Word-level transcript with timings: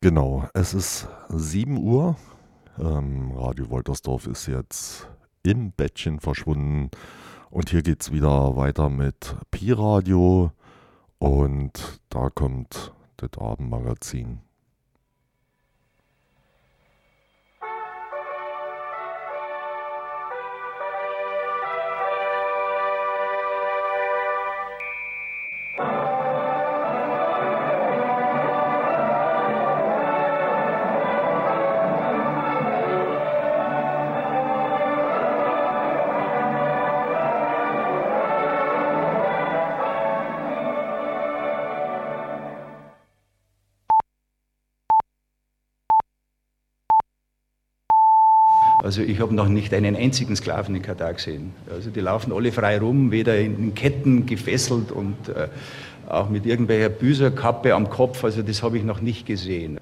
Genau, 0.00 0.48
es 0.54 0.74
ist 0.74 1.08
7 1.28 1.76
Uhr. 1.76 2.14
Ähm, 2.78 3.32
Radio 3.32 3.68
Woltersdorf 3.68 4.28
ist 4.28 4.46
jetzt 4.46 5.08
im 5.42 5.72
Bettchen 5.72 6.20
verschwunden. 6.20 6.92
Und 7.50 7.70
hier 7.70 7.82
geht 7.82 8.02
es 8.02 8.12
wieder 8.12 8.54
weiter 8.54 8.90
mit 8.90 9.34
Pi-Radio. 9.50 10.52
Und 11.18 12.00
da 12.10 12.30
kommt 12.30 12.92
das 13.16 13.30
Abendmagazin. 13.40 14.38
Also 48.98 49.08
ich 49.08 49.20
habe 49.20 49.32
noch 49.32 49.46
nicht 49.46 49.72
einen 49.74 49.94
einzigen 49.94 50.34
Sklaven 50.34 50.74
in 50.74 50.82
Katar 50.82 51.14
gesehen. 51.14 51.54
Also 51.70 51.90
die 51.90 52.00
laufen 52.00 52.32
alle 52.32 52.50
frei 52.50 52.80
rum, 52.80 53.12
weder 53.12 53.38
in 53.38 53.72
Ketten 53.72 54.26
gefesselt 54.26 54.90
und 54.90 55.28
äh, 55.28 55.46
auch 56.08 56.28
mit 56.28 56.46
irgendwelcher 56.46 56.88
Büserkappe 56.88 57.76
am 57.76 57.90
Kopf. 57.90 58.24
Also 58.24 58.42
das 58.42 58.64
habe 58.64 58.76
ich 58.76 58.82
noch 58.82 59.00
nicht 59.00 59.24
gesehen. 59.24 59.78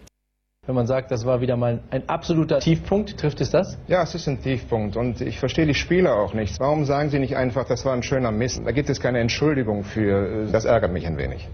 Wenn 0.66 0.74
man 0.74 0.86
sagt, 0.86 1.10
das 1.12 1.24
war 1.24 1.40
wieder 1.40 1.56
mal 1.56 1.80
ein 1.88 2.06
absoluter 2.10 2.58
Tiefpunkt, 2.58 3.16
trifft 3.16 3.40
es 3.40 3.48
das? 3.48 3.78
Ja, 3.88 4.02
es 4.02 4.14
ist 4.14 4.28
ein 4.28 4.42
Tiefpunkt 4.42 4.98
und 4.98 5.22
ich 5.22 5.38
verstehe 5.38 5.64
die 5.64 5.72
Spieler 5.72 6.16
auch 6.16 6.34
nicht. 6.34 6.60
Warum 6.60 6.84
sagen 6.84 7.08
sie 7.08 7.18
nicht 7.18 7.36
einfach, 7.36 7.66
das 7.66 7.86
war 7.86 7.94
ein 7.94 8.02
schöner 8.02 8.32
Mist? 8.32 8.60
Da 8.66 8.72
gibt 8.72 8.90
es 8.90 9.00
keine 9.00 9.20
Entschuldigung 9.20 9.84
für. 9.84 10.46
Das 10.52 10.66
ärgert 10.66 10.92
mich 10.92 11.06
ein 11.06 11.16
wenig. 11.16 11.48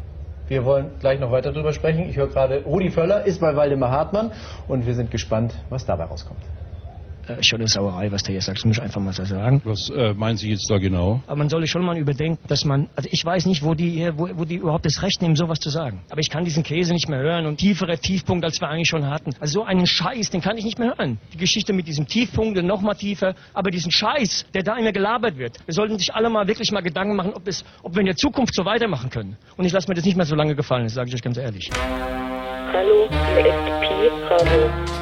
Wir 0.48 0.64
wollen 0.64 0.86
gleich 0.98 1.20
noch 1.20 1.30
weiter 1.30 1.52
darüber 1.52 1.72
sprechen. 1.72 2.08
Ich 2.10 2.16
höre 2.16 2.26
gerade, 2.26 2.64
Rudi 2.64 2.90
Völler 2.90 3.24
ist 3.24 3.40
bei 3.40 3.54
Waldemar 3.54 3.92
Hartmann 3.92 4.32
und 4.66 4.84
wir 4.84 4.94
sind 4.94 5.12
gespannt, 5.12 5.54
was 5.70 5.86
dabei 5.86 6.04
rauskommt 6.04 6.40
äh, 6.42 6.51
schon 7.42 7.60
eine 7.60 7.68
Sauerei, 7.68 8.10
was 8.12 8.22
der 8.22 8.32
hier 8.32 8.42
sagt. 8.42 8.58
Das 8.58 8.64
muss 8.64 8.76
ich 8.76 8.82
einfach 8.82 9.00
mal 9.00 9.12
so 9.12 9.24
sagen. 9.24 9.62
Was 9.64 9.90
äh, 9.90 10.14
meinen 10.14 10.36
Sie 10.36 10.50
jetzt 10.50 10.70
da 10.70 10.78
genau? 10.78 11.22
Aber 11.26 11.36
man 11.36 11.48
sollte 11.48 11.66
schon 11.66 11.84
mal 11.84 11.96
überdenken, 11.96 12.38
dass 12.48 12.64
man, 12.64 12.88
also 12.96 13.08
ich 13.10 13.24
weiß 13.24 13.46
nicht, 13.46 13.62
wo 13.62 13.74
die, 13.74 14.10
wo, 14.16 14.28
wo 14.34 14.44
die 14.44 14.56
überhaupt 14.56 14.86
das 14.86 15.02
Recht 15.02 15.22
nehmen, 15.22 15.36
sowas 15.36 15.58
zu 15.60 15.70
sagen. 15.70 16.02
Aber 16.10 16.20
ich 16.20 16.30
kann 16.30 16.44
diesen 16.44 16.62
Käse 16.62 16.92
nicht 16.92 17.08
mehr 17.08 17.20
hören 17.20 17.46
und 17.46 17.58
tiefere 17.58 17.98
Tiefpunkt, 17.98 18.44
als 18.44 18.60
wir 18.60 18.68
eigentlich 18.68 18.88
schon 18.88 19.08
hatten. 19.08 19.30
Also 19.40 19.60
so 19.60 19.64
einen 19.64 19.86
Scheiß, 19.86 20.30
den 20.30 20.40
kann 20.40 20.56
ich 20.56 20.64
nicht 20.64 20.78
mehr 20.78 20.94
hören. 20.96 21.18
Die 21.32 21.38
Geschichte 21.38 21.72
mit 21.72 21.86
diesem 21.86 22.06
Tiefpunkt 22.06 22.58
und 22.58 22.66
nochmal 22.66 22.96
tiefer, 22.96 23.34
aber 23.54 23.70
diesen 23.70 23.90
Scheiß, 23.92 24.46
der 24.54 24.62
da 24.62 24.76
immer 24.76 24.92
gelabert 24.92 25.38
wird. 25.38 25.58
Wir 25.66 25.74
sollten 25.74 25.98
sich 25.98 26.14
alle 26.14 26.30
mal 26.30 26.46
wirklich 26.46 26.70
mal 26.72 26.80
Gedanken 26.80 27.16
machen, 27.16 27.32
ob, 27.34 27.46
es, 27.46 27.64
ob 27.82 27.94
wir 27.94 28.00
in 28.00 28.06
der 28.06 28.16
Zukunft 28.16 28.54
so 28.54 28.64
weitermachen 28.64 29.10
können. 29.10 29.36
Und 29.56 29.64
ich 29.64 29.72
lasse 29.72 29.88
mir 29.88 29.94
das 29.94 30.04
nicht 30.04 30.16
mehr 30.16 30.26
so 30.26 30.34
lange 30.34 30.54
gefallen, 30.54 30.84
das 30.84 30.94
sage 30.94 31.08
ich 31.08 31.14
euch 31.14 31.22
ganz 31.22 31.36
ehrlich. 31.36 31.70
Hallo, 32.72 33.08
hier 33.34 33.46
ist 33.46 33.80
Pi 33.80 35.01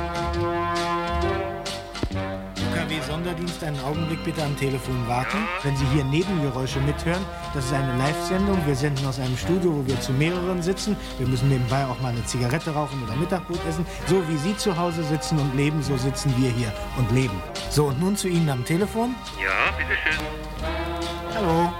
Sonderdienst 3.20 3.62
einen 3.62 3.78
Augenblick 3.80 4.24
bitte 4.24 4.42
am 4.42 4.56
Telefon 4.56 5.06
warten. 5.06 5.36
Wenn 5.62 5.76
Sie 5.76 5.84
hier 5.92 6.04
Nebengeräusche 6.04 6.78
mithören, 6.80 7.22
das 7.52 7.66
ist 7.66 7.74
eine 7.74 7.94
Live-Sendung. 7.98 8.56
Wir 8.64 8.74
senden 8.74 9.06
aus 9.06 9.20
einem 9.20 9.36
Studio, 9.36 9.76
wo 9.76 9.86
wir 9.86 10.00
zu 10.00 10.12
mehreren 10.12 10.62
sitzen. 10.62 10.96
Wir 11.18 11.28
müssen 11.28 11.50
nebenbei 11.50 11.84
auch 11.84 12.00
mal 12.00 12.12
eine 12.12 12.24
Zigarette 12.24 12.72
rauchen 12.72 13.02
oder 13.04 13.14
Mittagbrot 13.16 13.58
essen. 13.68 13.84
So 14.06 14.26
wie 14.26 14.38
Sie 14.38 14.56
zu 14.56 14.74
Hause 14.74 15.02
sitzen 15.02 15.38
und 15.38 15.54
leben, 15.54 15.82
so 15.82 15.98
sitzen 15.98 16.34
wir 16.38 16.48
hier 16.48 16.72
und 16.96 17.12
leben. 17.12 17.42
So, 17.68 17.88
und 17.88 18.00
nun 18.00 18.16
zu 18.16 18.26
Ihnen 18.26 18.48
am 18.48 18.64
Telefon. 18.64 19.14
Ja, 19.38 19.70
bitteschön. 19.76 20.24
Hallo. 21.34 21.70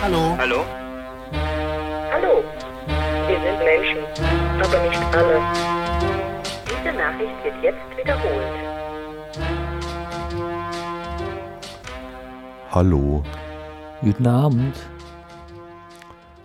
Hallo. 0.00 0.36
Hallo. 0.38 0.64
Hallo. 2.12 2.44
Wir 3.26 3.40
sind 3.40 3.58
Menschen, 3.64 3.98
aber 4.62 4.88
nicht 4.88 5.16
alle. 5.16 5.42
Diese 6.68 6.96
Nachricht 6.96 7.34
wird 7.42 7.64
jetzt 7.64 7.98
wiederholt. 7.98 8.77
Hallo. 12.78 13.24
Guten 14.02 14.28
Abend. 14.28 14.76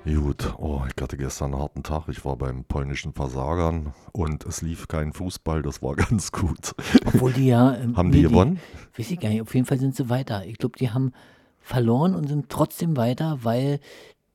Gut, 0.04 0.52
oh, 0.58 0.82
ich 0.88 1.00
hatte 1.00 1.16
gestern 1.16 1.54
einen 1.54 1.62
harten 1.62 1.84
Tag. 1.84 2.08
Ich 2.08 2.26
war 2.26 2.36
beim 2.38 2.64
polnischen 2.64 3.14
Versagern 3.14 3.94
und 4.14 4.44
es 4.44 4.64
lief 4.64 4.88
kein 4.88 5.14
Fußball, 5.14 5.62
das 5.62 5.84
war 5.84 5.96
ganz 5.96 6.32
gut. 6.32 6.74
Obwohl 7.06 7.34
die 7.34 7.50
ja. 7.50 7.76
Ähm, 7.76 7.96
haben 7.96 8.12
die 8.12 8.24
gewonnen? 8.24 8.60
Die, 8.96 9.00
weiß 9.02 9.12
ich 9.12 9.20
gar 9.20 9.30
nicht, 9.30 9.44
auf 9.44 9.54
jeden 9.54 9.68
Fall 9.68 9.78
sind 9.78 9.96
sie 9.96 10.10
weiter. 10.10 10.44
Ich 10.48 10.58
glaube, 10.58 10.76
die 10.80 10.90
haben 10.90 11.14
verloren 11.62 12.16
und 12.16 12.28
sind 12.28 12.50
trotzdem 12.50 12.98
weiter, 12.98 13.38
weil 13.44 13.80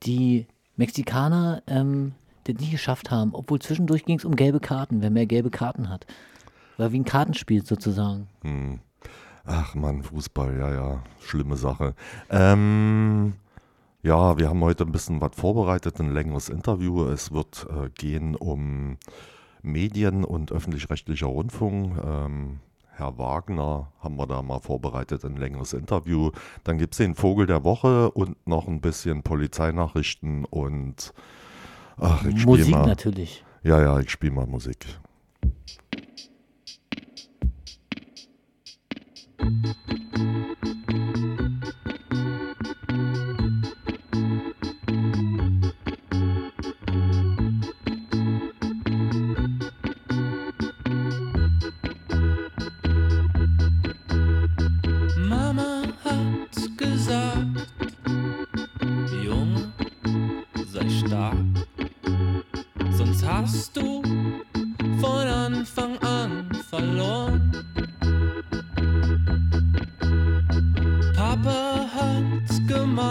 die 0.03 0.47
Mexikaner 0.77 1.63
ähm, 1.67 2.13
das 2.45 2.55
nicht 2.61 2.71
geschafft 2.71 3.11
haben. 3.11 3.35
Obwohl 3.35 3.59
zwischendurch 3.59 4.05
ging 4.05 4.19
es 4.19 4.23
um 4.23 4.37
gelbe 4.37 4.61
Karten, 4.61 5.01
wer 5.01 5.09
mehr 5.09 5.25
gelbe 5.25 5.49
Karten 5.49 5.89
hat. 5.89 6.05
War 6.77 6.93
wie 6.93 6.99
ein 7.01 7.03
Kartenspiel 7.03 7.65
sozusagen. 7.65 8.29
Hm. 8.43 8.79
Ach 9.45 9.75
man, 9.75 10.03
Fußball, 10.03 10.57
ja, 10.57 10.73
ja, 10.73 11.03
schlimme 11.21 11.55
Sache. 11.57 11.95
Ähm, 12.29 13.33
ja, 14.01 14.37
wir 14.37 14.49
haben 14.49 14.61
heute 14.61 14.85
ein 14.85 14.91
bisschen 14.91 15.21
was 15.21 15.35
vorbereitet, 15.35 15.99
ein 15.99 16.13
längeres 16.13 16.49
Interview. 16.49 17.05
Es 17.05 17.31
wird 17.31 17.67
äh, 17.69 17.89
gehen 17.89 18.35
um 18.35 18.97
Medien 19.61 20.23
und 20.23 20.51
öffentlich-rechtlicher 20.51 21.27
Rundfunk. 21.27 21.97
Ähm, 22.03 22.59
Herr 22.99 23.17
Wagner 23.17 23.91
haben 24.01 24.17
wir 24.17 24.27
da 24.27 24.41
mal 24.41 24.59
vorbereitet, 24.59 25.23
ein 25.23 25.37
längeres 25.37 25.73
Interview. 25.73 26.31
Dann 26.63 26.77
gibt 26.77 26.93
es 26.93 26.97
den 26.97 27.15
Vogel 27.15 27.45
der 27.45 27.63
Woche 27.63 28.11
und 28.11 28.35
noch 28.45 28.67
ein 28.67 28.81
bisschen 28.81 29.23
Polizeinachrichten 29.23 30.45
und 30.45 31.13
ach, 31.97 32.25
ich 32.25 32.45
Musik 32.45 32.71
mal, 32.71 32.85
natürlich. 32.85 33.43
Ja, 33.63 33.81
ja, 33.81 33.99
ich 33.99 34.09
spiele 34.09 34.33
mal 34.33 34.47
Musik. 34.47 34.85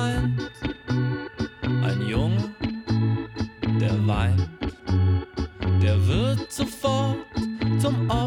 Gemeint, 0.08 0.50
ein 1.84 2.02
Junge, 2.02 2.54
der 3.80 4.06
weint, 4.06 4.48
der 5.82 6.06
wird 6.06 6.50
sofort 6.52 7.16
zum 7.80 8.10
Opfer 8.10 8.17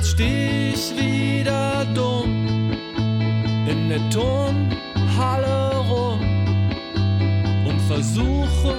jetzt 0.00 0.12
steh 0.12 0.70
ich 0.70 0.96
wieder 0.96 1.84
dumm 1.94 2.72
in 3.68 3.90
der 3.90 4.00
Turnhalle 4.08 5.76
rum 5.76 6.20
und 7.66 7.78
versuche 7.82 8.74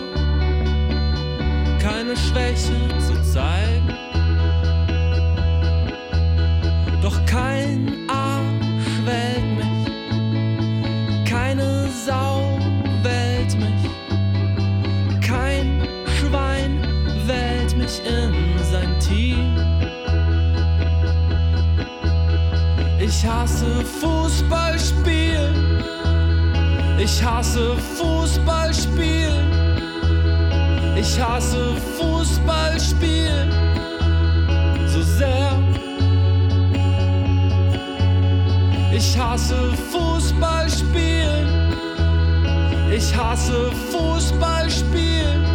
keine 1.79 2.17
Schwäche 2.17 2.73
zu 2.97 3.21
zeigen. 3.21 3.93
Doch 7.03 7.23
kein 7.27 8.00
Ich 23.21 23.27
hasse 23.27 23.85
Fußballspielen. 24.01 25.83
Ich 26.97 27.23
hasse 27.23 27.77
Fußballspielen. 27.77 29.51
Ich 30.97 31.21
hasse 31.21 31.75
Fußballspielen 31.99 33.51
so 34.87 35.03
sehr. 35.03 35.51
Ich 38.91 39.15
hasse 39.15 39.71
Fußballspielen. 39.91 41.47
Ich 42.91 43.15
hasse 43.15 43.71
Fußballspielen. 43.91 45.45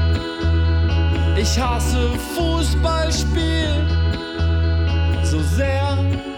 Ich 1.37 1.59
hasse 1.61 2.11
Fußballspielen 2.37 3.91
so 5.25 5.41
sehr. 5.43 6.36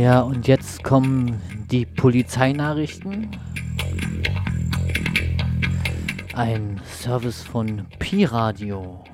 Ja, 0.00 0.22
und 0.22 0.48
jetzt 0.48 0.82
kommen 0.82 1.38
die 1.70 1.84
Polizeinachrichten. 1.84 3.28
Ein 6.32 6.80
Service 6.86 7.42
von 7.42 7.86
Pi-Radio. 7.98 9.04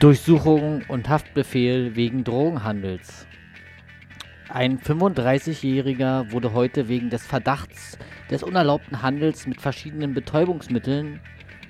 Durchsuchung 0.00 0.82
und 0.88 1.06
Haftbefehl 1.06 1.94
wegen 1.94 2.24
Drogenhandels. 2.24 3.26
Ein 4.48 4.78
35-Jähriger 4.78 6.32
wurde 6.32 6.54
heute 6.54 6.88
wegen 6.88 7.10
des 7.10 7.26
Verdachts 7.26 7.98
des 8.30 8.42
unerlaubten 8.42 9.02
Handels 9.02 9.46
mit 9.46 9.60
verschiedenen 9.60 10.14
Betäubungsmitteln, 10.14 11.20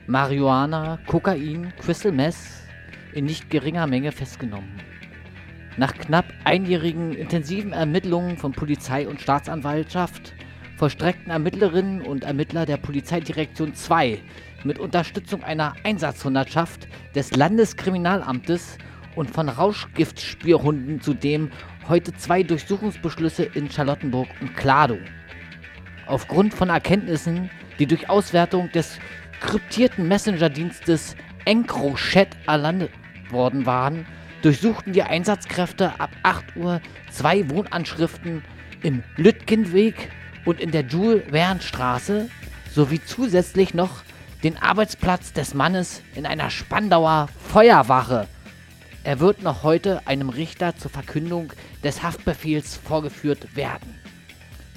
Marihuana, 0.07 1.01
Kokain, 1.09 1.73
Crystal 1.81 2.13
Meth 2.13 2.64
in 3.15 3.25
nicht 3.25 3.51
geringer 3.51 3.87
Menge 3.87 4.13
festgenommen. 4.13 4.81
Nach 5.77 5.93
knapp 5.95 6.27
einjährigen 6.45 7.15
intensiven 7.15 7.73
Ermittlungen 7.73 8.37
von 8.37 8.53
Polizei 8.53 9.09
und 9.09 9.21
Staatsanwaltschaft 9.21 10.35
vollstreckten 10.77 11.31
Ermittlerinnen 11.31 12.03
und 12.03 12.25
Ermittler 12.25 12.67
der 12.67 12.77
Polizeidirektion 12.77 13.75
2 13.75 14.21
mit 14.65 14.79
Unterstützung 14.79 15.43
einer 15.43 15.75
Einsatzhundertschaft 15.85 16.89
des 17.15 17.35
Landeskriminalamtes 17.35 18.79
und 19.15 19.31
von 19.31 19.49
Rauschgiftspürhunden 19.49 21.01
zudem 21.01 21.51
heute 21.89 22.15
zwei 22.15 22.43
Durchsuchungsbeschlüsse 22.43 23.45
in 23.45 23.71
Charlottenburg 23.71 24.29
und 24.41 24.57
Kladow. 24.57 24.99
Aufgrund 26.07 26.55
von 26.55 26.71
Erkenntnissen, 26.71 27.51
die 27.79 27.87
durch 27.87 28.09
Auswertung 28.09 28.71
des 28.73 28.99
kryptierten 29.41 30.09
Messenger-Dienstes 30.09 31.17
EncroChat 31.45 32.29
erlandet 32.47 32.91
worden 33.35 33.67
waren, 33.67 34.07
durchsuchten 34.41 34.95
die 34.95 35.03
Einsatzkräfte 35.03 36.01
ab 36.01 36.11
8 36.23 36.57
Uhr 36.57 36.81
zwei 37.11 37.49
Wohnanschriften 37.51 38.43
im 38.83 39.03
Lütgenweg 39.17 40.11
und 40.45 40.61
in 40.61 40.71
der 40.71 40.87
Jules-Verne-Straße 40.87 42.31
sowie 42.71 43.01
zusätzlich 43.05 43.75
noch 43.75 44.03
den 44.43 44.59
Arbeitsplatz 44.59 45.33
des 45.33 45.55
Mannes 45.55 46.03
in 46.15 46.27
einer 46.27 46.51
Spandauer 46.51 47.29
Feuerwache. 47.49 48.29
Er 49.03 49.21
wird 49.21 49.43
noch 49.43 49.63
heute 49.63 50.07
einem 50.07 50.29
Richter 50.29 50.77
zur 50.77 50.91
Verkündung 50.91 51.53
des 51.83 52.03
Haftbefehls 52.03 52.77
vorgeführt 52.77 53.57
werden. 53.57 53.95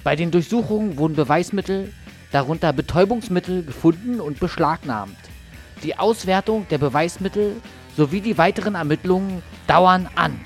Bei 0.03 0.15
den 0.15 0.31
Durchsuchungen 0.31 0.97
wurden 0.97 1.15
Beweismittel, 1.15 1.93
darunter 2.31 2.71
Betäubungsmittel, 2.71 3.63
gefunden 3.63 4.21
und 4.21 4.39
beschlagnahmt. 4.39 5.17
Die 5.83 5.97
Auswertung 5.97 6.65
der 6.69 6.77
Beweismittel 6.77 7.61
sowie 7.97 8.21
die 8.21 8.37
weiteren 8.37 8.75
Ermittlungen 8.75 9.41
dauern 9.65 10.07
an. 10.13 10.39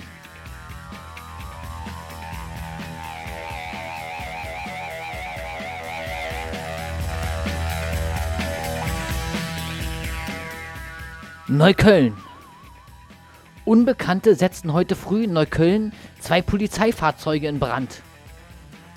Neukölln. 11.49 12.15
Unbekannte 13.65 14.35
setzten 14.35 14.71
heute 14.71 14.95
früh 14.95 15.25
in 15.25 15.33
Neukölln 15.33 15.91
zwei 16.21 16.41
Polizeifahrzeuge 16.41 17.49
in 17.49 17.59
Brand. 17.59 18.01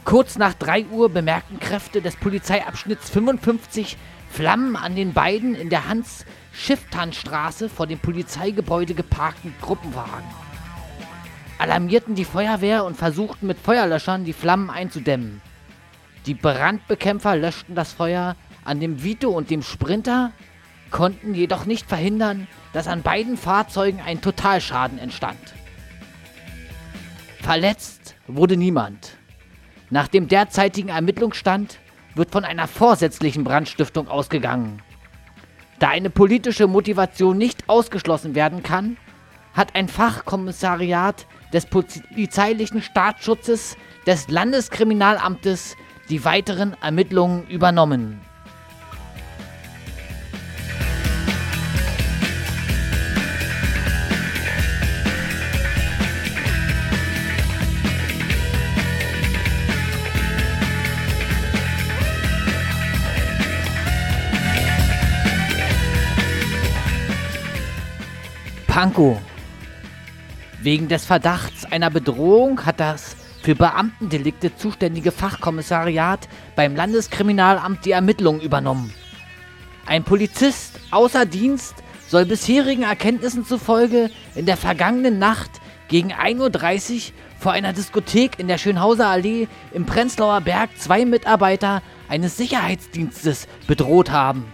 Kurz 0.04 0.38
nach 0.38 0.54
3 0.54 0.86
Uhr 0.92 1.08
bemerkten 1.08 1.58
Kräfte 1.58 2.00
des 2.00 2.14
Polizeiabschnitts 2.14 3.10
55 3.10 3.96
Flammen 4.30 4.76
an 4.76 4.94
den 4.94 5.12
beiden 5.12 5.56
in 5.56 5.70
der 5.70 5.88
Hans-Schifftan-Straße 6.54 7.68
vor 7.68 7.86
dem 7.86 7.98
Polizeigebäude 7.98 8.94
geparkten 8.94 9.54
Gruppenwagen. 9.60 10.24
alarmierten 11.58 12.14
die 12.14 12.24
Feuerwehr 12.24 12.84
und 12.84 12.96
versuchten 12.96 13.46
mit 13.46 13.58
Feuerlöschern 13.58 14.24
die 14.24 14.32
Flammen 14.32 14.70
einzudämmen. 14.70 15.40
Die 16.26 16.34
Brandbekämpfer 16.34 17.36
löschten 17.36 17.74
das 17.74 17.92
Feuer 17.92 18.36
an 18.64 18.80
dem 18.80 19.02
Vito 19.02 19.30
und 19.30 19.50
dem 19.50 19.62
Sprinter, 19.62 20.32
konnten 20.90 21.34
jedoch 21.34 21.64
nicht 21.66 21.88
verhindern, 21.88 22.46
dass 22.72 22.88
an 22.88 23.02
beiden 23.02 23.36
Fahrzeugen 23.36 24.00
ein 24.00 24.20
Totalschaden 24.20 24.98
entstand. 24.98 25.54
Verletzt 27.40 28.16
wurde 28.26 28.56
niemand. 28.56 29.16
Nach 29.90 30.08
dem 30.08 30.28
derzeitigen 30.28 30.88
Ermittlungsstand 30.88 31.78
wird 32.14 32.30
von 32.30 32.44
einer 32.44 32.68
vorsätzlichen 32.68 33.44
Brandstiftung 33.44 34.08
ausgegangen. 34.08 34.82
Da 35.78 35.88
eine 35.88 36.10
politische 36.10 36.66
Motivation 36.66 37.36
nicht 37.36 37.68
ausgeschlossen 37.68 38.34
werden 38.34 38.62
kann, 38.62 38.96
hat 39.54 39.74
ein 39.74 39.88
Fachkommissariat 39.88 41.26
des 41.52 41.66
polizeilichen 41.66 42.82
Staatsschutzes 42.82 43.76
des 44.06 44.28
Landeskriminalamtes 44.28 45.76
die 46.08 46.24
weiteren 46.24 46.76
Ermittlungen 46.82 47.46
übernommen. 47.48 48.20
Pankow. 68.74 69.20
Wegen 70.60 70.88
des 70.88 71.04
Verdachts 71.04 71.64
einer 71.64 71.90
Bedrohung 71.90 72.66
hat 72.66 72.80
das 72.80 73.14
für 73.40 73.54
Beamtendelikte 73.54 74.56
zuständige 74.56 75.12
Fachkommissariat 75.12 76.28
beim 76.56 76.74
Landeskriminalamt 76.74 77.84
die 77.84 77.92
Ermittlungen 77.92 78.40
übernommen. 78.40 78.92
Ein 79.86 80.02
Polizist 80.02 80.80
außer 80.90 81.24
Dienst 81.24 81.76
soll 82.08 82.24
bisherigen 82.24 82.82
Erkenntnissen 82.82 83.46
zufolge 83.46 84.10
in 84.34 84.44
der 84.44 84.56
vergangenen 84.56 85.20
Nacht 85.20 85.52
gegen 85.86 86.12
1.30 86.12 86.94
Uhr 86.94 87.12
vor 87.38 87.52
einer 87.52 87.74
Diskothek 87.74 88.40
in 88.40 88.48
der 88.48 88.58
Schönhauser 88.58 89.06
Allee 89.06 89.46
im 89.72 89.86
Prenzlauer 89.86 90.40
Berg 90.40 90.70
zwei 90.78 91.04
Mitarbeiter 91.04 91.80
eines 92.08 92.36
Sicherheitsdienstes 92.36 93.46
bedroht 93.68 94.10
haben. 94.10 94.44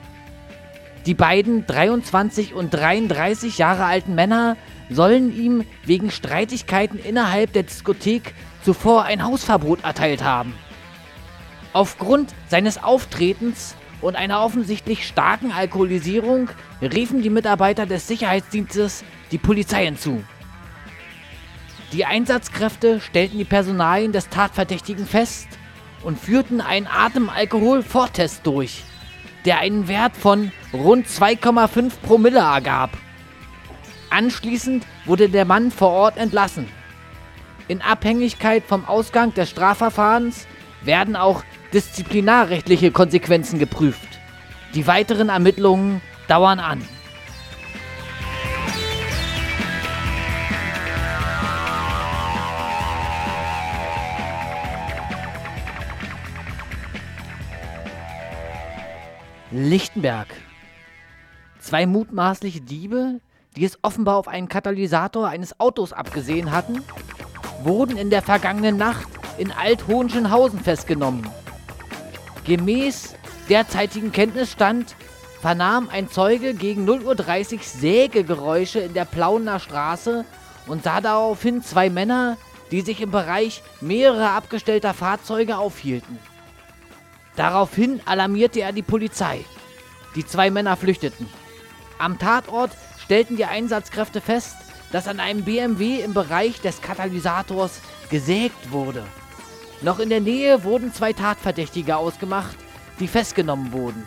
Die 1.10 1.14
beiden 1.14 1.66
23 1.66 2.54
und 2.54 2.72
33 2.72 3.58
Jahre 3.58 3.84
alten 3.84 4.14
Männer 4.14 4.56
sollen 4.90 5.36
ihm 5.36 5.64
wegen 5.84 6.12
Streitigkeiten 6.12 7.00
innerhalb 7.00 7.52
der 7.52 7.64
Diskothek 7.64 8.32
zuvor 8.62 9.06
ein 9.06 9.24
Hausverbot 9.24 9.82
erteilt 9.82 10.22
haben. 10.22 10.54
Aufgrund 11.72 12.32
seines 12.46 12.80
Auftretens 12.80 13.74
und 14.00 14.14
einer 14.14 14.40
offensichtlich 14.40 15.04
starken 15.04 15.50
Alkoholisierung 15.50 16.48
riefen 16.80 17.22
die 17.22 17.30
Mitarbeiter 17.30 17.86
des 17.86 18.06
Sicherheitsdienstes 18.06 19.02
die 19.32 19.38
Polizei 19.38 19.86
hinzu. 19.86 20.22
Die 21.92 22.04
Einsatzkräfte 22.04 23.00
stellten 23.00 23.36
die 23.36 23.44
Personalien 23.44 24.12
des 24.12 24.28
Tatverdächtigen 24.28 25.06
fest 25.06 25.48
und 26.04 26.20
führten 26.20 26.60
einen 26.60 26.86
Atemalkohol-Vortest 26.86 28.46
durch, 28.46 28.84
der 29.44 29.58
einen 29.58 29.88
Wert 29.88 30.16
von 30.16 30.52
rund 30.72 31.06
2,5 31.06 31.92
Promille 32.02 32.40
ergab. 32.40 32.90
Anschließend 34.10 34.84
wurde 35.04 35.28
der 35.28 35.44
Mann 35.44 35.70
vor 35.70 35.90
Ort 35.90 36.16
entlassen. 36.16 36.68
In 37.68 37.80
Abhängigkeit 37.82 38.64
vom 38.66 38.84
Ausgang 38.84 39.32
des 39.34 39.50
Strafverfahrens 39.50 40.46
werden 40.82 41.14
auch 41.14 41.44
disziplinarrechtliche 41.72 42.90
Konsequenzen 42.90 43.58
geprüft. 43.58 44.08
Die 44.74 44.86
weiteren 44.86 45.28
Ermittlungen 45.28 46.00
dauern 46.26 46.58
an. 46.58 46.82
Lichtenberg. 59.52 60.28
Zwei 61.70 61.86
mutmaßliche 61.86 62.62
Diebe, 62.62 63.20
die 63.54 63.64
es 63.64 63.78
offenbar 63.82 64.16
auf 64.16 64.26
einen 64.26 64.48
Katalysator 64.48 65.28
eines 65.28 65.60
Autos 65.60 65.92
abgesehen 65.92 66.50
hatten, 66.50 66.82
wurden 67.62 67.96
in 67.96 68.10
der 68.10 68.22
vergangenen 68.22 68.76
Nacht 68.76 69.06
in 69.38 69.52
Alt-Hohenschönhausen 69.52 70.58
festgenommen. 70.58 71.28
Gemäß 72.44 73.14
derzeitigem 73.48 74.10
Kenntnisstand 74.10 74.96
vernahm 75.40 75.88
ein 75.92 76.10
Zeuge 76.10 76.54
gegen 76.54 76.90
0.30 76.90 77.54
Uhr 77.54 77.62
Sägegeräusche 77.62 78.80
in 78.80 78.92
der 78.92 79.04
Plauener 79.04 79.60
Straße 79.60 80.24
und 80.66 80.82
sah 80.82 81.00
daraufhin 81.00 81.62
zwei 81.62 81.88
Männer, 81.88 82.36
die 82.72 82.80
sich 82.80 83.00
im 83.00 83.12
Bereich 83.12 83.62
mehrerer 83.80 84.30
abgestellter 84.30 84.92
Fahrzeuge 84.92 85.56
aufhielten. 85.56 86.18
Daraufhin 87.36 88.00
alarmierte 88.06 88.60
er 88.60 88.72
die 88.72 88.82
Polizei. 88.82 89.44
Die 90.16 90.26
zwei 90.26 90.50
Männer 90.50 90.76
flüchteten. 90.76 91.28
Am 92.00 92.18
Tatort 92.18 92.70
stellten 93.04 93.36
die 93.36 93.44
Einsatzkräfte 93.44 94.22
fest, 94.22 94.56
dass 94.90 95.06
an 95.06 95.20
einem 95.20 95.44
BMW 95.44 96.00
im 96.00 96.14
Bereich 96.14 96.62
des 96.62 96.80
Katalysators 96.80 97.82
gesägt 98.08 98.72
wurde. 98.72 99.04
Noch 99.82 99.98
in 99.98 100.08
der 100.08 100.22
Nähe 100.22 100.64
wurden 100.64 100.94
zwei 100.94 101.12
Tatverdächtige 101.12 101.98
ausgemacht, 101.98 102.56
die 103.00 103.06
festgenommen 103.06 103.72
wurden. 103.72 104.06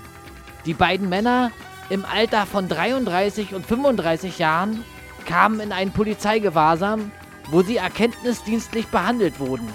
Die 0.65 0.73
beiden 0.73 1.07
Männer 1.07 1.51
im 1.91 2.03
Alter 2.03 2.47
von 2.47 2.67
33 2.67 3.53
und 3.53 3.63
35 3.63 4.39
Jahren 4.39 4.83
kamen 5.27 5.59
in 5.59 5.71
einen 5.71 5.91
Polizeigewahrsam, 5.91 7.11
wo 7.51 7.61
sie 7.61 7.77
erkenntnisdienstlich 7.77 8.87
behandelt 8.87 9.39
wurden. 9.39 9.71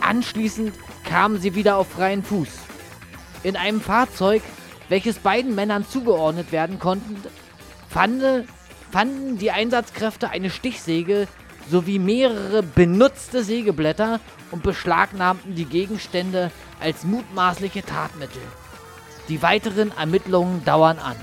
Anschließend 0.00 0.72
kamen 1.04 1.38
sie 1.38 1.54
wieder 1.54 1.76
auf 1.76 1.90
freien 1.90 2.22
Fuß. 2.22 2.48
In 3.42 3.56
einem 3.56 3.82
Fahrzeug, 3.82 4.42
welches 4.88 5.18
beiden 5.18 5.54
Männern 5.54 5.86
zugeordnet 5.88 6.52
werden 6.52 6.78
konnten, 6.78 7.16
fande, 7.88 8.44
fanden 8.90 9.38
die 9.38 9.50
Einsatzkräfte 9.50 10.30
eine 10.30 10.50
Stichsäge 10.50 11.28
sowie 11.70 11.98
mehrere 11.98 12.62
benutzte 12.62 13.42
Sägeblätter 13.42 14.20
und 14.50 14.62
beschlagnahmten 14.62 15.54
die 15.54 15.64
Gegenstände 15.64 16.50
als 16.80 17.04
mutmaßliche 17.04 17.84
Tatmittel. 17.84 18.42
Die 19.28 19.42
weiteren 19.42 19.90
Ermittlungen 19.96 20.64
dauern 20.64 20.98
an. 20.98 21.16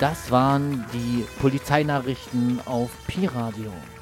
Das 0.00 0.30
waren 0.30 0.86
die 0.94 1.26
Polizeinachrichten 1.40 2.58
auf 2.64 2.90
Pi-Radio. 3.06 3.70
Was 3.70 3.99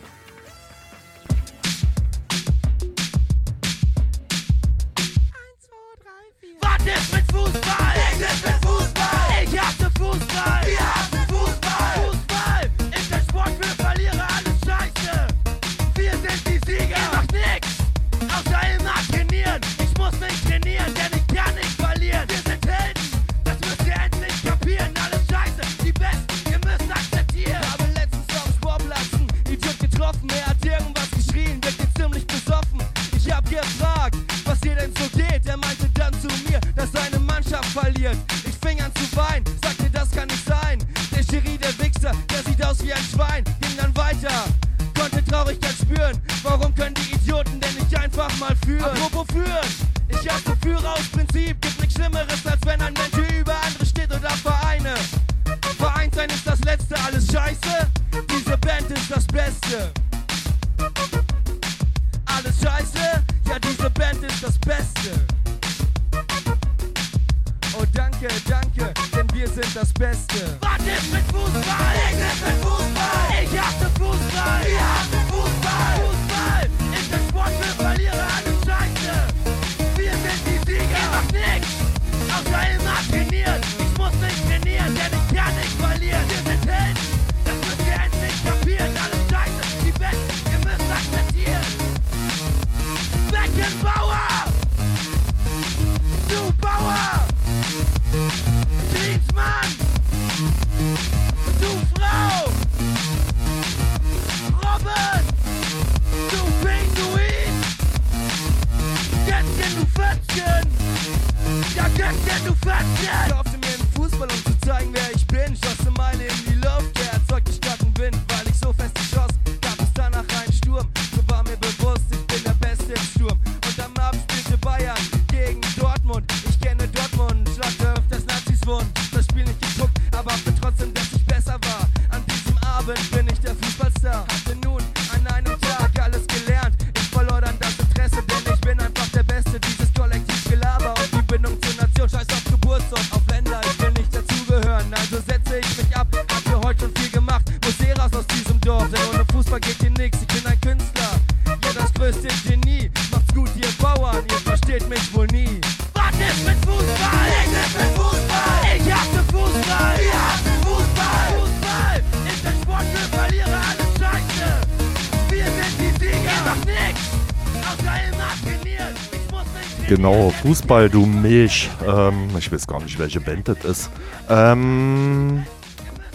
Fußball, 170.59 170.91
du 170.91 171.07
Milch. 171.07 171.71
Ähm, 171.87 172.31
ich 172.37 172.51
weiß 172.51 172.67
gar 172.67 172.83
nicht, 172.83 172.99
welche 172.99 173.21
Band 173.21 173.47
das 173.47 173.65
ist. 173.65 173.91
Ähm, 174.29 175.47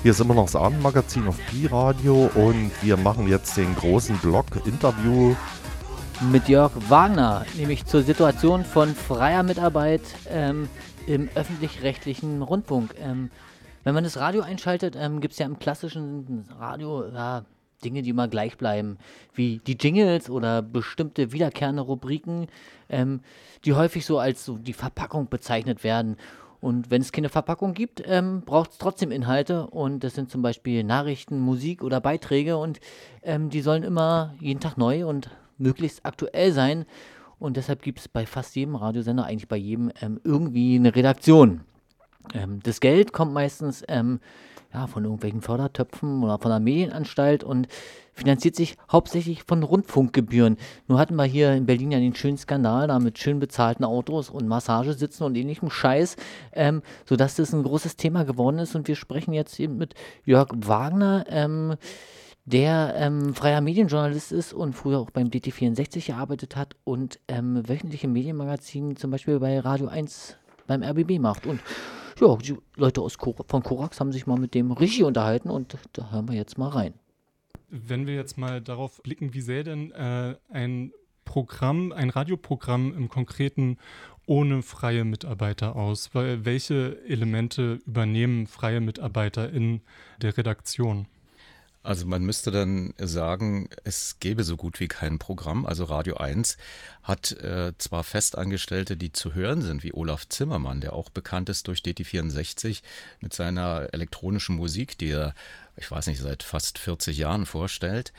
hier 0.01 0.11
ist 0.11 0.19
immer 0.19 0.33
noch 0.33 0.47
das 0.47 0.57
Abendmagazin 0.57 1.25
auf 1.29 1.37
Pi-Radio 1.47 2.29
und 2.35 2.71
wir 2.81 2.97
machen 2.97 3.29
jetzt 3.29 3.55
den 3.55 3.73
großen 3.73 4.17
Blog 4.17 4.47
Interview. 4.65 5.33
mit 6.29 6.49
Jörg 6.49 6.73
Wagner, 6.89 7.45
nämlich 7.55 7.85
zur 7.85 8.03
Situation 8.03 8.65
von 8.65 8.93
freier 8.93 9.43
Mitarbeit 9.43 10.01
ähm, 10.29 10.67
im 11.07 11.29
öffentlich-rechtlichen 11.35 12.41
Rundfunk. 12.41 12.95
Ähm, 12.99 13.31
wenn 13.85 13.95
man 13.95 14.03
das 14.03 14.17
Radio 14.17 14.41
einschaltet, 14.41 14.97
ähm, 14.99 15.21
gibt 15.21 15.31
es 15.31 15.39
ja 15.39 15.45
im 15.45 15.57
klassischen 15.57 16.49
Radio 16.59 17.05
ja, 17.07 17.45
Dinge, 17.83 18.01
die 18.01 18.09
immer 18.09 18.27
gleich 18.27 18.57
bleiben, 18.57 18.97
wie 19.33 19.59
die 19.65 19.77
Jingles 19.79 20.29
oder 20.29 20.61
bestimmte 20.61 21.31
wiederkehrende 21.31 21.81
Rubriken, 21.81 22.47
ähm, 22.89 23.21
die 23.65 23.73
häufig 23.73 24.05
so 24.05 24.19
als 24.19 24.45
so 24.45 24.57
die 24.57 24.73
Verpackung 24.73 25.29
bezeichnet 25.29 25.83
werden. 25.83 26.17
Und 26.63 26.89
wenn 26.89 27.01
es 27.01 27.11
keine 27.11 27.27
Verpackung 27.27 27.73
gibt, 27.73 28.01
ähm, 28.05 28.41
braucht 28.45 28.71
es 28.71 28.77
trotzdem 28.77 29.11
Inhalte. 29.11 29.67
Und 29.67 30.03
das 30.03 30.15
sind 30.15 30.31
zum 30.31 30.41
Beispiel 30.41 30.85
Nachrichten, 30.85 31.41
Musik 31.41 31.83
oder 31.83 31.99
Beiträge. 31.99 32.55
Und 32.55 32.79
ähm, 33.21 33.49
die 33.49 33.59
sollen 33.59 33.83
immer 33.83 34.33
jeden 34.39 34.61
Tag 34.61 34.77
neu 34.77 35.05
und 35.05 35.29
möglichst 35.57 36.05
aktuell 36.05 36.53
sein. 36.53 36.85
Und 37.37 37.57
deshalb 37.57 37.81
gibt 37.81 37.99
es 37.99 38.07
bei 38.07 38.25
fast 38.25 38.55
jedem 38.55 38.77
Radiosender, 38.77 39.25
eigentlich 39.25 39.49
bei 39.49 39.57
jedem, 39.57 39.91
ähm, 40.01 40.21
irgendwie 40.23 40.75
eine 40.75 40.95
Redaktion. 40.95 41.65
Ähm, 42.33 42.59
das 42.63 42.79
Geld 42.79 43.13
kommt 43.13 43.33
meistens 43.33 43.83
ähm, 43.87 44.19
ja, 44.73 44.87
von 44.87 45.03
irgendwelchen 45.03 45.41
Fördertöpfen 45.41 46.23
oder 46.23 46.39
von 46.39 46.49
der 46.49 46.59
Medienanstalt 46.59 47.43
und 47.43 47.67
finanziert 48.13 48.55
sich 48.55 48.77
hauptsächlich 48.91 49.43
von 49.43 49.63
Rundfunkgebühren. 49.63 50.57
Nur 50.87 50.99
hatten 50.99 51.15
wir 51.15 51.25
hier 51.25 51.53
in 51.53 51.65
Berlin 51.65 51.91
ja 51.91 51.99
den 51.99 52.15
schönen 52.15 52.37
Skandal 52.37 52.87
da 52.87 52.99
mit 52.99 53.17
schön 53.19 53.39
bezahlten 53.39 53.83
Autos 53.83 54.29
und 54.29 54.47
Massagesitzen 54.47 55.23
und 55.23 55.35
ähnlichem 55.35 55.69
Scheiß, 55.69 56.15
ähm, 56.53 56.81
sodass 57.05 57.35
das 57.35 57.53
ein 57.53 57.63
großes 57.63 57.95
Thema 57.95 58.23
geworden 58.23 58.59
ist. 58.59 58.75
Und 58.75 58.87
wir 58.87 58.95
sprechen 58.95 59.33
jetzt 59.33 59.59
eben 59.59 59.77
mit 59.77 59.95
Jörg 60.25 60.49
Wagner, 60.55 61.25
ähm, 61.29 61.75
der 62.45 62.95
ähm, 62.97 63.33
freier 63.33 63.61
Medienjournalist 63.61 64.31
ist 64.31 64.53
und 64.53 64.73
früher 64.73 64.99
auch 64.99 65.11
beim 65.11 65.27
DT64 65.27 66.07
gearbeitet 66.07 66.55
hat 66.55 66.75
und 66.83 67.19
ähm, 67.27 67.67
wöchentliche 67.67 68.07
Medienmagazine 68.07 68.95
zum 68.95 69.11
Beispiel 69.11 69.39
bei 69.39 69.59
Radio 69.59 69.87
1 69.87 70.35
beim 70.67 70.83
RBB 70.83 71.19
macht. 71.19 71.45
Und 71.45 71.61
ja, 72.19 72.35
die 72.37 72.55
Leute 72.75 73.01
aus 73.01 73.17
Kor 73.17 73.35
von 73.47 73.63
Korax 73.63 73.99
haben 73.99 74.11
sich 74.11 74.27
mal 74.27 74.39
mit 74.39 74.53
dem 74.53 74.71
Regie 74.71 75.03
unterhalten 75.03 75.49
und 75.49 75.77
da 75.93 76.11
hören 76.11 76.27
wir 76.27 76.35
jetzt 76.35 76.57
mal 76.57 76.69
rein. 76.69 76.93
Wenn 77.69 78.05
wir 78.05 78.15
jetzt 78.15 78.37
mal 78.37 78.61
darauf 78.61 79.01
blicken, 79.01 79.33
wie 79.33 79.41
sähe 79.41 79.63
denn 79.63 79.91
äh, 79.91 80.35
ein 80.49 80.91
Programm, 81.25 81.91
ein 81.91 82.09
Radioprogramm 82.09 82.93
im 82.93 83.09
Konkreten 83.09 83.77
ohne 84.25 84.61
freie 84.61 85.05
Mitarbeiter 85.05 85.75
aus? 85.75 86.11
Welche 86.13 87.01
Elemente 87.07 87.79
übernehmen 87.85 88.47
freie 88.47 88.81
Mitarbeiter 88.81 89.49
in 89.49 89.81
der 90.21 90.37
Redaktion? 90.37 91.07
Also 91.83 92.05
man 92.05 92.23
müsste 92.23 92.49
dann 92.49 92.93
sagen, 92.97 93.67
es 93.83 94.17
gäbe 94.21 94.45
so 94.45 94.55
gut 94.55 94.79
wie 94.79 94.87
kein 94.87 95.19
Programm. 95.19 95.65
Also 95.65 95.83
Radio 95.83 96.15
1 96.15 96.55
hat 97.03 97.33
äh, 97.33 97.73
zwar 97.77 98.05
Festangestellte, 98.05 98.95
die 98.95 99.11
zu 99.11 99.35
hören 99.35 99.61
sind, 99.61 99.83
wie 99.83 99.93
Olaf 99.93 100.27
Zimmermann, 100.29 100.79
der 100.79 100.93
auch 100.93 101.09
bekannt 101.09 101.49
ist 101.49 101.67
durch 101.67 101.79
DT64 101.79 102.81
mit 103.19 103.33
seiner 103.33 103.89
elektronischen 103.91 104.55
Musik, 104.55 104.97
die 104.97 105.09
er, 105.09 105.35
ich 105.75 105.91
weiß 105.91 106.07
nicht, 106.07 106.21
seit 106.21 106.43
fast 106.43 106.79
40 106.79 107.17
Jahren 107.17 107.45
vorstellt. 107.45 108.13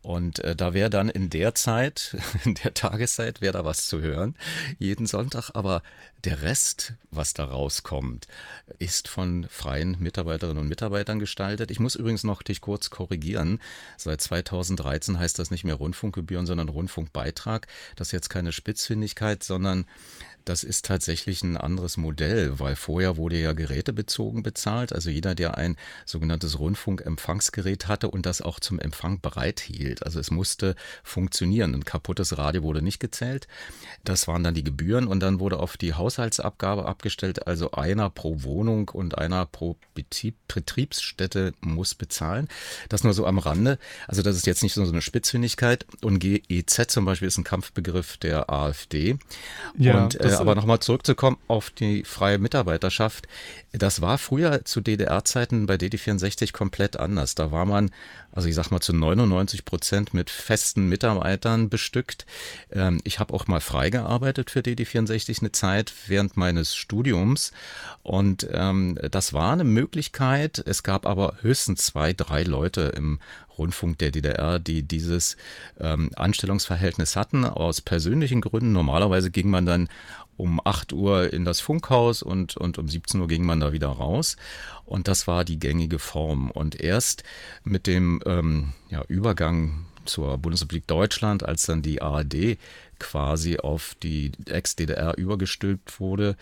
Und 0.00 0.38
äh, 0.44 0.54
da 0.54 0.72
wäre 0.72 0.88
dann 0.88 1.08
in 1.08 1.28
der 1.28 1.56
Zeit, 1.56 2.16
in 2.44 2.54
der 2.54 2.72
Tageszeit, 2.72 3.40
wäre 3.40 3.54
da 3.54 3.64
was 3.64 3.88
zu 3.88 4.00
hören, 4.00 4.36
jeden 4.78 5.06
Sonntag. 5.06 5.50
Aber 5.54 5.82
der 6.24 6.42
Rest, 6.42 6.94
was 7.10 7.32
da 7.32 7.44
rauskommt, 7.44 8.26
ist 8.78 9.08
von 9.08 9.46
freien 9.48 9.96
Mitarbeiterinnen 10.00 10.62
und 10.62 10.68
Mitarbeitern 10.68 11.18
gestaltet. 11.18 11.70
Ich 11.70 11.80
muss 11.80 11.94
übrigens 11.94 12.24
noch 12.24 12.42
dich 12.42 12.60
kurz 12.60 12.90
korrigieren. 12.90 13.60
Seit 13.96 14.20
2013 14.20 15.18
heißt 15.18 15.38
das 15.38 15.50
nicht 15.50 15.64
mehr 15.64 15.76
Rundfunkgebühren, 15.76 16.46
sondern 16.46 16.68
Rundfunkbeitrag. 16.68 17.66
Das 17.96 18.08
ist 18.08 18.12
jetzt 18.12 18.30
keine 18.30 18.52
Spitzfindigkeit, 18.52 19.42
sondern 19.44 19.86
das 20.48 20.64
ist 20.64 20.86
tatsächlich 20.86 21.42
ein 21.42 21.58
anderes 21.58 21.98
Modell, 21.98 22.58
weil 22.58 22.74
vorher 22.74 23.18
wurde 23.18 23.38
ja 23.38 23.52
gerätebezogen 23.52 24.42
bezahlt. 24.42 24.94
Also 24.94 25.10
jeder, 25.10 25.34
der 25.34 25.58
ein 25.58 25.76
sogenanntes 26.06 26.58
Rundfunkempfangsgerät 26.58 27.86
hatte 27.86 28.10
und 28.10 28.24
das 28.24 28.40
auch 28.40 28.58
zum 28.58 28.78
Empfang 28.78 29.20
bereithielt. 29.20 30.04
Also 30.04 30.18
es 30.18 30.30
musste 30.30 30.74
funktionieren. 31.02 31.74
Ein 31.74 31.84
kaputtes 31.84 32.38
Radio 32.38 32.62
wurde 32.62 32.80
nicht 32.80 32.98
gezählt. 32.98 33.46
Das 34.04 34.26
waren 34.26 34.42
dann 34.42 34.54
die 34.54 34.64
Gebühren 34.64 35.06
und 35.06 35.20
dann 35.20 35.38
wurde 35.38 35.58
auf 35.58 35.76
die 35.76 35.92
Haushaltsabgabe 36.08 36.86
abgestellt. 36.86 37.46
Also 37.46 37.72
einer 37.72 38.08
pro 38.08 38.42
Wohnung 38.42 38.88
und 38.88 39.18
einer 39.18 39.44
pro 39.44 39.76
Betrieb, 39.94 40.36
Betriebsstätte 40.48 41.52
muss 41.60 41.94
bezahlen. 41.94 42.48
Das 42.88 43.04
nur 43.04 43.12
so 43.12 43.26
am 43.26 43.38
Rande. 43.38 43.78
Also 44.06 44.22
das 44.22 44.36
ist 44.36 44.46
jetzt 44.46 44.62
nicht 44.62 44.72
so 44.72 44.82
eine 44.82 45.02
Spitzfindigkeit. 45.02 45.84
Und 46.02 46.18
GEZ 46.18 46.88
zum 46.88 47.04
Beispiel 47.04 47.28
ist 47.28 47.36
ein 47.36 47.44
Kampfbegriff 47.44 48.16
der 48.16 48.50
AfD. 48.50 49.18
Ja, 49.76 50.04
und 50.04 50.18
äh, 50.20 50.32
aber 50.32 50.54
nochmal 50.54 50.80
zurückzukommen 50.80 51.36
auf 51.46 51.70
die 51.70 52.04
freie 52.04 52.38
Mitarbeiterschaft. 52.38 53.28
Das 53.72 54.00
war 54.00 54.16
früher 54.16 54.64
zu 54.64 54.80
DDR-Zeiten 54.80 55.66
bei 55.66 55.74
DD64 55.74 56.52
komplett 56.52 56.96
anders. 56.96 57.34
Da 57.34 57.52
war 57.52 57.66
man, 57.66 57.90
also 58.32 58.48
ich 58.48 58.54
sag 58.54 58.70
mal, 58.70 58.80
zu 58.80 58.94
99 58.94 59.66
Prozent 59.66 60.14
mit 60.14 60.30
festen 60.30 60.88
Mitarbeitern 60.88 61.68
bestückt. 61.68 62.24
Ähm, 62.72 63.00
ich 63.04 63.18
habe 63.18 63.34
auch 63.34 63.46
mal 63.46 63.60
frei 63.60 63.90
gearbeitet 63.90 64.50
für 64.50 64.60
DD64 64.60 65.40
eine 65.40 65.52
Zeit 65.52 65.90
während 66.06 66.36
meines 66.36 66.74
Studiums. 66.74 67.52
Und 68.02 68.48
ähm, 68.52 68.98
das 69.10 69.32
war 69.32 69.52
eine 69.52 69.64
Möglichkeit. 69.64 70.62
Es 70.64 70.82
gab 70.82 71.06
aber 71.06 71.36
höchstens 71.42 71.86
zwei, 71.86 72.12
drei 72.12 72.42
Leute 72.42 72.92
im 72.96 73.18
Rundfunk 73.58 73.98
der 73.98 74.12
DDR, 74.12 74.58
die 74.58 74.82
dieses 74.82 75.36
ähm, 75.80 76.10
Anstellungsverhältnis 76.14 77.16
hatten, 77.16 77.44
aus 77.44 77.80
persönlichen 77.80 78.40
Gründen. 78.40 78.72
Normalerweise 78.72 79.30
ging 79.30 79.50
man 79.50 79.66
dann 79.66 79.88
um 80.36 80.60
8 80.64 80.92
Uhr 80.92 81.32
in 81.32 81.44
das 81.44 81.60
Funkhaus 81.60 82.22
und, 82.22 82.56
und 82.56 82.78
um 82.78 82.88
17 82.88 83.20
Uhr 83.20 83.26
ging 83.26 83.44
man 83.44 83.58
da 83.58 83.72
wieder 83.72 83.88
raus. 83.88 84.36
Und 84.86 85.08
das 85.08 85.26
war 85.26 85.44
die 85.44 85.58
gängige 85.58 85.98
Form. 85.98 86.50
Und 86.52 86.80
erst 86.80 87.24
mit 87.64 87.88
dem 87.88 88.20
ähm, 88.24 88.72
ja, 88.88 89.02
Übergang 89.08 89.86
zur 90.08 90.38
Bundesrepublik 90.38 90.86
Deutschland, 90.86 91.44
als 91.44 91.66
dann 91.66 91.82
die 91.82 92.00
ARD 92.02 92.56
quasi 92.98 93.58
auf 93.58 93.94
die 94.02 94.32
Ex-DDR 94.46 95.16
übergestülpt 95.16 96.00
wurde, 96.00 96.36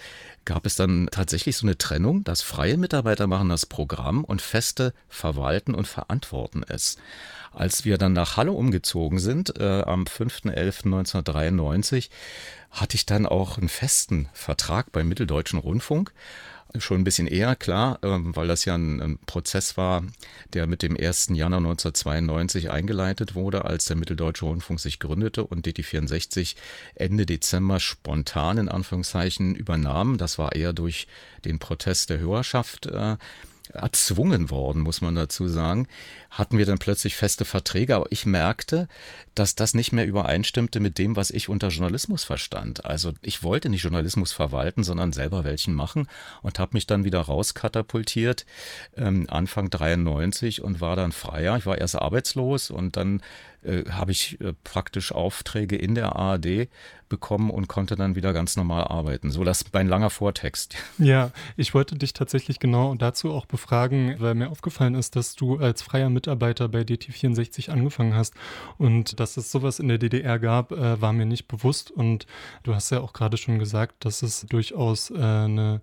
gab 0.45 0.67
es 0.67 0.77
dann 0.77 1.09
tatsächlich 1.11 1.57
so 1.57 1.67
eine 1.67 1.77
Trennung, 1.77 2.23
dass 2.25 2.43
freie 2.43 2.77
Mitarbeiter 2.77 3.27
machen 3.27 3.49
das 3.49 3.67
Programm 3.67 4.23
und 4.25 4.43
Feste 4.43 4.93
verwalten 5.09 5.75
und 5.75 5.87
verantworten 5.87 6.63
es. 6.67 6.97
Als 7.53 7.85
wir 7.85 7.99
dann 7.99 8.13
nach 8.13 8.37
Halle 8.37 8.53
umgezogen 8.53 9.19
sind, 9.19 9.59
äh, 9.59 9.83
am 9.83 10.05
5.11.1993, 10.05 12.11
hatte 12.71 12.97
ich 12.97 13.07
dann 13.07 13.27
auch 13.27 13.59
einen 13.59 13.71
festen 13.71 14.29
Vertrag 14.33 14.93
beim 14.93 15.09
Mitteldeutschen 15.09 15.59
Rundfunk 15.59 16.13
schon 16.81 17.01
ein 17.01 17.05
bisschen 17.05 17.27
eher, 17.27 17.57
klar, 17.57 17.99
ähm, 18.03 18.35
weil 18.37 18.49
das 18.49 18.65
ja 18.65 18.75
ein, 18.75 19.01
ein, 19.01 19.19
Prozess 19.27 19.77
war, 19.77 20.05
der 20.53 20.67
mit 20.67 20.83
dem 20.83 20.97
1. 20.97 21.29
Januar 21.33 21.59
1992 21.59 22.71
eingeleitet 22.71 23.35
wurde, 23.35 23.65
als 23.65 23.87
der 23.87 23.97
Mitteldeutsche 23.97 24.45
Rundfunk 24.45 24.81
sich 24.81 24.99
gründete 24.99 25.45
und 25.45 25.67
DT64 25.67 26.57
Ende 26.95 27.27
Dezember 27.27 27.81
spontan 27.81 28.59
in 28.59 28.69
Anführungszeichen 28.69 29.55
übernahm. 29.55 30.19
Das 30.19 30.39
war 30.39 30.55
eher 30.55 30.73
durch 30.73 31.07
den 31.45 31.59
Protest 31.59 32.11
der 32.11 32.19
Hörerschaft 32.19 32.87
äh, 32.87 33.17
erzwungen 33.73 34.51
worden, 34.51 34.83
muss 34.83 35.01
man 35.01 35.15
dazu 35.15 35.49
sagen, 35.49 35.89
hatten 36.31 36.59
wir 36.59 36.67
dann 36.67 36.79
plötzlich 36.79 37.17
feste 37.17 37.45
Verträge, 37.45 37.97
aber 37.97 38.07
ich 38.11 38.27
merkte, 38.27 38.89
dass 39.35 39.55
das 39.55 39.75
nicht 39.75 39.93
mehr 39.93 40.07
übereinstimmte 40.07 40.81
mit 40.81 40.99
dem, 40.99 41.17
was 41.17 41.31
ich 41.31 41.49
unter 41.49 41.69
Journalismus 41.69 42.25
verstand. 42.25 42.85
Also 42.85 43.13
ich 43.23 43.43
wollte 43.43 43.69
nicht 43.69 43.83
Journalismus 43.83 44.33
verwalten, 44.33 44.83
sondern 44.83 45.13
selber 45.13 45.45
welchen 45.45 45.75
machen 45.75 46.09
und 46.43 46.59
habe 46.59 46.73
mich 46.75 46.87
dann 46.87 47.05
wieder 47.05 47.21
rauskatapultiert, 47.21 48.47
ähm, 48.97 49.27
Anfang 49.29 49.71
93 49.71 50.63
und 50.63 50.81
war 50.81 50.97
dann 50.97 51.13
freier. 51.13 51.57
Ich 51.57 51.67
war 51.67 51.79
erst 51.79 51.97
arbeitslos 51.97 52.71
und 52.71 52.97
dann 52.97 53.23
äh, 53.67 53.85
habe 53.91 54.13
ich 54.13 54.41
äh, 54.41 54.53
praktisch 54.65 55.13
Aufträge 55.13 55.77
in 55.77 55.95
der 55.95 56.17
ARD 56.17 56.69
bekommen 57.09 57.51
und 57.51 57.69
konnte 57.69 57.97
dann 57.97 58.15
wieder 58.15 58.33
ganz 58.33 58.57
normal 58.57 58.85
arbeiten. 58.85 59.31
So, 59.31 59.45
das 59.45 59.65
mein 59.73 59.89
langer 59.89 60.11
Vortext. 60.11 60.77
Ja, 60.99 61.31
ich 61.57 61.75
wollte 61.75 61.97
dich 61.97 62.15
tatsächlich 62.15 62.59
genau 62.59 62.95
dazu 62.95 63.31
auch 63.33 63.47
befragen, 63.47 64.17
weil 64.19 64.35
mir 64.35 64.51
aufgefallen 64.51 64.95
ist, 64.95 65.15
dass 65.15 65.35
du 65.35 65.59
als 65.59 65.83
freier 65.83 66.11
Mitarbeiter 66.11 66.69
bei 66.69 66.81
DT64 66.81 67.71
angefangen 67.71 68.15
hast 68.15 68.35
und 68.79 69.21
dass 69.21 69.37
es 69.37 69.53
sowas 69.53 69.79
in 69.79 69.89
der 69.89 69.99
DDR 69.99 70.39
gab, 70.39 70.73
äh, 70.73 71.01
war 71.01 71.13
mir 71.13 71.27
nicht 71.27 71.49
bewusst 71.49 71.91
und 71.91 72.27
du 72.63 72.75
hast 72.75 72.91
ja 72.91 73.01
auch 73.01 73.13
gerade 73.13 73.37
schon 73.37 73.59
gesagt, 73.59 74.05
dass 74.05 74.23
es 74.23 74.47
durchaus 74.49 75.13
eine 75.13 75.81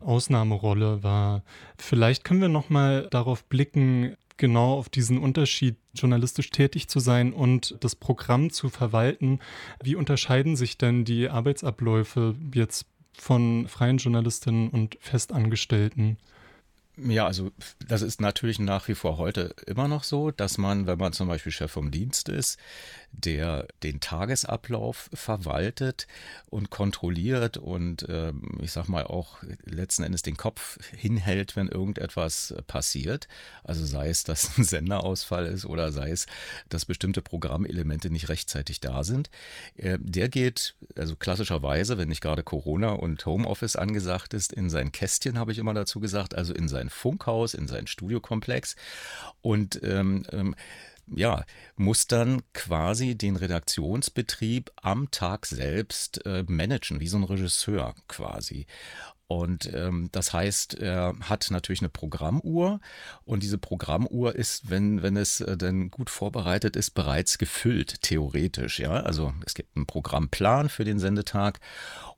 Ausnahmerolle 0.00 1.02
war. 1.02 1.42
Vielleicht 1.76 2.24
können 2.24 2.40
wir 2.40 2.48
noch 2.48 2.70
mal 2.70 3.08
darauf 3.10 3.44
blicken, 3.44 4.16
genau 4.38 4.78
auf 4.78 4.88
diesen 4.88 5.18
Unterschied, 5.18 5.76
journalistisch 5.94 6.50
tätig 6.50 6.88
zu 6.88 7.00
sein 7.00 7.32
und 7.32 7.76
das 7.80 7.94
Programm 7.94 8.50
zu 8.50 8.68
verwalten. 8.70 9.40
Wie 9.82 9.96
unterscheiden 9.96 10.56
sich 10.56 10.78
denn 10.78 11.04
die 11.04 11.28
Arbeitsabläufe 11.28 12.34
jetzt 12.54 12.86
von 13.12 13.68
freien 13.68 13.98
Journalistinnen 13.98 14.70
und 14.70 14.96
Festangestellten? 15.00 16.18
Ja, 16.96 17.26
also 17.26 17.52
das 17.86 18.02
ist 18.02 18.20
natürlich 18.20 18.58
nach 18.58 18.88
wie 18.88 18.94
vor 18.94 19.18
heute 19.18 19.54
immer 19.66 19.86
noch 19.86 20.02
so, 20.02 20.32
dass 20.32 20.58
man, 20.58 20.86
wenn 20.86 20.98
man 20.98 21.12
zum 21.12 21.28
Beispiel 21.28 21.52
Chef 21.52 21.70
vom 21.70 21.92
Dienst 21.92 22.28
ist, 22.28 22.58
der 23.12 23.66
den 23.82 24.00
Tagesablauf 24.00 25.10
verwaltet 25.12 26.06
und 26.50 26.70
kontrolliert 26.70 27.56
und 27.56 28.08
äh, 28.08 28.32
ich 28.60 28.72
sag 28.72 28.88
mal 28.88 29.04
auch 29.04 29.38
letzten 29.64 30.04
Endes 30.04 30.22
den 30.22 30.36
Kopf 30.36 30.78
hinhält, 30.96 31.56
wenn 31.56 31.68
irgendetwas 31.68 32.54
passiert. 32.66 33.28
Also 33.64 33.84
sei 33.84 34.08
es, 34.08 34.24
dass 34.24 34.56
ein 34.58 34.64
Senderausfall 34.64 35.46
ist 35.46 35.64
oder 35.64 35.92
sei 35.92 36.10
es, 36.10 36.26
dass 36.68 36.84
bestimmte 36.84 37.22
Programmelemente 37.22 38.10
nicht 38.10 38.28
rechtzeitig 38.28 38.80
da 38.80 39.02
sind. 39.04 39.30
Äh, 39.76 39.98
der 40.00 40.28
geht, 40.28 40.74
also 40.96 41.16
klassischerweise, 41.16 41.98
wenn 41.98 42.08
nicht 42.08 42.20
gerade 42.20 42.42
Corona 42.42 42.90
und 42.90 43.24
Homeoffice 43.26 43.76
angesagt 43.76 44.34
ist, 44.34 44.52
in 44.52 44.70
sein 44.70 44.92
Kästchen, 44.92 45.38
habe 45.38 45.52
ich 45.52 45.58
immer 45.58 45.74
dazu 45.74 46.00
gesagt, 46.00 46.34
also 46.34 46.54
in 46.54 46.68
sein 46.68 46.90
Funkhaus, 46.90 47.54
in 47.54 47.68
sein 47.68 47.86
Studiokomplex 47.86 48.76
und 49.42 49.80
ähm, 49.82 50.24
ähm, 50.32 50.54
ja, 51.14 51.44
muss 51.76 52.06
dann 52.06 52.42
quasi 52.52 53.16
den 53.16 53.36
Redaktionsbetrieb 53.36 54.70
am 54.76 55.10
Tag 55.10 55.46
selbst 55.46 56.24
äh, 56.26 56.44
managen, 56.46 57.00
wie 57.00 57.08
so 57.08 57.16
ein 57.16 57.24
Regisseur 57.24 57.94
quasi. 58.08 58.66
Und 59.28 59.70
ähm, 59.74 60.08
das 60.10 60.32
heißt, 60.32 60.78
er 60.78 61.14
hat 61.20 61.48
natürlich 61.50 61.82
eine 61.82 61.90
Programmuhr 61.90 62.80
und 63.24 63.42
diese 63.42 63.58
Programmuhr 63.58 64.34
ist, 64.34 64.70
wenn, 64.70 65.02
wenn 65.02 65.18
es 65.18 65.42
äh, 65.42 65.58
dann 65.58 65.90
gut 65.90 66.08
vorbereitet 66.08 66.76
ist, 66.76 66.92
bereits 66.92 67.36
gefüllt, 67.36 68.00
theoretisch. 68.00 68.80
Ja, 68.80 68.92
also 68.92 69.34
es 69.44 69.52
gibt 69.52 69.76
einen 69.76 69.86
Programmplan 69.86 70.70
für 70.70 70.84
den 70.84 70.98
Sendetag 70.98 71.60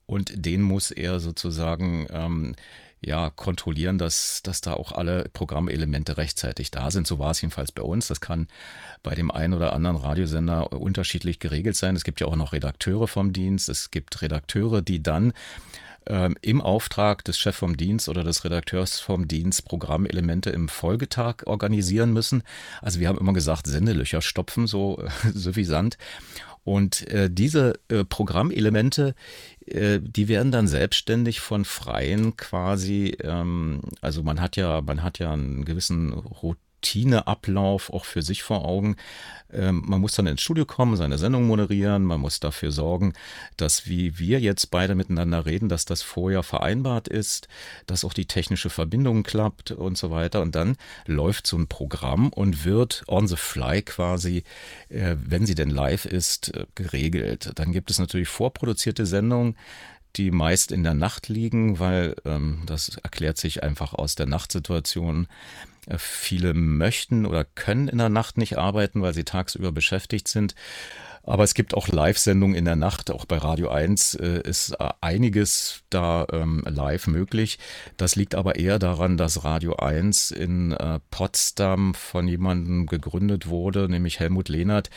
und 0.07 0.47
den 0.47 0.63
muss 0.63 0.93
er 0.93 1.19
sozusagen 1.19 2.07
ähm, 2.11 2.55
ja, 3.03 3.31
kontrollieren, 3.31 3.99
dass, 3.99 4.43
dass 4.43 4.61
da 4.61 4.75
auch 4.75 4.93
alle 4.93 5.31
Programmelemente 5.33 6.19
rechtzeitig 6.19 6.71
da 6.71 6.91
sind. 6.91 7.07
So 7.07 7.19
war 7.19 7.31
es 7.31 7.41
jedenfalls 7.41 7.73
bei 7.73 7.83
uns. 7.83 8.09
Das 8.09 8.21
kann 8.21 8.49
bei 9.03 9.15
dem 9.15 9.31
einen 9.31 9.55
oder 9.55 9.73
anderen 9.73 9.97
Radiosender 9.97 10.73
unterschiedlich 10.73 11.39
geregelt 11.39 11.77
sein. 11.77 11.97
Es 11.97 12.05
gibt 12.05 12.21
ja 12.21 12.27
auch 12.27 12.37
noch 12.37 12.53
Redakteure 12.53 13.09
vom 13.09 13.33
Dienst. 13.33 13.69
Es 13.69 13.91
gibt 13.91 14.21
Redakteure, 14.21 14.83
die 14.83 15.03
dann 15.03 15.33
ähm, 16.07 16.37
im 16.43 16.61
Auftrag 16.61 17.25
des 17.25 17.39
Chefs 17.39 17.59
vom 17.59 17.77
Dienst 17.77 18.09
oder 18.09 18.25
des 18.25 18.45
Redakteurs 18.45 19.01
vom 19.01 19.29
Dienst 19.29 19.65
Programmelemente 19.65 20.51
im 20.51 20.69
Folgetag 20.69 21.47
organisieren 21.47 22.13
müssen. 22.13 22.43
Also 22.83 23.01
wir 23.01 23.09
haben 23.09 23.19
immer 23.19 23.33
gesagt, 23.33 23.67
Sendelöcher 23.67 24.21
stopfen, 24.21 24.67
so 24.67 25.03
suffisant. 25.35 25.99
Und 26.65 27.09
äh, 27.09 27.31
diese 27.31 27.81
äh, 27.89 28.05
Programmelemente, 28.05 29.15
äh, 29.67 29.99
die 30.01 30.29
werden 30.29 30.53
dann 30.53 30.69
selbstständig 30.69 31.41
von 31.41 31.65
Freien 31.65 32.37
quasi, 32.37 33.17
ähm, 33.23 33.81
also 34.01 34.23
man 34.23 34.41
hat 34.41 34.57
ja, 34.57 34.81
man 34.83 35.03
hat 35.03 35.19
ja 35.19 35.33
einen 35.33 35.65
gewissen 35.65 36.13
Routineablauf 36.81 37.93
auch 37.93 38.05
für 38.05 38.23
sich 38.23 38.43
vor 38.43 38.65
Augen. 38.65 38.97
Ähm, 39.53 39.83
man 39.87 40.01
muss 40.01 40.13
dann 40.13 40.27
ins 40.27 40.41
Studio 40.41 40.65
kommen, 40.65 40.97
seine 40.97 41.19
Sendung 41.19 41.47
moderieren, 41.47 42.05
man 42.05 42.21
muss 42.21 42.41
dafür 42.41 42.71
sorgen, 42.71 43.13
dass 43.57 43.87
wie 43.87 44.19
wir 44.19 44.41
jetzt 44.41 44.71
beide 44.71 44.95
miteinander 44.95 45.45
reden, 45.45 45.69
dass 45.69 45.85
das 45.85 46.03
vorher 46.03 46.43
vereinbart 46.43 47.09
ist, 47.09 47.49
dass 47.87 48.05
auch 48.05 48.13
die 48.13 48.27
technische 48.27 48.71
Verbindung 48.71 49.23
klappt 49.23 49.73
und 49.73 49.99
so 49.99 50.11
weiter. 50.11 50.41
Und 50.41 50.55
dann 50.55 50.77
läuft 51.07 51.47
so 51.47 51.57
ein 51.59 51.67
Programm 51.67 52.29
und 52.29 52.65
wird 52.65 53.03
on 53.09 53.27
the 53.27 53.37
fly 53.37 53.83
quasi, 53.83 54.45
äh, 54.89 55.17
wenn 55.19 55.47
sie 55.47 55.55
denn 55.55 55.71
live 55.71 56.07
ist, 56.07 56.55
äh, 56.55 56.67
geregelt. 56.75 57.53
Dann 57.57 57.73
gibt 57.73 57.91
es 57.91 57.99
natürlich 57.99 58.29
vorproduzierte 58.29 59.05
Sendungen, 59.05 59.57
die 60.17 60.31
meist 60.31 60.73
in 60.73 60.83
der 60.83 60.95
Nacht 60.95 61.29
liegen, 61.29 61.79
weil 61.79 62.17
ähm, 62.25 62.63
das 62.67 62.97
erklärt 63.03 63.39
sich 63.39 63.63
einfach 63.63 63.95
aus 63.95 64.17
der 64.17 64.27
Nachtsituation. 64.27 65.29
Äh, 65.87 65.99
viele 65.99 66.55
möchten 66.55 67.27
oder 67.27 67.45
können 67.45 67.89
in 67.89 67.99
der 67.99 68.09
Nacht 68.09 68.39
nicht 68.39 68.59
arbeiten, 68.59 69.03
weil 69.03 69.15
sie 69.15 69.25
tagsüber 69.25 69.73
beschäftigt 69.73 70.29
sind. 70.29 70.55
Aber 71.23 71.45
es 71.45 71.55
gibt 71.55 71.75
auch 71.75 71.89
Live-Sendungen 71.89 72.57
in 72.57 72.65
der 72.65 72.77
Nacht. 72.77 73.11
Auch 73.11 73.27
bei 73.27 73.37
Radio 73.37 73.69
1 73.69 74.15
äh, 74.15 74.41
ist 74.41 74.73
äh, 74.73 74.89
einiges 75.01 75.83
da 75.91 76.27
ähm, 76.33 76.63
live 76.67 77.07
möglich. 77.09 77.59
Das 77.97 78.17
liegt 78.17 78.35
aber 78.35 78.57
eher 78.57 78.79
daran, 78.79 79.17
dass 79.17 79.45
Radio 79.45 79.77
1 79.77 80.31
in 80.31 80.73
äh, 80.73 80.99
Potsdam 81.11 81.95
von 81.95 82.27
jemandem 82.27 82.87
gegründet 82.87 83.49
wurde, 83.49 83.89
nämlich 83.89 84.19
Helmut 84.19 84.49
Lehnert, 84.49 84.89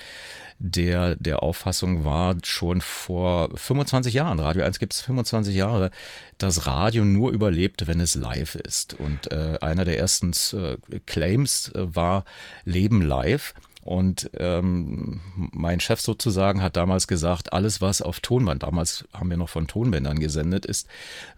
der 0.65 1.17
der 1.17 1.43
Auffassung 1.43 2.05
war, 2.05 2.37
schon 2.43 2.79
vor 2.79 3.49
25 3.53 4.13
Jahren, 4.13 4.39
Radio 4.39 4.63
1 4.63 4.79
gibt 4.79 4.93
es 4.93 5.01
25 5.01 5.53
Jahre, 5.53 5.91
dass 6.37 6.65
Radio 6.65 7.03
nur 7.03 7.31
überlebt, 7.31 7.85
wenn 7.85 7.99
es 7.99 8.15
live 8.15 8.55
ist. 8.55 8.93
Und 8.93 9.31
äh, 9.33 9.57
einer 9.59 9.83
der 9.83 9.99
ersten 9.99 10.31
äh, 10.53 10.77
Claims 11.05 11.67
äh, 11.75 11.95
war 11.95 12.23
Leben 12.63 13.01
live. 13.01 13.53
Und 13.81 14.29
ähm, 14.37 15.19
mein 15.35 15.81
Chef 15.81 15.99
sozusagen 15.99 16.61
hat 16.61 16.77
damals 16.77 17.07
gesagt, 17.07 17.51
alles 17.51 17.81
was 17.81 18.01
auf 18.01 18.21
Tonband, 18.21 18.63
damals 18.63 19.03
haben 19.13 19.29
wir 19.29 19.35
noch 19.35 19.49
von 19.49 19.67
Tonbändern 19.67 20.19
gesendet 20.19 20.65
ist, 20.65 20.87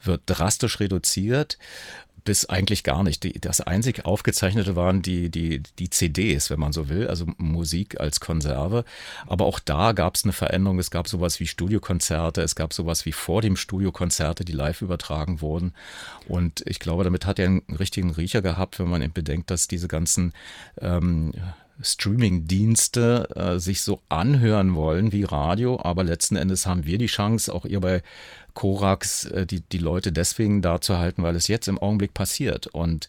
wird 0.03 0.21
drastisch 0.27 0.79
reduziert 0.79 1.57
bis 2.25 2.45
eigentlich 2.45 2.83
gar 2.83 3.03
nicht. 3.03 3.23
Die, 3.23 3.39
das 3.39 3.61
einzig 3.61 4.05
aufgezeichnete 4.05 4.75
waren 4.75 5.01
die, 5.01 5.29
die, 5.29 5.61
die 5.79 5.89
CDs, 5.89 6.49
wenn 6.49 6.59
man 6.59 6.73
so 6.73 6.89
will, 6.89 7.07
also 7.07 7.25
Musik 7.37 7.99
als 7.99 8.19
Konserve. 8.19 8.83
Aber 9.27 9.45
auch 9.45 9.59
da 9.59 9.93
gab 9.93 10.15
es 10.15 10.25
eine 10.25 10.33
Veränderung. 10.33 10.79
Es 10.79 10.91
gab 10.91 11.07
sowas 11.07 11.39
wie 11.39 11.47
Studiokonzerte, 11.47 12.41
es 12.41 12.55
gab 12.55 12.73
sowas 12.73 13.05
wie 13.05 13.11
vor 13.13 13.41
dem 13.41 13.55
Studiokonzerte, 13.55 14.43
die 14.43 14.51
live 14.51 14.81
übertragen 14.81 15.39
wurden. 15.39 15.73
Und 16.27 16.63
ich 16.65 16.79
glaube, 16.79 17.03
damit 17.03 17.25
hat 17.25 17.39
er 17.39 17.45
einen 17.45 17.61
richtigen 17.79 18.11
Riecher 18.11 18.41
gehabt, 18.41 18.79
wenn 18.79 18.89
man 18.89 19.05
bedenkt, 19.13 19.51
dass 19.51 19.67
diese 19.67 19.87
ganzen 19.87 20.33
ähm, 20.81 21.31
Streaming-Dienste 21.81 23.29
äh, 23.35 23.59
sich 23.59 23.81
so 23.81 24.01
anhören 24.09 24.75
wollen 24.75 25.11
wie 25.11 25.23
Radio, 25.23 25.79
aber 25.81 26.03
letzten 26.03 26.35
Endes 26.35 26.65
haben 26.65 26.85
wir 26.85 26.97
die 26.97 27.07
Chance, 27.07 27.53
auch 27.53 27.65
ihr 27.65 27.81
bei 27.81 28.01
Korax, 28.55 29.25
äh, 29.25 29.45
die, 29.45 29.61
die 29.61 29.77
Leute 29.77 30.11
deswegen 30.11 30.63
da 30.63 30.81
zu 30.81 30.97
halten, 30.97 31.21
weil 31.21 31.35
es 31.35 31.47
jetzt 31.47 31.67
im 31.67 31.77
Augenblick 31.77 32.13
passiert. 32.15 32.67
Und 32.67 33.07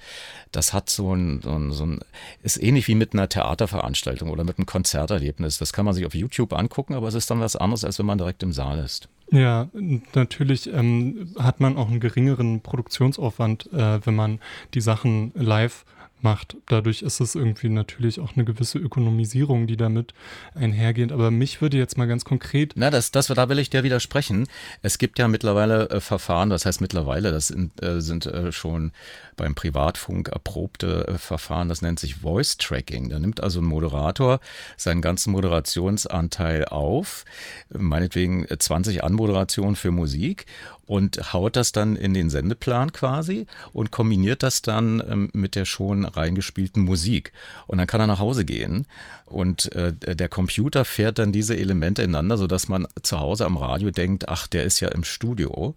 das 0.52 0.74
hat 0.74 0.90
so 0.90 1.14
ein, 1.14 1.40
so 1.42 1.56
ein, 1.56 1.72
so 1.72 1.86
ein, 1.86 2.00
ist 2.42 2.62
ähnlich 2.62 2.88
wie 2.88 2.94
mit 2.94 3.14
einer 3.14 3.28
Theaterveranstaltung 3.28 4.28
oder 4.28 4.44
mit 4.44 4.58
einem 4.58 4.66
Konzerterlebnis. 4.66 5.56
Das 5.58 5.72
kann 5.72 5.86
man 5.86 5.94
sich 5.94 6.04
auf 6.04 6.14
YouTube 6.14 6.52
angucken, 6.52 6.94
aber 6.94 7.08
es 7.08 7.14
ist 7.14 7.30
dann 7.30 7.40
was 7.40 7.56
anderes, 7.56 7.84
als 7.84 7.98
wenn 7.98 8.06
man 8.06 8.18
direkt 8.18 8.42
im 8.42 8.52
Saal 8.52 8.78
ist. 8.80 9.08
Ja, 9.30 9.68
natürlich 10.14 10.72
ähm, 10.72 11.34
hat 11.38 11.58
man 11.58 11.76
auch 11.76 11.88
einen 11.88 11.98
geringeren 11.98 12.60
Produktionsaufwand, 12.60 13.72
äh, 13.72 14.04
wenn 14.06 14.14
man 14.14 14.40
die 14.74 14.80
Sachen 14.80 15.32
live 15.34 15.84
macht. 16.22 16.56
Dadurch 16.66 17.02
ist 17.02 17.20
es 17.20 17.34
irgendwie 17.34 17.68
natürlich 17.68 18.20
auch 18.20 18.34
eine 18.34 18.44
gewisse 18.44 18.78
Ökonomisierung, 18.78 19.66
die 19.66 19.76
damit 19.76 20.14
einhergeht. 20.54 21.12
Aber 21.12 21.30
mich 21.30 21.60
würde 21.60 21.76
jetzt 21.76 21.98
mal 21.98 22.06
ganz 22.06 22.24
konkret. 22.24 22.72
Na, 22.76 22.90
das, 22.90 23.10
das, 23.10 23.26
da 23.26 23.48
will 23.48 23.58
ich 23.58 23.70
dir 23.70 23.84
widersprechen. 23.84 24.46
Es 24.82 24.98
gibt 24.98 25.18
ja 25.18 25.28
mittlerweile 25.28 25.90
äh, 25.90 26.00
Verfahren, 26.00 26.50
das 26.50 26.66
heißt 26.66 26.80
mittlerweile, 26.80 27.32
das 27.32 27.48
sind, 27.48 27.82
äh, 27.82 28.00
sind 28.00 28.26
äh, 28.26 28.52
schon 28.52 28.92
beim 29.36 29.54
Privatfunk 29.54 30.28
erprobte 30.28 31.06
äh, 31.08 31.18
Verfahren, 31.18 31.68
das 31.68 31.82
nennt 31.82 32.00
sich 32.00 32.16
Voice 32.16 32.56
Tracking. 32.56 33.10
Da 33.10 33.18
nimmt 33.18 33.42
also 33.42 33.60
ein 33.60 33.64
Moderator 33.64 34.40
seinen 34.76 35.02
ganzen 35.02 35.32
Moderationsanteil 35.32 36.64
auf, 36.66 37.24
meinetwegen 37.68 38.46
20 38.46 39.04
Anmoderationen 39.04 39.76
für 39.76 39.90
Musik 39.90 40.46
und 40.86 41.32
haut 41.32 41.56
das 41.56 41.72
dann 41.72 41.96
in 41.96 42.14
den 42.14 42.30
Sendeplan 42.30 42.92
quasi 42.92 43.46
und 43.72 43.90
kombiniert 43.90 44.42
das 44.42 44.62
dann 44.62 45.02
ähm, 45.08 45.30
mit 45.32 45.54
der 45.54 45.64
schon 45.64 46.04
reingespielten 46.04 46.82
Musik. 46.82 47.32
Und 47.66 47.78
dann 47.78 47.86
kann 47.86 48.00
er 48.00 48.06
nach 48.06 48.20
Hause 48.20 48.44
gehen 48.44 48.86
und 49.26 49.72
äh, 49.74 49.92
der 49.92 50.28
Computer 50.28 50.84
fährt 50.84 51.18
dann 51.18 51.32
diese 51.32 51.56
Elemente 51.56 52.02
ineinander, 52.02 52.38
sodass 52.38 52.68
man 52.68 52.86
zu 53.02 53.18
Hause 53.18 53.44
am 53.44 53.56
Radio 53.56 53.90
denkt, 53.90 54.28
ach, 54.28 54.46
der 54.46 54.64
ist 54.64 54.80
ja 54.80 54.88
im 54.88 55.02
Studio. 55.04 55.74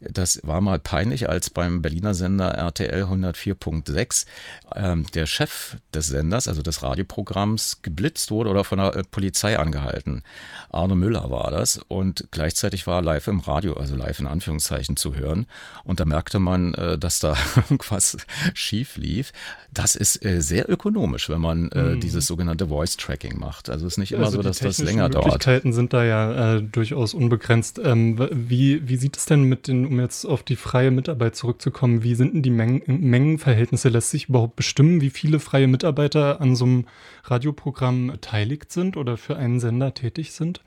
Das 0.00 0.40
war 0.42 0.60
mal 0.60 0.78
peinlich, 0.80 1.28
als 1.28 1.48
beim 1.48 1.80
Berliner 1.80 2.12
Sender 2.12 2.50
RTL 2.50 3.04
104.6 3.04 4.26
ähm, 4.74 5.06
der 5.14 5.26
Chef 5.26 5.76
des 5.94 6.08
Senders, 6.08 6.48
also 6.48 6.60
des 6.60 6.82
Radioprogramms, 6.82 7.82
geblitzt 7.82 8.30
wurde 8.30 8.50
oder 8.50 8.64
von 8.64 8.78
der 8.78 8.96
äh, 8.96 9.04
Polizei 9.08 9.58
angehalten. 9.58 10.22
Arne 10.70 10.96
Müller 10.96 11.30
war 11.30 11.50
das 11.50 11.78
und 11.88 12.28
gleichzeitig 12.32 12.86
war 12.86 13.00
live 13.00 13.28
im 13.28 13.40
Radio, 13.40 13.74
also 13.74 13.94
live 13.94 14.18
in 14.18 14.26
Anführungszeichen 14.26 14.41
zu 14.42 15.14
hören. 15.14 15.46
Und 15.84 16.00
da 16.00 16.04
merkte 16.04 16.38
man, 16.38 16.74
äh, 16.74 16.98
dass 16.98 17.20
da 17.20 17.36
irgendwas 17.56 18.16
schief 18.54 18.96
lief. 18.96 19.32
Das 19.72 19.94
ist 19.96 20.24
äh, 20.24 20.40
sehr 20.40 20.68
ökonomisch, 20.68 21.28
wenn 21.28 21.40
man 21.40 21.70
äh, 21.70 21.82
mhm. 21.82 22.00
dieses 22.00 22.26
sogenannte 22.26 22.68
Voice 22.68 22.96
Tracking 22.96 23.38
macht. 23.38 23.70
Also 23.70 23.86
es 23.86 23.94
ist 23.94 23.98
nicht 23.98 24.12
immer 24.12 24.26
also 24.26 24.38
so, 24.38 24.42
dass 24.42 24.58
das 24.58 24.78
länger 24.78 25.08
dauert. 25.08 25.24
Die 25.24 25.28
Möglichkeiten 25.30 25.72
sind 25.72 25.92
da 25.92 26.04
ja 26.04 26.56
äh, 26.56 26.62
durchaus 26.62 27.14
unbegrenzt. 27.14 27.80
Ähm, 27.82 28.18
wie, 28.30 28.86
wie 28.88 28.96
sieht 28.96 29.16
es 29.16 29.26
denn 29.26 29.44
mit 29.44 29.68
den, 29.68 29.86
um 29.86 30.00
jetzt 30.00 30.24
auf 30.24 30.42
die 30.42 30.56
freie 30.56 30.90
Mitarbeit 30.90 31.36
zurückzukommen, 31.36 32.02
wie 32.02 32.14
sind 32.14 32.34
denn 32.34 32.42
die 32.42 32.50
Mengen, 32.50 32.82
Mengenverhältnisse? 32.86 33.88
Lässt 33.88 34.10
sich 34.10 34.28
überhaupt 34.28 34.56
bestimmen, 34.56 35.00
wie 35.00 35.10
viele 35.10 35.40
freie 35.40 35.68
Mitarbeiter 35.68 36.40
an 36.40 36.56
so 36.56 36.64
einem 36.64 36.86
Radioprogramm 37.24 38.08
beteiligt 38.08 38.72
sind 38.72 38.96
oder 38.96 39.16
für 39.16 39.36
einen 39.36 39.60
Sender 39.60 39.94
tätig 39.94 40.32
sind? 40.32 40.60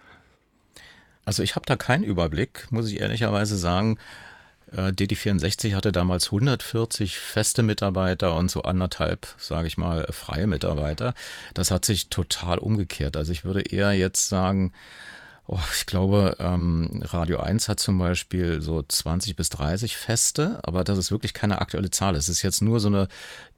Also 1.26 1.44
ich 1.44 1.56
habe 1.56 1.66
da 1.66 1.76
keinen 1.76 2.04
Überblick, 2.04 2.68
muss 2.72 2.90
ich 2.90 3.02
ehrlicherweise 3.02 3.58
sagen. 3.58 3.98
Äh, 4.72 4.90
DD64 4.92 5.76
hatte 5.76 5.92
damals 5.92 6.28
140 6.28 7.18
feste 7.18 7.64
Mitarbeiter 7.64 8.36
und 8.36 8.50
so 8.50 8.64
anderthalb, 8.64 9.28
sage 9.38 9.68
ich 9.68 9.78
mal, 9.78 10.08
freie 10.12 10.48
Mitarbeiter. 10.48 11.14
Das 11.54 11.72
hat 11.72 11.86
sich 11.86 12.10
total 12.10 12.60
umgekehrt. 12.60 13.18
Also 13.18 13.32
ich 13.32 13.44
würde 13.46 13.62
eher 13.62 13.94
jetzt 13.94 14.30
sagen, 14.30 14.72
oh, 15.48 15.60
ich 15.76 15.86
glaube, 15.86 16.36
ähm, 16.40 17.02
Radio 17.04 17.40
1 17.40 17.70
hat 17.70 17.80
zum 17.80 17.98
Beispiel 17.98 18.62
so 18.62 18.84
20 18.84 19.36
bis 19.36 19.50
30 19.50 19.98
feste, 19.98 20.60
aber 20.64 20.84
das 20.84 20.98
ist 20.98 21.12
wirklich 21.12 21.34
keine 21.34 21.60
aktuelle 21.62 21.92
Zahl. 21.92 22.16
Es 22.16 22.30
ist 22.30 22.42
jetzt 22.42 22.62
nur 22.62 22.80
so 22.80 22.88
eine 22.88 23.08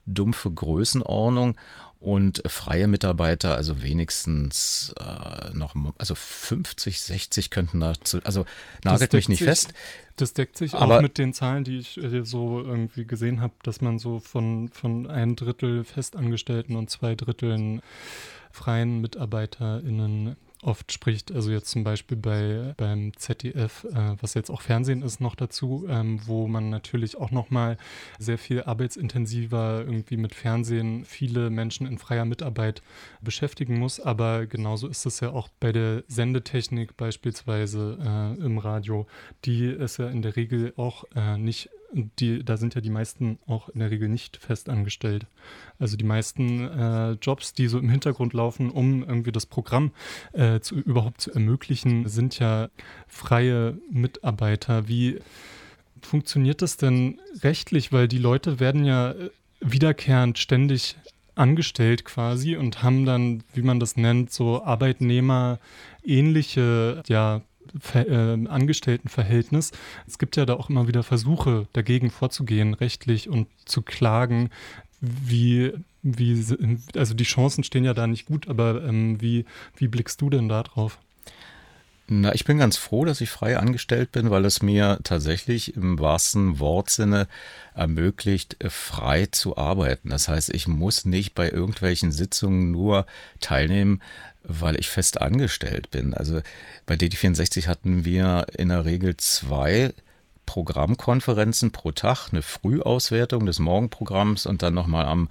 dumpfe 0.06 0.52
Größenordnung 0.52 1.58
und 2.00 2.44
freie 2.46 2.88
Mitarbeiter, 2.88 3.56
also 3.56 3.82
wenigstens 3.82 4.94
äh, 5.00 5.54
noch, 5.54 5.76
also 5.98 6.16
50, 6.16 7.02
60 7.02 7.50
könnten 7.50 7.80
dazu, 7.80 8.20
also 8.24 8.46
nagelt 8.84 9.14
mich 9.14 9.30
nicht 9.30 9.40
sich, 9.40 9.48
fest. 9.48 9.74
Das 10.16 10.34
deckt 10.34 10.58
sich 10.58 10.74
aber, 10.74 10.98
auch 10.98 11.02
mit 11.02 11.18
den 11.18 11.34
Zahlen, 11.34 11.64
die 11.64 11.80
ich 11.80 11.98
äh, 11.98 12.24
so 12.24 12.62
irgendwie 12.62 13.06
gesehen 13.06 13.42
habe, 13.42 13.54
dass 13.64 13.82
man 13.82 14.00
so 14.00 14.20
von, 14.20 14.70
von 14.70 15.08
ein 15.08 15.36
Drittel 15.36 15.84
Festangestellten 15.84 16.76
und 16.76 16.90
zwei 16.90 17.16
Dritteln 17.16 17.82
freien 18.52 19.02
MitarbeiterInnen 19.02 20.36
oft 20.64 20.92
spricht, 20.92 21.32
also 21.32 21.52
jetzt 21.52 21.70
zum 21.70 21.84
Beispiel 21.84 22.18
bei 22.18 22.74
beim 22.78 23.16
ZDF, 23.16 23.86
äh, 23.86 24.16
was 24.22 24.34
jetzt 24.34 24.50
auch 24.50 24.62
Fernsehen 24.62 25.02
ist, 25.02 25.22
noch 25.22 25.36
dazu, 25.36 25.86
ähm, 25.90 26.20
wo 26.26 26.48
man 26.48 26.70
natürlich 26.70 27.18
auch 27.18 27.32
nochmal 27.32 27.78
sehr 28.18 28.38
viel 28.38 28.64
arbeitsintensiver 28.64 29.84
irgendwie 29.86 30.18
mit 30.18 30.34
Fernsehen 30.34 31.06
viele 31.06 31.50
Menschen 31.50 31.86
in 31.88 31.98
freier 31.98 32.26
Mitarbeit 32.26 32.82
beschäftigen 33.22 33.80
muss. 33.80 34.00
Aber 34.00 34.46
genauso 34.46 34.88
ist 34.88 35.06
es 35.06 35.20
ja 35.20 35.30
auch 35.30 35.50
bei 35.60 35.72
der 35.72 36.04
Sendetechnik 36.08 36.98
beispielsweise 36.98 37.98
äh, 38.02 38.44
im 38.44 38.58
Radio, 38.58 39.08
die 39.46 39.66
ist 39.66 39.98
ja 39.98 40.10
in 40.10 40.22
der 40.22 40.36
Regel 40.36 40.74
auch 40.78 41.06
äh, 41.16 41.38
nicht 41.38 41.70
die, 41.92 42.44
da 42.44 42.58
sind 42.58 42.76
ja 42.76 42.82
die 42.82 42.90
meisten 42.90 43.40
auch 43.48 43.70
in 43.70 43.80
der 43.80 43.92
Regel 43.92 44.10
nicht 44.10 44.38
fest 44.38 44.70
angestellt. 44.70 45.26
Also 45.80 45.98
die 45.98 46.06
meisten 46.06 46.68
äh, 46.68 47.12
Jobs, 47.22 47.54
die 47.54 47.68
so 47.68 47.80
im 47.80 47.90
Hintergrund 47.90 48.34
laufen, 48.34 48.70
um 48.70 49.04
irgendwie 49.04 49.32
das 49.32 49.46
Programm 49.46 49.92
äh, 50.34 50.60
zu, 50.60 50.76
überhaupt 50.76 51.22
zu 51.22 51.32
ermöglichen, 51.34 52.08
sind 52.08 52.40
ja 52.40 52.70
freie 53.08 53.78
Mitarbeiter. 53.90 54.88
Wie 54.88 55.20
funktioniert 56.02 56.62
das 56.62 56.78
denn 56.78 57.20
rechtlich? 57.42 57.92
Weil 57.92 58.08
die 58.08 58.20
Leute 58.20 58.60
werden 58.60 58.86
ja 58.86 59.12
äh, 59.12 59.30
wiederkehrend 59.62 60.38
ständig 60.38 60.98
angestellt 61.36 62.04
quasi 62.04 62.56
und 62.56 62.84
haben 62.84 63.06
dann, 63.06 63.44
wie 63.54 63.62
man 63.62 63.80
das 63.80 63.96
nennt, 63.96 64.32
so 64.32 64.64
Arbeitnehmer 64.64 65.60
ähnliche 66.04 67.04
ja, 67.08 67.42
Ver 67.80 68.08
äh, 68.08 68.48
Angestelltenverhältnis. 68.48 69.72
Es 70.08 70.18
gibt 70.18 70.36
ja 70.36 70.46
da 70.46 70.56
auch 70.56 70.70
immer 70.70 70.88
wieder 70.88 71.04
Versuche, 71.04 71.68
dagegen 71.74 72.10
vorzugehen, 72.10 72.74
rechtlich 72.74 73.30
und 73.30 73.48
zu 73.66 73.82
klagen. 73.82 74.50
Wie, 75.00 75.74
wie, 76.02 76.44
also 76.96 77.14
die 77.14 77.24
Chancen 77.24 77.64
stehen 77.64 77.84
ja 77.84 77.94
da 77.94 78.08
nicht 78.08 78.26
gut, 78.26 78.48
aber 78.48 78.84
ähm, 78.84 79.22
wie, 79.22 79.46
wie 79.76 79.88
blickst 79.88 80.22
du 80.22 80.30
denn 80.30 80.50
da 80.50 80.64
drauf? 80.64 81.00
Na, 82.10 82.34
ich 82.34 82.46
bin 82.46 82.58
ganz 82.58 82.78
froh, 82.78 83.04
dass 83.04 83.20
ich 83.20 83.30
frei 83.30 83.58
angestellt 83.58 84.14
bin, 84.14 84.30
weil 84.30 84.46
es 84.46 84.62
mir 84.62 84.98
tatsächlich 85.04 85.76
im 85.76 86.00
wahrsten 86.00 86.58
Wortsinne 86.58 87.28
ermöglicht, 87.76 88.56
frei 88.70 89.26
zu 89.26 89.58
arbeiten. 89.58 90.10
Das 90.10 90.30
heißt, 90.30 90.54
ich 90.54 90.70
muss 90.70 91.04
nicht 91.04 91.36
bei 91.36 91.50
irgendwelchen 91.50 92.14
Sitzungen 92.14 92.72
nur 92.72 93.06
teilnehmen, 93.42 94.02
weil 94.44 94.80
ich 94.80 94.88
fest 94.88 95.20
angestellt 95.20 95.92
bin. 95.92 96.14
Also 96.14 96.40
bei 96.86 96.96
DT64 96.96 97.68
hatten 97.68 98.06
wir 98.06 98.48
in 98.58 98.70
der 98.70 98.86
Regel 98.86 99.18
zwei 99.18 99.94
Programmkonferenzen 100.46 101.72
pro 101.72 101.92
Tag, 101.92 102.30
eine 102.32 102.42
Frühauswertung 102.42 103.46
des 103.46 103.60
Morgenprogramms 103.60 104.46
und 104.46 104.62
dann 104.62 104.74
nochmal 104.74 105.08
am 105.08 105.28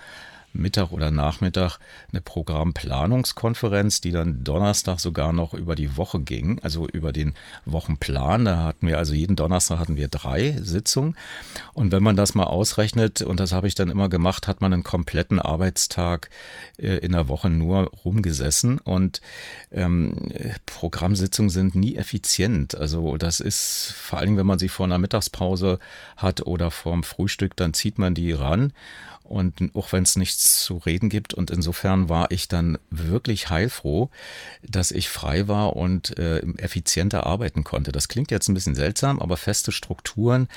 Mittag 0.56 0.92
oder 0.92 1.10
Nachmittag 1.10 1.78
eine 2.10 2.20
Programmplanungskonferenz, 2.20 4.00
die 4.00 4.12
dann 4.12 4.44
Donnerstag 4.44 5.00
sogar 5.00 5.32
noch 5.32 5.54
über 5.54 5.74
die 5.74 5.96
Woche 5.96 6.20
ging, 6.20 6.58
also 6.62 6.86
über 6.88 7.12
den 7.12 7.34
Wochenplan. 7.64 8.44
Da 8.44 8.64
hatten 8.64 8.86
wir 8.86 8.98
also 8.98 9.14
jeden 9.14 9.36
Donnerstag 9.36 9.78
hatten 9.78 9.96
wir 9.96 10.08
drei 10.08 10.56
Sitzungen. 10.60 11.16
Und 11.72 11.92
wenn 11.92 12.02
man 12.02 12.16
das 12.16 12.34
mal 12.34 12.44
ausrechnet, 12.44 13.22
und 13.22 13.40
das 13.40 13.52
habe 13.52 13.68
ich 13.68 13.74
dann 13.74 13.90
immer 13.90 14.08
gemacht, 14.08 14.48
hat 14.48 14.60
man 14.60 14.72
einen 14.72 14.84
kompletten 14.84 15.38
Arbeitstag 15.38 16.30
äh, 16.78 16.98
in 16.98 17.12
der 17.12 17.28
Woche 17.28 17.50
nur 17.50 17.90
rumgesessen. 18.04 18.78
Und 18.78 19.20
ähm, 19.72 20.14
Programmsitzungen 20.66 21.50
sind 21.50 21.74
nie 21.74 21.96
effizient. 21.96 22.74
Also 22.76 23.16
das 23.16 23.40
ist 23.40 23.94
vor 23.96 24.18
allem, 24.18 24.36
wenn 24.36 24.46
man 24.46 24.58
sie 24.58 24.68
vor 24.68 24.86
einer 24.86 24.98
Mittagspause 24.98 25.78
hat 26.16 26.46
oder 26.46 26.70
vorm 26.70 27.02
Frühstück, 27.02 27.56
dann 27.56 27.74
zieht 27.74 27.98
man 27.98 28.14
die 28.14 28.32
ran. 28.32 28.72
Und 29.28 29.74
auch 29.74 29.92
wenn 29.92 30.04
es 30.04 30.16
nichts 30.16 30.45
zu 30.54 30.78
reden 30.78 31.08
gibt. 31.08 31.34
Und 31.34 31.50
insofern 31.50 32.08
war 32.08 32.30
ich 32.30 32.48
dann 32.48 32.78
wirklich 32.90 33.50
heilfroh, 33.50 34.10
dass 34.62 34.90
ich 34.90 35.08
frei 35.08 35.48
war 35.48 35.76
und 35.76 36.18
äh, 36.18 36.38
effizienter 36.58 37.26
arbeiten 37.26 37.64
konnte. 37.64 37.92
Das 37.92 38.08
klingt 38.08 38.30
jetzt 38.30 38.48
ein 38.48 38.54
bisschen 38.54 38.74
seltsam, 38.74 39.20
aber 39.20 39.36
feste 39.36 39.72
Strukturen 39.72 40.48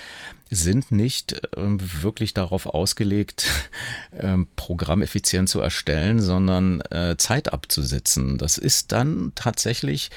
sind 0.49 0.91
nicht 0.91 1.33
äh, 1.33 1.57
wirklich 1.57 2.33
darauf 2.33 2.65
ausgelegt, 2.65 3.45
äh, 4.11 4.37
programmeffizient 4.55 5.49
zu 5.49 5.59
erstellen, 5.59 6.19
sondern 6.19 6.81
äh, 6.91 7.15
Zeit 7.17 7.53
abzusitzen. 7.53 8.37
Das 8.37 8.57
ist 8.57 8.91
dann 8.91 9.31
tatsächlich 9.35 10.09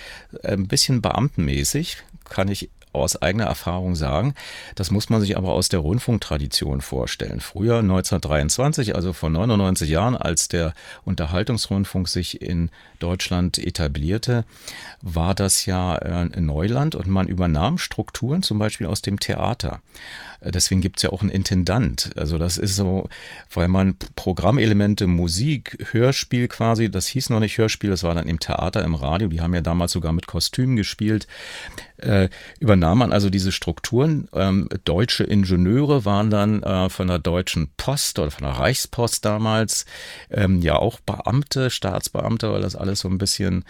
ein 0.42 0.68
bisschen 0.68 1.02
beamtenmäßig, 1.02 1.98
kann 2.24 2.48
ich 2.48 2.70
aus 2.92 3.20
eigener 3.20 3.44
Erfahrung 3.44 3.94
sagen. 3.94 4.35
Das 4.74 4.90
muss 4.90 5.09
man 5.09 5.20
sich 5.20 5.37
aber 5.37 5.52
aus 5.52 5.68
der 5.68 5.81
Rundfunktradition 5.81 6.81
vorstellen. 6.81 7.40
Früher 7.40 7.78
1923, 7.78 8.94
also 8.94 9.12
vor 9.12 9.31
99 9.31 9.88
Jahren, 9.88 10.16
als 10.16 10.48
der 10.48 10.74
Unterhaltungsrundfunk 11.05 12.09
sich 12.09 12.42
in 12.42 12.70
Deutschland 12.98 13.59
etablierte, 13.59 14.44
war 15.00 15.35
das 15.35 15.66
ja 15.66 15.96
äh, 15.96 16.40
Neuland 16.40 16.94
und 16.94 17.07
man 17.07 17.28
übernahm 17.28 17.78
Strukturen 17.78 18.42
zum 18.42 18.59
Beispiel 18.59 18.87
aus 18.87 19.02
dem 19.02 19.18
Theater. 19.18 19.81
Deswegen 20.44 20.81
gibt 20.81 20.98
es 20.98 21.05
ja 21.05 21.11
auch 21.11 21.22
einen 21.22 21.31
Intendant. 21.31 22.11
Also 22.16 22.38
das 22.38 22.59
ist 22.59 22.76
so, 22.76 23.09
weil 23.52 23.68
man 23.68 23.96
Programmelemente, 24.16 25.07
Musik, 25.07 25.78
Hörspiel 25.92 26.48
quasi, 26.48 26.90
das 26.90 27.07
hieß 27.07 27.31
noch 27.31 27.40
nicht 27.40 27.59
Hörspiel, 27.59 27.90
das 27.90 28.02
war 28.02 28.14
dann 28.14 28.26
im 28.26 28.40
Theater, 28.40 28.85
im 28.85 28.94
Radio, 28.94 29.28
die 29.28 29.40
haben 29.40 29.55
ja 29.55 29.61
damals 29.61 29.92
sogar 29.92 30.12
mit 30.12 30.26
Kostümen 30.26 30.76
gespielt, 30.76 31.26
äh, 31.98 32.28
übernahm 32.59 32.98
man 32.98 33.12
also 33.12 33.31
diese 33.31 33.52
Strukturen. 33.52 34.28
Ähm, 34.33 34.68
deutsche 34.85 35.24
Ingenieure 35.24 36.05
waren 36.05 36.31
dann 36.31 36.62
äh, 36.62 36.88
von 36.88 37.07
der 37.07 37.18
Deutschen 37.18 37.70
Post 37.76 38.18
oder 38.18 38.31
von 38.31 38.44
der 38.44 38.55
Reichspost 38.55 39.24
damals 39.24 39.87
ähm, 40.31 40.61
ja 40.61 40.76
auch 40.76 41.00
Beamte, 41.00 41.70
Staatsbeamte, 41.70 42.52
weil 42.52 42.62
das 42.62 42.76
alles 42.76 43.00
so 43.00 43.09
ein 43.09 43.18
bisschen 43.18 43.64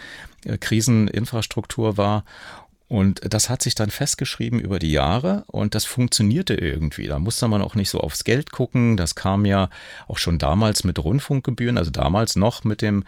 äh, 0.45 0.57
Kriseninfrastruktur 0.57 1.97
war. 1.97 2.25
Und 2.87 3.21
das 3.33 3.49
hat 3.49 3.61
sich 3.61 3.75
dann 3.75 3.89
festgeschrieben 3.89 4.59
über 4.59 4.77
die 4.77 4.91
Jahre 4.91 5.45
und 5.47 5.73
das 5.73 5.85
funktionierte 5.85 6.53
irgendwie. 6.53 7.07
Da 7.07 7.17
musste 7.17 7.47
man 7.47 7.61
auch 7.61 7.75
nicht 7.75 7.89
so 7.89 7.99
aufs 7.99 8.23
Geld 8.23 8.51
gucken. 8.51 8.97
Das 8.97 9.15
kam 9.15 9.45
ja 9.45 9.69
auch 10.07 10.17
schon 10.17 10.37
damals 10.37 10.83
mit 10.83 10.99
Rundfunkgebühren, 10.99 11.77
also 11.77 11.91
damals 11.91 12.35
noch 12.35 12.63
mit 12.63 12.81
dem 12.81 13.03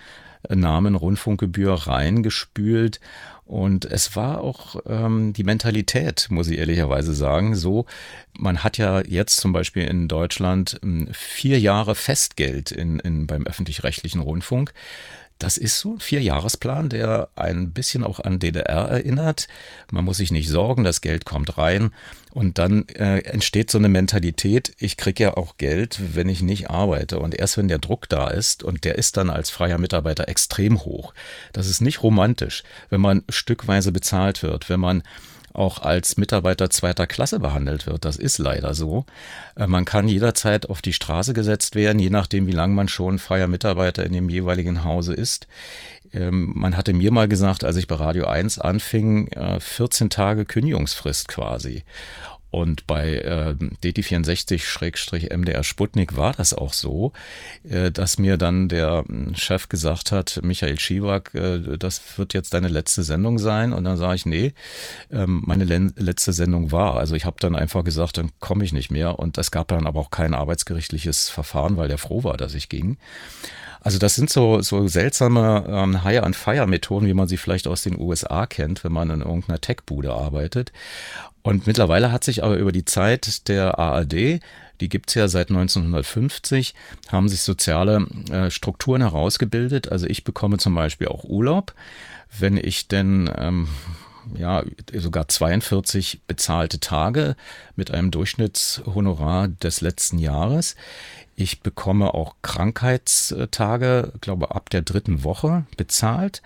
Namen 0.49 0.95
Rundfunkgebühr 0.95 1.73
reingespült. 1.73 2.99
Und 3.45 3.85
es 3.85 4.15
war 4.15 4.41
auch 4.41 4.77
ähm, 4.87 5.33
die 5.33 5.43
Mentalität, 5.43 6.27
muss 6.31 6.47
ich 6.47 6.57
ehrlicherweise 6.57 7.13
sagen, 7.13 7.55
so, 7.55 7.85
man 8.33 8.63
hat 8.63 8.79
ja 8.79 9.01
jetzt 9.01 9.37
zum 9.37 9.53
Beispiel 9.53 9.83
in 9.83 10.07
Deutschland 10.07 10.79
ähm, 10.81 11.09
vier 11.11 11.59
Jahre 11.59 11.93
Festgeld 11.93 12.71
in, 12.71 12.99
in, 12.99 13.27
beim 13.27 13.45
öffentlich-rechtlichen 13.45 14.21
Rundfunk. 14.21 14.73
Das 15.39 15.57
ist 15.57 15.79
so 15.79 15.95
ein 15.95 15.99
Vierjahresplan, 15.99 16.89
der 16.89 17.29
ein 17.35 17.71
bisschen 17.71 18.03
auch 18.03 18.19
an 18.21 18.39
DDR 18.39 18.87
erinnert. 18.87 19.47
Man 19.91 20.05
muss 20.05 20.17
sich 20.17 20.31
nicht 20.31 20.47
sorgen, 20.49 20.85
das 20.85 21.01
Geld 21.01 21.25
kommt 21.25 21.57
rein 21.57 21.91
und 22.31 22.57
dann 22.57 22.87
äh, 22.89 23.19
entsteht 23.19 23.71
so 23.71 23.77
eine 23.77 23.89
Mentalität, 23.89 24.73
ich 24.77 24.97
kriege 24.97 25.23
ja 25.23 25.37
auch 25.37 25.57
Geld, 25.57 25.99
wenn 26.15 26.29
ich 26.29 26.41
nicht 26.41 26.69
arbeite. 26.69 27.19
Und 27.19 27.33
erst 27.33 27.57
wenn 27.57 27.67
der 27.67 27.79
Druck 27.79 28.09
da 28.09 28.27
ist, 28.27 28.63
und 28.63 28.83
der 28.83 28.97
ist 28.97 29.17
dann 29.17 29.29
als 29.29 29.49
freier 29.49 29.77
Mitarbeiter 29.77 30.27
extrem 30.27 30.83
hoch, 30.83 31.13
das 31.53 31.67
ist 31.67 31.81
nicht 31.81 32.03
romantisch, 32.03 32.63
wenn 32.89 33.01
man 33.01 33.23
stückweise 33.29 33.91
bezahlt 33.91 34.43
wird, 34.43 34.69
wenn 34.69 34.81
man 34.81 35.03
auch 35.55 35.81
als 35.81 36.17
Mitarbeiter 36.17 36.69
zweiter 36.69 37.07
Klasse 37.07 37.39
behandelt 37.39 37.87
wird. 37.87 38.05
Das 38.05 38.17
ist 38.17 38.37
leider 38.37 38.73
so. 38.73 39.05
Äh, 39.55 39.67
man 39.67 39.85
kann 39.85 40.07
jederzeit 40.07 40.69
auf 40.69 40.81
die 40.81 40.93
Straße 40.93 41.33
gesetzt 41.33 41.75
werden, 41.75 41.99
je 41.99 42.09
nachdem, 42.09 42.47
wie 42.47 42.51
lange 42.51 42.73
man 42.73 42.87
schon 42.87 43.19
freier 43.19 43.47
Mitarbeiter 43.47 44.05
in 44.05 44.13
dem 44.13 44.29
jeweiligen 44.29 44.83
Hause 44.83 45.13
ist. 45.13 45.47
Ähm, 46.13 46.53
man 46.55 46.77
hatte 46.77 46.93
mir 46.93 47.11
mal 47.11 47.27
gesagt, 47.27 47.63
als 47.63 47.75
ich 47.75 47.87
bei 47.87 47.95
Radio 47.95 48.25
1 48.25 48.59
anfing, 48.59 49.29
14 49.59 50.07
äh, 50.07 50.09
Tage 50.09 50.45
Kündigungsfrist 50.45 51.27
quasi. 51.27 51.83
Und 52.55 52.87
bei 52.87 53.15
äh, 53.15 53.53
DT64-MDR 53.83 55.61
Sputnik 55.65 56.15
war 56.15 56.31
das 56.31 56.53
auch 56.53 56.71
so, 56.71 57.11
äh, 57.69 57.91
dass 57.91 58.17
mir 58.17 58.37
dann 58.37 58.69
der 58.69 59.03
hm, 59.05 59.35
Chef 59.35 59.67
gesagt 59.67 60.13
hat, 60.13 60.39
Michael 60.41 60.79
Schiewak, 60.79 61.35
äh, 61.35 61.77
das 61.77 62.17
wird 62.17 62.33
jetzt 62.33 62.53
deine 62.53 62.69
letzte 62.69 63.03
Sendung 63.03 63.39
sein. 63.39 63.73
Und 63.73 63.83
dann 63.83 63.97
sage 63.97 64.15
ich, 64.15 64.25
nee, 64.25 64.53
ähm, 65.11 65.43
meine 65.45 65.65
letzte 65.65 66.31
Sendung 66.31 66.71
war. 66.71 66.95
Also 66.95 67.15
ich 67.15 67.25
habe 67.25 67.35
dann 67.41 67.57
einfach 67.57 67.83
gesagt, 67.83 68.19
dann 68.19 68.31
komme 68.39 68.63
ich 68.63 68.71
nicht 68.71 68.89
mehr. 68.89 69.19
Und 69.19 69.37
es 69.37 69.51
gab 69.51 69.67
dann 69.67 69.85
aber 69.85 69.99
auch 69.99 70.09
kein 70.09 70.33
arbeitsgerichtliches 70.33 71.27
Verfahren, 71.27 71.75
weil 71.75 71.89
der 71.89 71.97
froh 71.97 72.23
war, 72.23 72.37
dass 72.37 72.53
ich 72.53 72.69
ging. 72.69 72.95
Also 73.85 73.99
das 73.99 74.15
sind 74.15 74.31
so, 74.31 74.61
so 74.61 74.87
seltsame 74.87 75.63
ähm, 75.67 76.01
Hire-and-Fire-Methoden, 76.03 77.05
wie 77.05 77.13
man 77.13 77.27
sie 77.27 77.37
vielleicht 77.37 77.67
aus 77.67 77.83
den 77.83 77.99
USA 77.99 78.47
kennt, 78.47 78.83
wenn 78.83 78.91
man 78.91 79.11
in 79.11 79.21
irgendeiner 79.21 79.61
Tech-Bude 79.61 80.11
arbeitet. 80.11 80.71
Und 81.43 81.67
mittlerweile 81.67 82.11
hat 82.11 82.23
sich 82.23 82.43
aber 82.43 82.57
über 82.57 82.71
die 82.71 82.85
Zeit 82.85 83.47
der 83.47 83.77
ARD, 83.77 84.39
die 84.81 84.89
gibt's 84.89 85.13
ja 85.13 85.27
seit 85.27 85.51
1950, 85.51 86.73
haben 87.11 87.29
sich 87.29 87.41
soziale 87.41 88.07
äh, 88.31 88.49
Strukturen 88.49 89.01
herausgebildet. 89.01 89.91
Also 89.91 90.07
ich 90.07 90.23
bekomme 90.23 90.57
zum 90.57 90.73
Beispiel 90.73 91.07
auch 91.07 91.23
Urlaub, 91.23 91.75
wenn 92.39 92.57
ich 92.57 92.87
denn 92.87 93.29
ähm, 93.37 93.67
ja, 94.37 94.63
sogar 94.93 95.27
42 95.27 96.21
bezahlte 96.27 96.79
Tage 96.79 97.35
mit 97.75 97.91
einem 97.91 98.11
Durchschnittshonorar 98.11 99.47
des 99.47 99.81
letzten 99.81 100.19
Jahres. 100.19 100.75
Ich 101.35 101.61
bekomme 101.61 102.13
auch 102.13 102.35
Krankheitstage, 102.41 104.13
glaube 104.21 104.55
ab 104.55 104.69
der 104.69 104.81
dritten 104.81 105.23
Woche 105.23 105.65
bezahlt. 105.77 106.41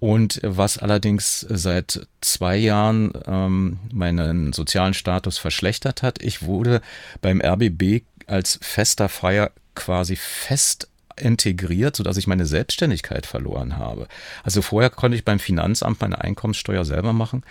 Und 0.00 0.40
was 0.44 0.78
allerdings 0.78 1.40
seit 1.40 2.06
zwei 2.20 2.56
Jahren 2.56 3.12
ähm, 3.26 3.78
meinen 3.92 4.52
sozialen 4.52 4.94
Status 4.94 5.38
verschlechtert 5.38 6.02
hat, 6.02 6.22
ich 6.22 6.42
wurde 6.42 6.80
beim 7.20 7.40
RBB 7.40 8.04
als 8.26 8.58
fester 8.62 9.08
Freier 9.08 9.50
quasi 9.74 10.16
fest 10.16 10.88
integriert, 11.20 11.96
sodass 11.96 12.16
ich 12.16 12.26
meine 12.26 12.46
Selbstständigkeit 12.46 13.26
verloren 13.26 13.76
habe. 13.76 14.08
Also 14.42 14.62
vorher 14.62 14.90
konnte 14.90 15.16
ich 15.16 15.24
beim 15.24 15.38
Finanzamt 15.38 16.00
meine 16.00 16.20
Einkommenssteuer 16.20 16.84
selber 16.84 17.12
machen 17.12 17.42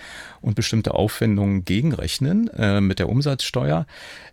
und 0.42 0.56
bestimmte 0.56 0.94
Aufwendungen 0.94 1.66
gegenrechnen 1.66 2.50
äh, 2.50 2.82
mit 2.82 3.00
der 3.00 3.10
Umsatzsteuer. 3.10 3.86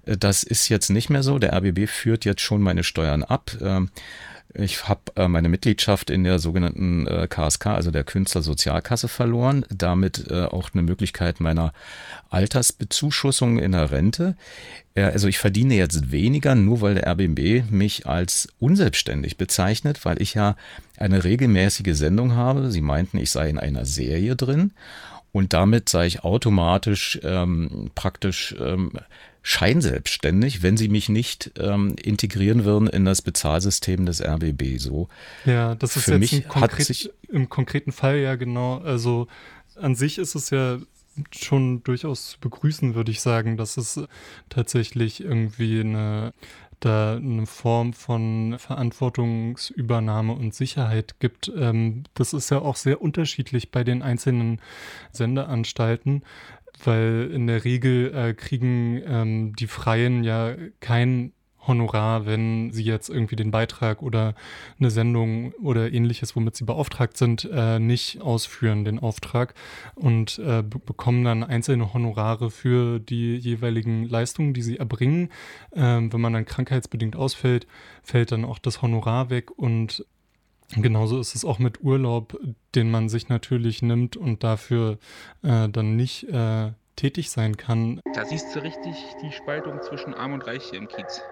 Äh, 0.06 0.16
das 0.16 0.42
ist 0.42 0.68
jetzt 0.68 0.90
nicht 0.90 1.10
mehr 1.10 1.22
so. 1.22 1.38
Der 1.38 1.52
RBB 1.54 1.88
führt 1.88 2.24
jetzt 2.24 2.42
schon 2.42 2.62
meine 2.62 2.84
Steuern 2.84 3.22
ab. 3.22 3.50
Ähm, 3.60 3.90
ich 4.54 4.88
habe 4.88 5.00
äh, 5.16 5.26
meine 5.26 5.48
Mitgliedschaft 5.48 6.10
in 6.10 6.22
der 6.22 6.38
sogenannten 6.38 7.06
äh, 7.06 7.26
KSK, 7.28 7.66
also 7.66 7.90
der 7.90 8.04
Künstlersozialkasse, 8.04 9.08
verloren. 9.08 9.66
Damit 9.68 10.30
äh, 10.30 10.44
auch 10.44 10.70
eine 10.72 10.82
Möglichkeit 10.82 11.40
meiner 11.40 11.72
Altersbezuschussung 12.30 13.58
in 13.58 13.72
der 13.72 13.90
Rente. 13.90 14.36
Äh, 14.94 15.02
also 15.02 15.26
ich 15.26 15.38
verdiene 15.38 15.74
jetzt 15.74 16.12
weniger, 16.12 16.54
nur 16.54 16.80
weil 16.80 16.94
der 16.94 17.08
RBB 17.08 17.70
mich 17.70 18.06
als 18.06 18.48
unselbstständig 18.60 19.36
bezeichnet, 19.36 20.04
weil 20.04 20.22
ich 20.22 20.34
ja 20.34 20.56
eine 20.96 21.24
regelmäßige 21.24 21.96
Sendung 21.96 22.34
habe. 22.36 22.70
Sie 22.70 22.80
meinten, 22.80 23.18
ich 23.18 23.30
sei 23.30 23.48
in 23.48 23.58
einer 23.58 23.84
Serie 23.84 24.36
drin. 24.36 24.72
Und 25.34 25.52
damit 25.52 25.88
sei 25.88 26.06
ich 26.06 26.22
automatisch 26.22 27.18
ähm, 27.24 27.90
praktisch 27.96 28.54
ähm, 28.60 28.92
scheinselbstständig, 29.42 30.62
wenn 30.62 30.76
sie 30.76 30.88
mich 30.88 31.08
nicht 31.08 31.50
ähm, 31.58 31.96
integrieren 32.00 32.64
würden 32.64 32.86
in 32.86 33.04
das 33.04 33.20
Bezahlsystem 33.20 34.06
des 34.06 34.22
RBB. 34.22 34.78
So. 34.78 35.08
Ja, 35.44 35.74
das 35.74 35.96
ist 35.96 36.04
Für 36.04 36.18
jetzt 36.18 36.48
konkret, 36.48 36.86
sich 36.86 37.10
im 37.28 37.48
konkreten 37.48 37.90
Fall 37.90 38.18
ja 38.18 38.36
genau. 38.36 38.78
Also 38.78 39.26
an 39.74 39.96
sich 39.96 40.18
ist 40.18 40.36
es 40.36 40.50
ja 40.50 40.78
schon 41.32 41.82
durchaus 41.82 42.30
zu 42.30 42.38
begrüßen, 42.38 42.94
würde 42.94 43.10
ich 43.10 43.20
sagen, 43.20 43.56
dass 43.56 43.76
es 43.76 44.00
tatsächlich 44.50 45.20
irgendwie 45.20 45.80
eine 45.80 46.32
da 46.84 47.16
eine 47.16 47.46
Form 47.46 47.92
von 47.92 48.56
Verantwortungsübernahme 48.58 50.32
und 50.32 50.54
Sicherheit 50.54 51.20
gibt. 51.20 51.52
Ähm, 51.56 52.04
das 52.14 52.32
ist 52.32 52.50
ja 52.50 52.60
auch 52.60 52.76
sehr 52.76 53.00
unterschiedlich 53.00 53.70
bei 53.70 53.84
den 53.84 54.02
einzelnen 54.02 54.60
Sendeanstalten 55.12 56.22
weil 56.82 57.30
in 57.32 57.46
der 57.46 57.64
Regel 57.64 58.12
äh, 58.14 58.34
kriegen 58.34 59.00
ähm, 59.06 59.54
die 59.56 59.68
Freien 59.68 60.24
ja 60.24 60.56
kein 60.80 61.32
Honorar, 61.66 62.26
wenn 62.26 62.72
sie 62.72 62.84
jetzt 62.84 63.08
irgendwie 63.08 63.36
den 63.36 63.50
Beitrag 63.50 64.02
oder 64.02 64.34
eine 64.78 64.90
Sendung 64.90 65.52
oder 65.62 65.92
ähnliches, 65.92 66.36
womit 66.36 66.56
sie 66.56 66.64
beauftragt 66.64 67.16
sind, 67.16 67.48
äh, 67.52 67.78
nicht 67.78 68.20
ausführen, 68.20 68.84
den 68.84 68.98
Auftrag 68.98 69.54
und 69.94 70.38
äh, 70.38 70.62
bekommen 70.62 71.24
dann 71.24 71.44
einzelne 71.44 71.92
Honorare 71.92 72.50
für 72.50 72.98
die 72.98 73.36
jeweiligen 73.36 74.08
Leistungen, 74.08 74.54
die 74.54 74.62
sie 74.62 74.78
erbringen. 74.78 75.30
Ähm, 75.74 76.12
wenn 76.12 76.20
man 76.20 76.32
dann 76.32 76.44
krankheitsbedingt 76.44 77.16
ausfällt, 77.16 77.66
fällt 78.02 78.32
dann 78.32 78.44
auch 78.44 78.58
das 78.58 78.82
Honorar 78.82 79.30
weg 79.30 79.50
und 79.56 80.04
Genauso 80.76 81.20
ist 81.20 81.34
es 81.34 81.44
auch 81.44 81.58
mit 81.58 81.82
Urlaub, 81.82 82.38
den 82.74 82.90
man 82.90 83.08
sich 83.08 83.28
natürlich 83.28 83.82
nimmt 83.82 84.16
und 84.16 84.42
dafür 84.42 84.98
äh, 85.42 85.68
dann 85.68 85.94
nicht 85.96 86.24
äh, 86.30 86.72
tätig 86.96 87.30
sein 87.30 87.56
kann. 87.56 88.00
Da 88.14 88.24
siehst 88.24 88.54
du 88.54 88.62
richtig 88.62 88.94
die 89.22 89.32
Spaltung 89.32 89.80
zwischen 89.82 90.14
Arm 90.14 90.32
und 90.32 90.46
Reich 90.46 90.64
hier 90.70 90.78
im 90.78 90.88
Kiez. 90.88 91.22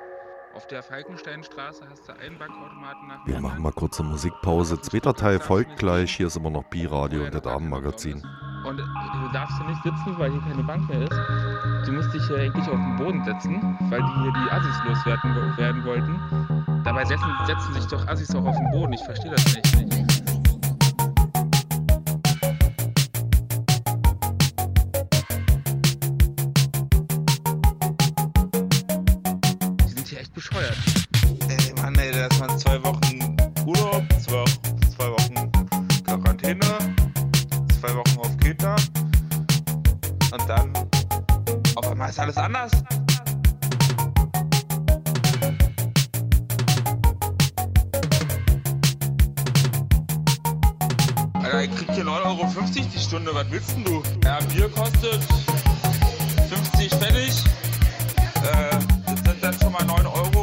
Auf 0.54 0.66
der 0.66 0.82
Falkensteinstraße 0.82 1.88
hast 1.90 2.06
du 2.06 2.12
einen 2.12 2.38
Bankautomaten 2.38 3.08
nach 3.08 3.26
Wir 3.26 3.40
machen 3.40 3.62
mal 3.62 3.72
kurze 3.72 4.02
Musikpause. 4.02 4.78
Zweiter 4.82 5.14
Teil 5.14 5.40
folgt 5.40 5.78
gleich. 5.78 6.14
Hier 6.14 6.26
ist 6.26 6.36
immer 6.36 6.50
noch 6.50 6.64
Bi-Radio 6.64 7.24
und 7.24 7.34
das 7.34 7.46
Abendmagazin. 7.46 8.22
Und 8.66 8.76
du 8.76 9.32
darfst 9.32 9.56
hier 9.56 9.66
nicht 9.68 9.82
sitzen, 9.82 10.18
weil 10.18 10.30
hier 10.30 10.42
keine 10.42 10.62
Bank 10.62 10.86
mehr 10.90 11.02
ist. 11.02 11.86
Du 11.86 11.92
musst 11.92 12.12
dich 12.12 12.22
hier 12.26 12.36
eigentlich 12.36 12.68
auf 12.68 12.74
den 12.74 12.96
Boden 12.96 13.24
setzen, 13.24 13.78
weil 13.88 14.02
die 14.02 14.22
hier 14.22 14.32
die 14.32 14.50
Assis 14.50 14.76
loswerden 14.86 15.56
werden 15.56 15.84
wollten. 15.86 16.82
Dabei 16.84 17.04
setzen, 17.06 17.32
setzen 17.46 17.72
sich 17.72 17.86
doch 17.86 18.06
Assis 18.06 18.34
auch 18.34 18.44
auf 18.44 18.56
den 18.56 18.70
Boden. 18.72 18.92
Ich 18.92 19.02
verstehe 19.04 19.30
das 19.30 19.44
nicht. 19.54 20.21
Bescheuert. 30.42 30.76
Ey, 31.48 31.72
Mann, 31.80 31.94
ey, 31.96 32.12
da 32.12 32.26
ist 32.26 32.40
man 32.40 32.58
zwei 32.58 32.82
Wochen 32.82 33.36
Urlaub, 33.64 34.02
zwei, 34.20 34.44
zwei 34.96 35.10
Wochen 35.10 35.52
Quarantäne, 36.04 36.78
zwei 37.80 37.94
Wochen 37.94 38.18
auf 38.18 38.36
Kita 38.38 38.76
und 40.32 40.48
dann 40.48 40.72
auf 41.76 41.90
einmal 41.90 42.10
ist 42.10 42.18
alles 42.18 42.36
anders. 42.36 42.72
Alter, 51.34 51.62
ich 51.62 51.76
krieg 51.76 51.90
hier 51.92 52.04
9,50 52.04 52.24
Euro 52.24 52.88
die 52.92 52.98
Stunde, 52.98 53.34
was 53.34 53.50
willst 53.50 53.76
denn 53.76 53.84
du? 53.84 54.02
Ja, 54.24 54.38
Bier 54.52 54.68
kostet 54.70 55.22
50 56.48 56.90
Pfennig. 56.94 57.44
Äh, 58.42 58.91
dann 59.42 59.58
schon 59.58 59.72
mal 59.72 59.84
9 59.84 60.06
Euro, 60.06 60.41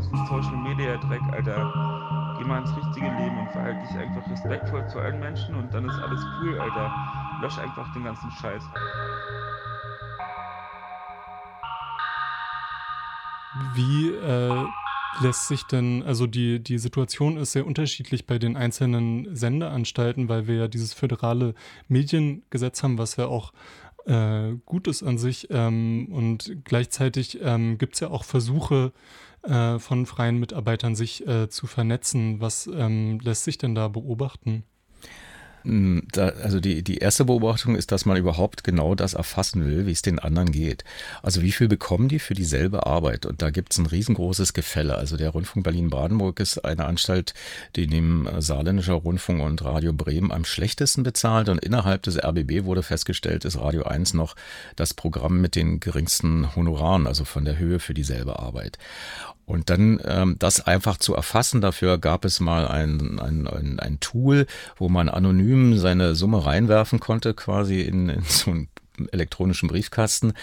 ganzen 0.00 0.26
Social 0.26 0.56
Media 0.56 0.96
Dreck, 0.96 1.20
Alter. 1.30 2.36
Geh 2.38 2.44
mal 2.44 2.60
ins 2.60 2.74
richtige 2.74 3.06
Leben 3.06 3.38
und 3.38 3.50
verhalte 3.50 3.86
dich 3.86 3.98
einfach 3.98 4.30
respektvoll 4.30 4.86
zu 4.88 4.98
allen 4.98 5.20
Menschen 5.20 5.54
und 5.56 5.72
dann 5.74 5.86
ist 5.88 5.98
alles 5.98 6.24
cool, 6.40 6.58
Alter. 6.58 6.90
Lösch 7.42 7.58
einfach 7.58 7.92
den 7.92 8.04
ganzen 8.04 8.30
Scheiß. 8.30 8.62
Wie 13.74 14.08
äh, 14.08 14.64
lässt 15.20 15.48
sich 15.48 15.64
denn, 15.64 16.02
also 16.02 16.26
die, 16.26 16.62
die 16.62 16.78
Situation 16.78 17.36
ist 17.36 17.52
sehr 17.52 17.66
unterschiedlich 17.66 18.26
bei 18.26 18.38
den 18.38 18.56
einzelnen 18.56 19.34
Sendeanstalten, 19.36 20.30
weil 20.30 20.46
wir 20.46 20.54
ja 20.54 20.68
dieses 20.68 20.94
föderale 20.94 21.54
Mediengesetz 21.88 22.82
haben, 22.82 22.96
was 22.96 23.16
ja 23.16 23.26
auch 23.26 23.52
äh, 24.10 24.56
gut 24.66 24.88
ist 24.88 25.02
an 25.02 25.18
sich. 25.18 25.48
Ähm, 25.50 26.08
und 26.10 26.56
gleichzeitig 26.64 27.38
ähm, 27.42 27.78
gibt 27.78 27.94
es 27.94 28.00
ja 28.00 28.08
auch 28.08 28.24
Versuche 28.24 28.92
äh, 29.42 29.78
von 29.78 30.06
freien 30.06 30.38
Mitarbeitern, 30.38 30.96
sich 30.96 31.26
äh, 31.26 31.48
zu 31.48 31.66
vernetzen. 31.66 32.40
Was 32.40 32.66
ähm, 32.66 33.20
lässt 33.20 33.44
sich 33.44 33.58
denn 33.58 33.74
da 33.74 33.88
beobachten? 33.88 34.64
Mm, 35.64 36.00
Da, 36.12 36.28
also 36.42 36.60
die, 36.60 36.82
die 36.82 36.98
erste 36.98 37.24
Beobachtung 37.24 37.76
ist, 37.76 37.92
dass 37.92 38.06
man 38.06 38.16
überhaupt 38.16 38.64
genau 38.64 38.94
das 38.94 39.14
erfassen 39.14 39.64
will, 39.64 39.86
wie 39.86 39.92
es 39.92 40.02
den 40.02 40.18
anderen 40.18 40.52
geht. 40.52 40.84
Also 41.22 41.42
wie 41.42 41.52
viel 41.52 41.68
bekommen 41.68 42.08
die 42.08 42.18
für 42.18 42.34
dieselbe 42.34 42.86
Arbeit? 42.86 43.26
Und 43.26 43.42
da 43.42 43.50
gibt 43.50 43.72
es 43.72 43.78
ein 43.78 43.86
riesengroßes 43.86 44.52
Gefälle. 44.54 44.96
Also 44.96 45.16
der 45.16 45.30
Rundfunk 45.30 45.64
Berlin-Badenburg 45.64 46.40
ist 46.40 46.64
eine 46.64 46.86
Anstalt, 46.86 47.34
die 47.76 47.86
neben 47.86 48.26
äh, 48.26 48.40
Saarländischer 48.40 48.94
Rundfunk 48.94 49.42
und 49.42 49.64
Radio 49.64 49.92
Bremen 49.92 50.32
am 50.32 50.44
schlechtesten 50.44 51.02
bezahlt. 51.02 51.48
Und 51.48 51.62
innerhalb 51.62 52.02
des 52.02 52.22
RBB 52.22 52.64
wurde 52.64 52.82
festgestellt, 52.82 53.44
ist 53.44 53.58
Radio 53.58 53.84
1 53.84 54.14
noch 54.14 54.36
das 54.76 54.94
Programm 54.94 55.40
mit 55.40 55.56
den 55.56 55.80
geringsten 55.80 56.54
Honoraren, 56.56 57.06
also 57.06 57.24
von 57.24 57.44
der 57.44 57.58
Höhe 57.58 57.78
für 57.78 57.94
dieselbe 57.94 58.38
Arbeit. 58.38 58.78
Und 59.50 59.68
dann 59.68 60.00
ähm, 60.04 60.36
das 60.38 60.64
einfach 60.64 60.96
zu 60.96 61.12
erfassen, 61.12 61.60
dafür 61.60 61.98
gab 61.98 62.24
es 62.24 62.38
mal 62.38 62.68
ein, 62.68 63.18
ein, 63.18 63.48
ein, 63.48 63.80
ein 63.80 63.98
Tool, 63.98 64.46
wo 64.76 64.88
man 64.88 65.08
anonym 65.08 65.49
seine 65.78 66.14
Summe 66.14 66.44
reinwerfen 66.44 67.00
konnte, 67.00 67.34
quasi 67.34 67.80
in, 67.80 68.08
in 68.08 68.22
so 68.22 68.50
einen 68.50 68.68
elektronischen 69.12 69.68
Briefkasten, 69.68 70.34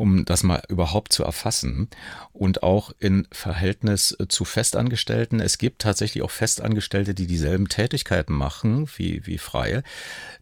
um 0.00 0.24
das 0.24 0.42
mal 0.42 0.62
überhaupt 0.68 1.12
zu 1.12 1.24
erfassen. 1.24 1.88
Und 2.32 2.62
auch 2.62 2.92
in 2.98 3.28
Verhältnis 3.30 4.16
äh, 4.18 4.28
zu 4.28 4.46
Festangestellten. 4.46 5.40
Es 5.40 5.58
gibt 5.58 5.82
tatsächlich 5.82 6.22
auch 6.22 6.30
Festangestellte, 6.30 7.12
die 7.14 7.26
dieselben 7.26 7.68
Tätigkeiten 7.68 8.32
machen 8.32 8.88
wie, 8.96 9.26
wie 9.26 9.36
Freie. 9.36 9.82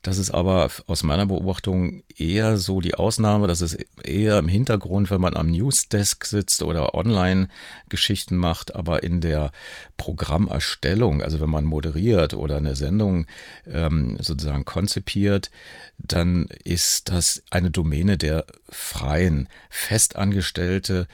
Das 0.03 0.17
ist 0.17 0.31
aber 0.31 0.71
aus 0.87 1.03
meiner 1.03 1.27
Beobachtung 1.27 2.05
eher 2.17 2.57
so 2.57 2.81
die 2.81 2.95
Ausnahme. 2.95 3.49
Das 3.49 3.61
ist 3.61 3.79
eher 4.05 4.39
im 4.39 4.47
Hintergrund, 4.47 5.11
wenn 5.11 5.21
man 5.21 5.37
am 5.37 5.51
Newsdesk 5.51 6.25
sitzt 6.25 6.63
oder 6.63 6.95
Online-Geschichten 6.95 8.37
macht. 8.37 8.77
Aber 8.77 9.03
in 9.03 9.21
der 9.21 9.51
Programmerstellung, 9.97 11.21
also 11.21 11.41
wenn 11.41 11.51
man 11.51 11.65
moderiert 11.65 12.33
oder 12.33 12.59
eine 12.59 12.77
Sendung 12.77 13.27
ähm, 13.67 14.19
sozusagen 14.21 14.65
konzipiert, 14.65 15.51
dann 15.99 16.47
ist 16.63 17.11
das 17.11 17.43
eine 17.51 17.73
Domäne 17.73 18.17
der 18.17 18.47
Freien. 18.71 19.48
Festangestellte 19.71 21.07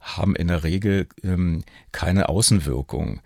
haben 0.00 0.34
in 0.34 0.48
der 0.48 0.64
Regel 0.64 1.06
ähm, 1.22 1.64
keine 1.92 2.28
Außenwirkung. 2.28 3.20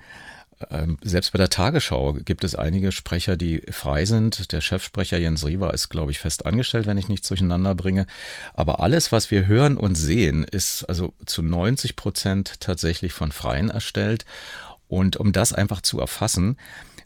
Ähm, 0.71 0.97
selbst 1.03 1.33
bei 1.33 1.39
der 1.39 1.51
Tagesschau 1.51 2.15
gibt 2.15 2.43
es 2.43 2.55
einige 2.55 2.91
Sprecher, 2.93 3.37
die 3.37 3.63
frei 3.71 4.07
sind. 4.07 4.53
Der 4.53 4.61
Chefsprecher 4.61 5.19
Jens 5.19 5.45
Riewer 5.45 5.75
ist, 5.75 5.91
glaube 5.91 6.13
ich, 6.13 6.19
fest 6.19 6.47
angestellt, 6.47 6.87
wenn 6.87 6.97
ich 6.97 7.09
nichts 7.09 7.29
durcheinander 7.29 7.75
bringe. 7.75 8.07
Aber 8.55 8.81
alles, 8.81 9.13
was 9.13 9.31
wir 9.31 9.47
hören 9.47 9.77
und 9.77 9.97
sehen, 9.97 10.45
ist 10.45 10.85
also 10.85 11.13
zu 11.27 11.43
90 11.43 11.97
Prozent 11.97 12.61
tatsächlich 12.61 13.13
von 13.13 13.33
Freien 13.33 13.69
erstellt. 13.69 14.25
Und 14.89 15.17
um 15.17 15.33
das 15.33 15.53
einfach 15.53 15.83
zu 15.83 16.01
erfassen, 16.01 16.57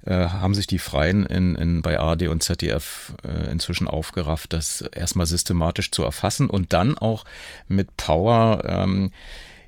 äh, 0.07 0.13
haben 0.15 0.55
sich 0.55 0.67
die 0.67 0.79
Freien 0.79 1.27
in, 1.27 1.55
in, 1.57 1.83
bei 1.83 1.99
ARD 1.99 2.29
und 2.29 2.43
ZDF 2.43 3.15
äh, 3.25 3.51
inzwischen 3.51 3.89
aufgerafft, 3.89 4.53
das 4.53 4.81
erstmal 4.81 5.27
systematisch 5.27 5.91
zu 5.91 6.03
erfassen 6.03 6.49
und 6.49 6.73
dann 6.73 6.97
auch 6.97 7.25
mit 7.69 7.97
Power, 7.97 8.63
ähm, 8.65 9.13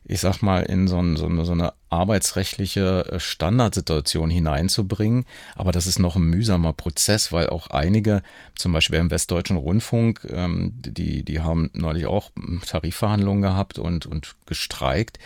ich 0.05 0.21
sag 0.21 0.43
mal, 0.43 0.63
in 0.65 0.89
so, 0.89 0.99
ein, 0.99 1.17
so, 1.17 1.27
eine, 1.27 1.45
so 1.45 1.53
eine 1.53 1.75
arbeitsrechtliche 1.89 3.07
äh, 3.09 3.21
Standardsituation 3.21 4.31
hineinzubringen. 4.31 5.25
Aber 5.55 5.71
das 5.71 5.87
ist 5.87 6.01
noch 6.01 6.17
ein 6.17 6.25
mühsamer 6.25 6.73
Prozess, 6.73 7.31
weil 7.31 7.49
auch 7.49 7.69
einige, 7.69 8.23
zum 8.57 8.73
Beispiel 8.73 8.99
im 8.99 9.11
Westdeutschen 9.11 9.57
Rundfunk, 9.57 10.27
ähm, 10.29 10.73
die, 10.75 11.25
die 11.25 11.41
haben 11.41 11.71
neulich 11.73 12.07
auch 12.07 12.31
Tarifverhandlungen 12.67 13.43
gehabt 13.43 13.79
und, 13.79 14.07
und 14.07 14.35
gestreikt. 14.47 15.21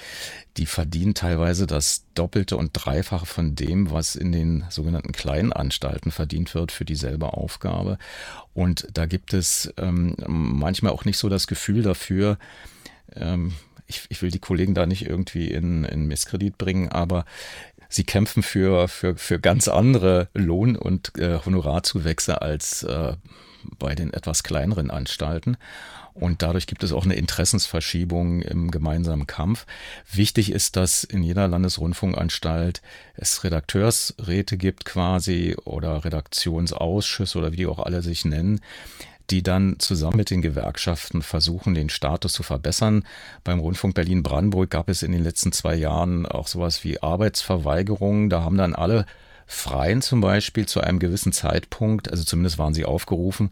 Die 0.58 0.66
verdienen 0.66 1.14
teilweise 1.14 1.66
das 1.66 2.04
Doppelte 2.14 2.56
und 2.56 2.70
Dreifache 2.72 3.26
von 3.26 3.54
dem, 3.54 3.90
was 3.90 4.14
in 4.14 4.32
den 4.32 4.64
sogenannten 4.68 5.12
kleinen 5.12 5.52
Anstalten 5.52 6.10
verdient 6.10 6.54
wird 6.54 6.70
für 6.70 6.84
dieselbe 6.84 7.32
Aufgabe. 7.32 7.96
Und 8.52 8.88
da 8.92 9.06
gibt 9.06 9.32
es 9.32 9.72
ähm, 9.78 10.16
manchmal 10.26 10.92
auch 10.92 11.04
nicht 11.06 11.18
so 11.18 11.28
das 11.28 11.46
Gefühl 11.46 11.82
dafür, 11.82 12.38
ähm, 13.14 13.52
ich, 13.86 14.06
ich 14.08 14.22
will 14.22 14.30
die 14.30 14.38
Kollegen 14.38 14.74
da 14.74 14.86
nicht 14.86 15.06
irgendwie 15.06 15.48
in, 15.48 15.84
in 15.84 16.06
Misskredit 16.06 16.58
bringen, 16.58 16.90
aber 16.90 17.24
sie 17.88 18.04
kämpfen 18.04 18.42
für, 18.42 18.88
für, 18.88 19.16
für 19.16 19.38
ganz 19.38 19.68
andere 19.68 20.28
Lohn- 20.34 20.76
und 20.76 21.16
äh, 21.18 21.38
Honorarzuwächse 21.44 22.42
als 22.42 22.82
äh, 22.82 23.14
bei 23.78 23.94
den 23.94 24.12
etwas 24.12 24.42
kleineren 24.42 24.90
Anstalten. 24.90 25.56
Und 26.14 26.40
dadurch 26.40 26.66
gibt 26.66 26.82
es 26.82 26.92
auch 26.92 27.04
eine 27.04 27.14
Interessensverschiebung 27.14 28.40
im 28.40 28.70
gemeinsamen 28.70 29.26
Kampf. 29.26 29.66
Wichtig 30.10 30.50
ist, 30.50 30.76
dass 30.76 31.04
in 31.04 31.22
jeder 31.22 31.46
Landesrundfunkanstalt 31.46 32.80
es 33.16 33.44
Redakteursräte 33.44 34.56
gibt 34.56 34.86
quasi 34.86 35.56
oder 35.64 36.06
Redaktionsausschüsse 36.06 37.36
oder 37.38 37.52
wie 37.52 37.56
die 37.56 37.66
auch 37.66 37.80
alle 37.80 38.00
sich 38.00 38.24
nennen, 38.24 38.60
die 39.30 39.42
dann 39.42 39.76
zusammen 39.78 40.16
mit 40.16 40.30
den 40.30 40.42
Gewerkschaften 40.42 41.22
versuchen, 41.22 41.74
den 41.74 41.88
Status 41.88 42.32
zu 42.32 42.42
verbessern. 42.42 43.04
Beim 43.44 43.58
Rundfunk 43.58 43.94
Berlin-Brandenburg 43.94 44.70
gab 44.70 44.88
es 44.88 45.02
in 45.02 45.12
den 45.12 45.22
letzten 45.22 45.52
zwei 45.52 45.74
Jahren 45.74 46.26
auch 46.26 46.46
sowas 46.46 46.84
wie 46.84 47.02
Arbeitsverweigerungen. 47.02 48.30
Da 48.30 48.42
haben 48.42 48.56
dann 48.56 48.74
alle 48.74 49.06
Freien 49.48 50.02
zum 50.02 50.20
Beispiel 50.20 50.66
zu 50.66 50.80
einem 50.80 50.98
gewissen 50.98 51.30
Zeitpunkt, 51.30 52.10
also 52.10 52.24
zumindest 52.24 52.58
waren 52.58 52.74
sie 52.74 52.84
aufgerufen, 52.84 53.50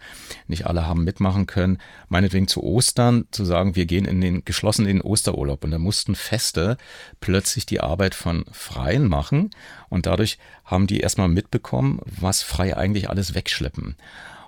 nicht 0.48 0.66
alle 0.66 0.86
haben 0.86 1.04
mitmachen 1.04 1.46
können, 1.46 1.78
meinetwegen 2.08 2.48
zu 2.48 2.64
Ostern 2.64 3.26
zu 3.30 3.44
sagen, 3.44 3.76
wir 3.76 3.86
gehen 3.86 4.04
in 4.04 4.20
den 4.20 4.44
geschlossen 4.44 4.86
in 4.86 4.98
den 4.98 5.02
Osterurlaub 5.02 5.62
und 5.62 5.70
da 5.70 5.78
mussten 5.78 6.16
Feste 6.16 6.76
plötzlich 7.20 7.64
die 7.64 7.80
Arbeit 7.80 8.16
von 8.16 8.44
Freien 8.50 9.06
machen 9.06 9.50
und 9.88 10.06
dadurch 10.06 10.38
haben 10.64 10.88
die 10.88 10.98
erstmal 10.98 11.28
mitbekommen, 11.28 12.00
was 12.04 12.42
Freie 12.42 12.76
eigentlich 12.76 13.08
alles 13.08 13.34
wegschleppen. 13.34 13.94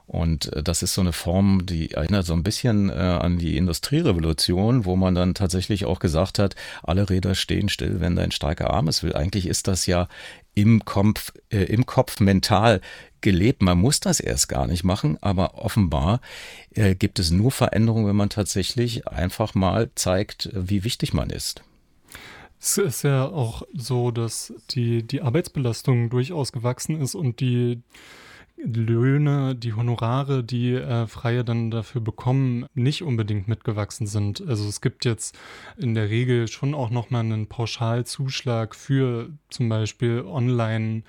Und 0.07 0.53
äh, 0.53 0.63
das 0.63 0.83
ist 0.83 0.95
so 0.95 1.01
eine 1.01 1.13
Form, 1.13 1.67
die 1.67 1.93
erinnert 1.93 2.27
so 2.27 2.33
ein 2.33 2.43
bisschen 2.43 2.91
äh, 2.91 2.93
an 2.93 3.39
die 3.39 3.57
Industrierevolution, 3.57 4.85
wo 4.85 4.97
man 4.97 5.15
dann 5.15 5.35
tatsächlich 5.35 5.85
auch 5.85 5.99
gesagt 5.99 6.39
hat, 6.39 6.55
alle 6.83 7.11
Räder 7.11 7.35
stehen 7.35 7.69
still, 7.69 8.01
wenn 8.01 8.17
dein 8.17 8.31
starker 8.31 8.71
Arm 8.71 8.89
es 8.89 9.03
will. 9.03 9.15
Eigentlich 9.15 9.47
ist 9.47 9.69
das 9.69 9.87
ja 9.87 10.09
im 10.55 10.85
Kopf, 10.85 11.33
äh, 11.51 11.65
im 11.65 11.87
Kopf 11.87 12.21
mental 12.21 12.81
gelebt. 13.21 13.63
Man 13.63 13.79
muss 13.79 14.01
das 14.01 14.21
erst 14.21 14.49
gar 14.49 14.67
nicht 14.67 14.85
machen, 14.85 15.19
aber 15.21 15.57
offenbar 15.57 16.21
äh, 16.71 16.95
gibt 16.95 17.19
es 17.19 17.31
nur 17.31 17.51
Veränderungen, 17.51 18.07
wenn 18.07 18.17
man 18.17 18.31
tatsächlich 18.31 19.09
einfach 19.09 19.55
mal 19.55 19.91
zeigt, 19.97 20.51
wie 20.55 20.85
wichtig 20.85 21.13
man 21.13 21.31
ist. 21.31 21.63
Es 22.59 22.79
ist 22.79 23.03
ja 23.03 23.27
auch 23.27 23.63
so, 23.75 24.11
dass 24.11 24.55
die, 24.71 25.03
die 25.03 25.21
Arbeitsbelastung 25.21 26.09
durchaus 26.09 26.53
gewachsen 26.53 27.01
ist 27.01 27.15
und 27.15 27.41
die 27.41 27.83
Löhne, 28.57 29.55
die 29.55 29.75
Honorare, 29.75 30.43
die 30.43 30.73
äh, 30.73 31.07
Freie 31.07 31.45
dann 31.45 31.71
dafür 31.71 32.01
bekommen, 32.01 32.67
nicht 32.75 33.03
unbedingt 33.03 33.49
mitgewachsen 33.49 34.07
sind. 34.07 34.43
Also 34.47 34.69
es 34.69 34.81
gibt 34.81 35.05
jetzt 35.05 35.39
in 35.77 35.95
der 35.95 36.09
Regel 36.09 36.49
schon 36.49 36.75
auch 36.75 36.91
nochmal 36.91 37.21
einen 37.21 37.49
Pauschalzuschlag 37.49 38.75
für 38.75 39.31
zum 39.51 39.69
Beispiel 39.69 40.23
online 40.27 41.03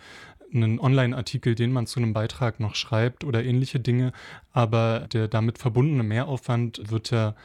einen 0.54 0.80
Online-Artikel, 0.80 1.56
den 1.56 1.74
man 1.74 1.88
zu 1.88 2.00
einem 2.00 2.14
Beitrag 2.14 2.60
noch 2.62 2.76
schreibt 2.76 3.26
oder 3.26 3.44
ähnliche 3.44 3.82
Dinge, 3.82 4.14
aber 4.54 5.08
der 5.12 5.28
damit 5.28 5.58
verbundene 5.58 6.04
Mehraufwand 6.04 6.90
wird 6.90 7.12
ja 7.12 7.36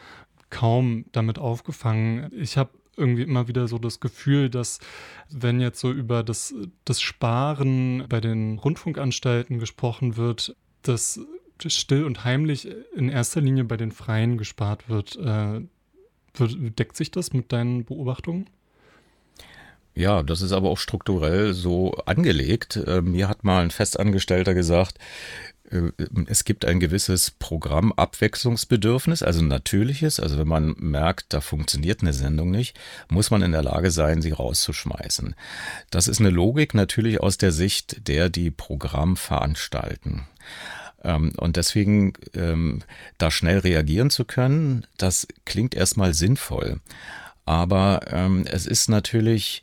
kaum 0.51 1.07
damit 1.13 1.39
aufgefangen. 1.39 2.31
Ich 2.33 2.57
habe 2.57 2.71
irgendwie 2.97 3.23
immer 3.23 3.49
wieder 3.49 3.69
so 3.69 3.79
das 3.79 4.01
Gefühl, 4.01 4.51
dass 4.51 4.79
wenn 5.31 5.61
jetzt 5.61 5.81
so 5.81 5.91
über 5.91 6.23
das, 6.23 6.55
das 6.85 7.01
Sparen 7.01 8.05
bei 8.09 8.21
den 8.21 8.59
Rundfunkanstalten 8.59 9.59
gesprochen 9.59 10.17
wird, 10.17 10.57
dass 10.83 11.21
still 11.67 12.05
und 12.05 12.25
heimlich 12.25 12.69
in 12.95 13.09
erster 13.09 13.41
Linie 13.41 13.65
bei 13.65 13.77
den 13.77 13.93
Freien 13.93 14.37
gespart 14.37 14.89
wird. 14.89 15.17
Äh, 15.17 15.61
deckt 16.39 16.97
sich 16.97 17.11
das 17.11 17.33
mit 17.33 17.53
deinen 17.53 17.85
Beobachtungen? 17.85 18.49
Ja, 19.95 20.23
das 20.23 20.41
ist 20.41 20.53
aber 20.53 20.71
auch 20.71 20.79
strukturell 20.79 21.53
so 21.53 21.93
angelegt. 22.07 22.77
Äh, 22.77 23.03
mir 23.03 23.29
hat 23.29 23.45
mal 23.45 23.63
ein 23.63 23.71
Festangestellter 23.71 24.55
gesagt, 24.55 24.99
es 26.27 26.45
gibt 26.45 26.65
ein 26.65 26.81
gewisses 26.81 27.31
Programmabwechslungsbedürfnis, 27.31 29.23
also 29.23 29.43
natürliches. 29.43 30.21
Also 30.21 30.39
wenn 30.39 30.49
man 30.49 30.75
merkt, 30.79 31.33
da 31.33 31.41
funktioniert 31.41 32.03
eine 32.03 32.13
Sendung 32.13 32.51
nicht, 32.51 32.79
muss 33.09 33.31
man 33.31 33.43
in 33.43 33.53
der 33.53 33.63
Lage 33.63 33.91
sein, 33.91 34.23
sie 34.23 34.33
rauszuschmeißen. 34.33 35.35
Das 35.91 36.09
ist 36.09 36.21
eine 36.21 36.31
Logik 36.31 36.75
natürlich 36.75 37.21
aus 37.21 37.39
der 37.39 37.53
Sicht 37.53 38.09
der, 38.09 38.29
die 38.29 38.51
Programm 38.51 39.17
veranstalten. 39.17 40.27
Ähm, 41.05 41.33
und 41.37 41.57
deswegen 41.57 42.13
ähm, 42.35 42.83
da 43.19 43.31
schnell 43.31 43.59
reagieren 43.59 44.11
zu 44.11 44.25
können, 44.25 44.87
das 44.99 45.27
klingt 45.45 45.75
erstmal 45.75 46.15
sinnvoll. 46.15 46.81
Aber 47.45 48.03
ähm, 48.09 48.45
es 48.47 48.67
ist 48.67 48.89
natürlich, 48.89 49.63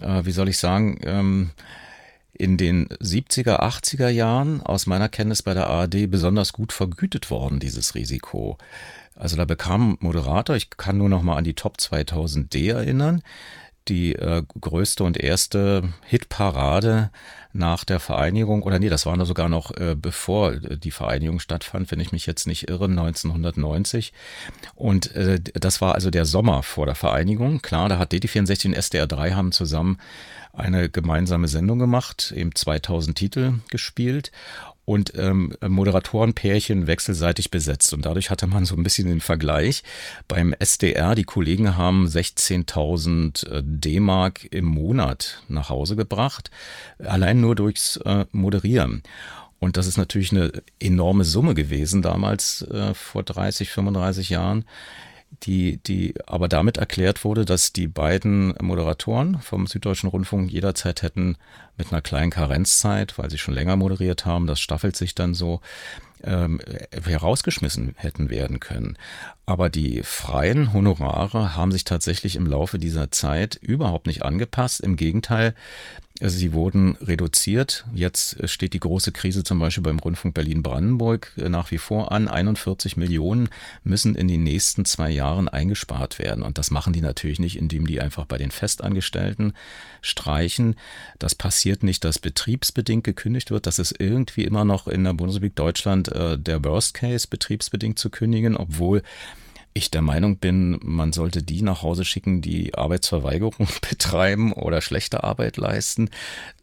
äh, 0.00 0.24
wie 0.24 0.32
soll 0.32 0.48
ich 0.48 0.58
sagen, 0.58 1.50
in 2.40 2.56
den 2.56 2.88
70er, 2.88 3.60
80er 3.60 4.08
Jahren 4.08 4.62
aus 4.62 4.86
meiner 4.86 5.10
Kenntnis 5.10 5.42
bei 5.42 5.52
der 5.52 5.68
ARD 5.68 6.10
besonders 6.10 6.54
gut 6.54 6.72
vergütet 6.72 7.30
worden, 7.30 7.60
dieses 7.60 7.94
Risiko. 7.94 8.56
Also 9.14 9.36
da 9.36 9.44
bekam 9.44 9.98
Moderator, 10.00 10.56
ich 10.56 10.70
kann 10.70 10.96
nur 10.96 11.10
noch 11.10 11.22
mal 11.22 11.36
an 11.36 11.44
die 11.44 11.54
Top 11.54 11.76
2000D 11.76 12.72
erinnern, 12.72 13.22
die 13.88 14.14
äh, 14.14 14.42
größte 14.58 15.04
und 15.04 15.18
erste 15.18 15.92
Hitparade 16.06 17.10
nach 17.52 17.84
der 17.84 18.00
Vereinigung, 18.00 18.62
oder 18.62 18.78
nee, 18.78 18.88
das 18.88 19.04
war 19.04 19.22
sogar 19.26 19.48
noch 19.48 19.76
äh, 19.76 19.94
bevor 19.94 20.56
die 20.56 20.92
Vereinigung 20.92 21.40
stattfand, 21.40 21.90
wenn 21.90 22.00
ich 22.00 22.12
mich 22.12 22.24
jetzt 22.24 22.46
nicht 22.46 22.70
irre, 22.70 22.86
1990. 22.86 24.12
Und 24.74 25.14
äh, 25.14 25.40
das 25.40 25.80
war 25.80 25.94
also 25.94 26.10
der 26.10 26.24
Sommer 26.24 26.62
vor 26.62 26.86
der 26.86 26.94
Vereinigung. 26.94 27.60
Klar, 27.60 27.88
da 27.90 27.98
hat 27.98 28.12
DD64 28.12 28.66
und 28.68 28.76
SDR3 28.76 29.34
haben 29.34 29.52
zusammen 29.52 29.98
eine 30.52 30.88
gemeinsame 30.88 31.48
Sendung 31.48 31.78
gemacht, 31.78 32.32
eben 32.36 32.54
2000 32.54 33.16
Titel 33.16 33.54
gespielt 33.70 34.32
und 34.84 35.12
ähm, 35.16 35.54
Moderatorenpärchen 35.66 36.88
wechselseitig 36.88 37.50
besetzt. 37.50 37.94
Und 37.94 38.06
dadurch 38.06 38.30
hatte 38.30 38.48
man 38.48 38.64
so 38.64 38.74
ein 38.74 38.82
bisschen 38.82 39.06
den 39.06 39.20
Vergleich. 39.20 39.84
Beim 40.26 40.52
SDR, 40.58 41.14
die 41.14 41.22
Kollegen 41.22 41.76
haben 41.76 42.06
16.000 42.06 43.48
äh, 43.48 43.62
D-Mark 43.64 44.52
im 44.52 44.64
Monat 44.64 45.42
nach 45.48 45.68
Hause 45.68 45.94
gebracht, 45.94 46.50
allein 46.98 47.40
nur 47.40 47.54
durchs 47.54 47.98
äh, 47.98 48.26
Moderieren. 48.32 49.02
Und 49.60 49.76
das 49.76 49.86
ist 49.86 49.98
natürlich 49.98 50.32
eine 50.32 50.50
enorme 50.80 51.22
Summe 51.24 51.54
gewesen 51.54 52.02
damals 52.02 52.62
äh, 52.62 52.94
vor 52.94 53.22
30, 53.22 53.70
35 53.70 54.30
Jahren 54.30 54.64
die, 55.30 55.78
die 55.78 56.14
aber 56.26 56.48
damit 56.48 56.76
erklärt 56.76 57.24
wurde, 57.24 57.44
dass 57.44 57.72
die 57.72 57.86
beiden 57.86 58.54
Moderatoren 58.60 59.40
vom 59.40 59.66
Süddeutschen 59.66 60.08
Rundfunk 60.08 60.50
jederzeit 60.50 61.02
hätten 61.02 61.36
mit 61.76 61.92
einer 61.92 62.02
kleinen 62.02 62.30
Karenzzeit, 62.30 63.16
weil 63.16 63.30
sie 63.30 63.38
schon 63.38 63.54
länger 63.54 63.76
moderiert 63.76 64.26
haben, 64.26 64.46
das 64.46 64.60
staffelt 64.60 64.96
sich 64.96 65.14
dann 65.14 65.34
so, 65.34 65.60
ähm, 66.24 66.60
herausgeschmissen 67.04 67.94
hätten 67.96 68.30
werden 68.30 68.60
können. 68.60 68.96
Aber 69.50 69.68
die 69.68 70.02
freien 70.04 70.72
Honorare 70.72 71.56
haben 71.56 71.72
sich 71.72 71.82
tatsächlich 71.82 72.36
im 72.36 72.46
Laufe 72.46 72.78
dieser 72.78 73.10
Zeit 73.10 73.56
überhaupt 73.56 74.06
nicht 74.06 74.22
angepasst. 74.22 74.80
Im 74.80 74.94
Gegenteil, 74.94 75.54
sie 76.20 76.52
wurden 76.52 76.96
reduziert. 77.00 77.84
Jetzt 77.92 78.48
steht 78.48 78.74
die 78.74 78.80
große 78.80 79.10
Krise 79.10 79.42
zum 79.42 79.58
Beispiel 79.58 79.82
beim 79.82 79.98
Rundfunk 79.98 80.34
Berlin-Brandenburg 80.34 81.32
nach 81.36 81.70
wie 81.70 81.78
vor 81.78 82.12
an. 82.12 82.28
41 82.28 82.96
Millionen 82.96 83.48
müssen 83.82 84.14
in 84.14 84.28
den 84.28 84.44
nächsten 84.44 84.84
zwei 84.84 85.10
Jahren 85.10 85.48
eingespart 85.48 86.20
werden. 86.20 86.44
Und 86.44 86.58
das 86.58 86.70
machen 86.70 86.92
die 86.92 87.00
natürlich 87.00 87.40
nicht, 87.40 87.56
indem 87.56 87.86
die 87.86 88.00
einfach 88.00 88.26
bei 88.26 88.38
den 88.38 88.50
Festangestellten 88.50 89.54
streichen. 90.02 90.76
Das 91.18 91.34
passiert 91.34 91.82
nicht, 91.82 92.04
dass 92.04 92.18
betriebsbedingt 92.18 93.02
gekündigt 93.02 93.50
wird. 93.50 93.66
Das 93.66 93.78
ist 93.78 93.98
irgendwie 93.98 94.44
immer 94.44 94.64
noch 94.64 94.86
in 94.86 95.02
der 95.02 95.14
Bundesrepublik 95.14 95.56
Deutschland 95.56 96.09
äh, 96.12 96.38
der 96.38 96.64
Worst 96.64 96.94
Case, 96.94 97.26
betriebsbedingt 97.28 97.98
zu 97.98 98.10
kündigen, 98.10 98.56
obwohl 98.56 99.02
ich 99.72 99.90
der 99.90 100.02
Meinung 100.02 100.38
bin, 100.38 100.80
man 100.82 101.12
sollte 101.12 101.42
die 101.42 101.62
nach 101.62 101.82
Hause 101.82 102.04
schicken, 102.04 102.42
die 102.42 102.74
Arbeitsverweigerung 102.74 103.68
betreiben 103.88 104.52
oder 104.52 104.80
schlechte 104.80 105.22
Arbeit 105.22 105.56
leisten. 105.56 106.10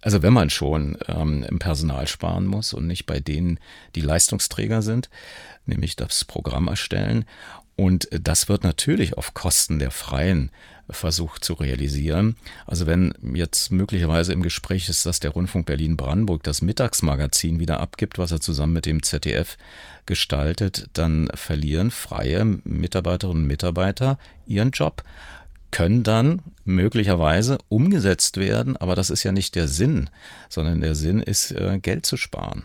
Also 0.02 0.22
wenn 0.22 0.34
man 0.34 0.50
schon 0.50 0.98
ähm, 1.08 1.44
im 1.44 1.60
Personal 1.60 2.08
sparen 2.08 2.46
muss 2.46 2.74
und 2.74 2.86
nicht 2.86 3.06
bei 3.06 3.20
denen, 3.20 3.60
die 3.96 4.02
Leistungsträger 4.02 4.82
sind, 4.82 5.10
nämlich 5.66 5.96
das 5.96 6.26
Programm 6.26 6.68
erstellen. 6.68 7.26
Und 7.76 8.10
das 8.12 8.50
wird 8.50 8.64
natürlich 8.64 9.18
auf 9.18 9.34
Kosten 9.34 9.80
der 9.80 9.92
Freien 9.92 10.52
versucht 10.90 11.44
zu 11.44 11.54
realisieren. 11.54 12.36
Also 12.66 12.88
wenn 12.88 13.14
jetzt 13.34 13.72
möglicherweise 13.72 14.34
im 14.34 14.42
Gespräch 14.42 14.90
ist, 14.90 15.06
dass 15.06 15.20
der 15.20 15.32
Rundfunk 15.32 15.66
Berlin-Brandenburg 15.66 16.44
das 16.44 16.62
Mittagsmagazin 16.62 17.60
wieder 17.60 17.80
abgibt, 17.80 18.18
was 18.18 18.32
er 18.32 18.40
zusammen 18.40 18.74
mit 18.74 18.86
dem 18.86 19.04
ZDF 19.04 19.58
gestaltet, 20.06 20.90
dann 20.94 21.30
verlieren 21.34 21.92
freie 21.92 22.46
Mitarbeiterinnen 22.46 23.44
und 23.44 23.48
Mitarbeiter 23.48 24.18
ihren 24.46 24.72
Job 24.72 25.04
können 25.72 26.04
dann 26.04 26.42
möglicherweise 26.66 27.58
umgesetzt 27.70 28.38
werden, 28.38 28.78
aber 28.78 28.96
das 28.96 29.10
ist 29.10 29.24
ja 29.24 29.32
nicht 29.32 29.56
der 29.56 29.68
Sinn, 29.68 30.10
sondern 30.50 30.82
der 30.82 30.96
Sinn 30.96 31.22
ist, 31.22 31.52
äh, 31.52 31.80
Geld 31.82 32.06
zu 32.06 32.18
sparen. 32.18 32.64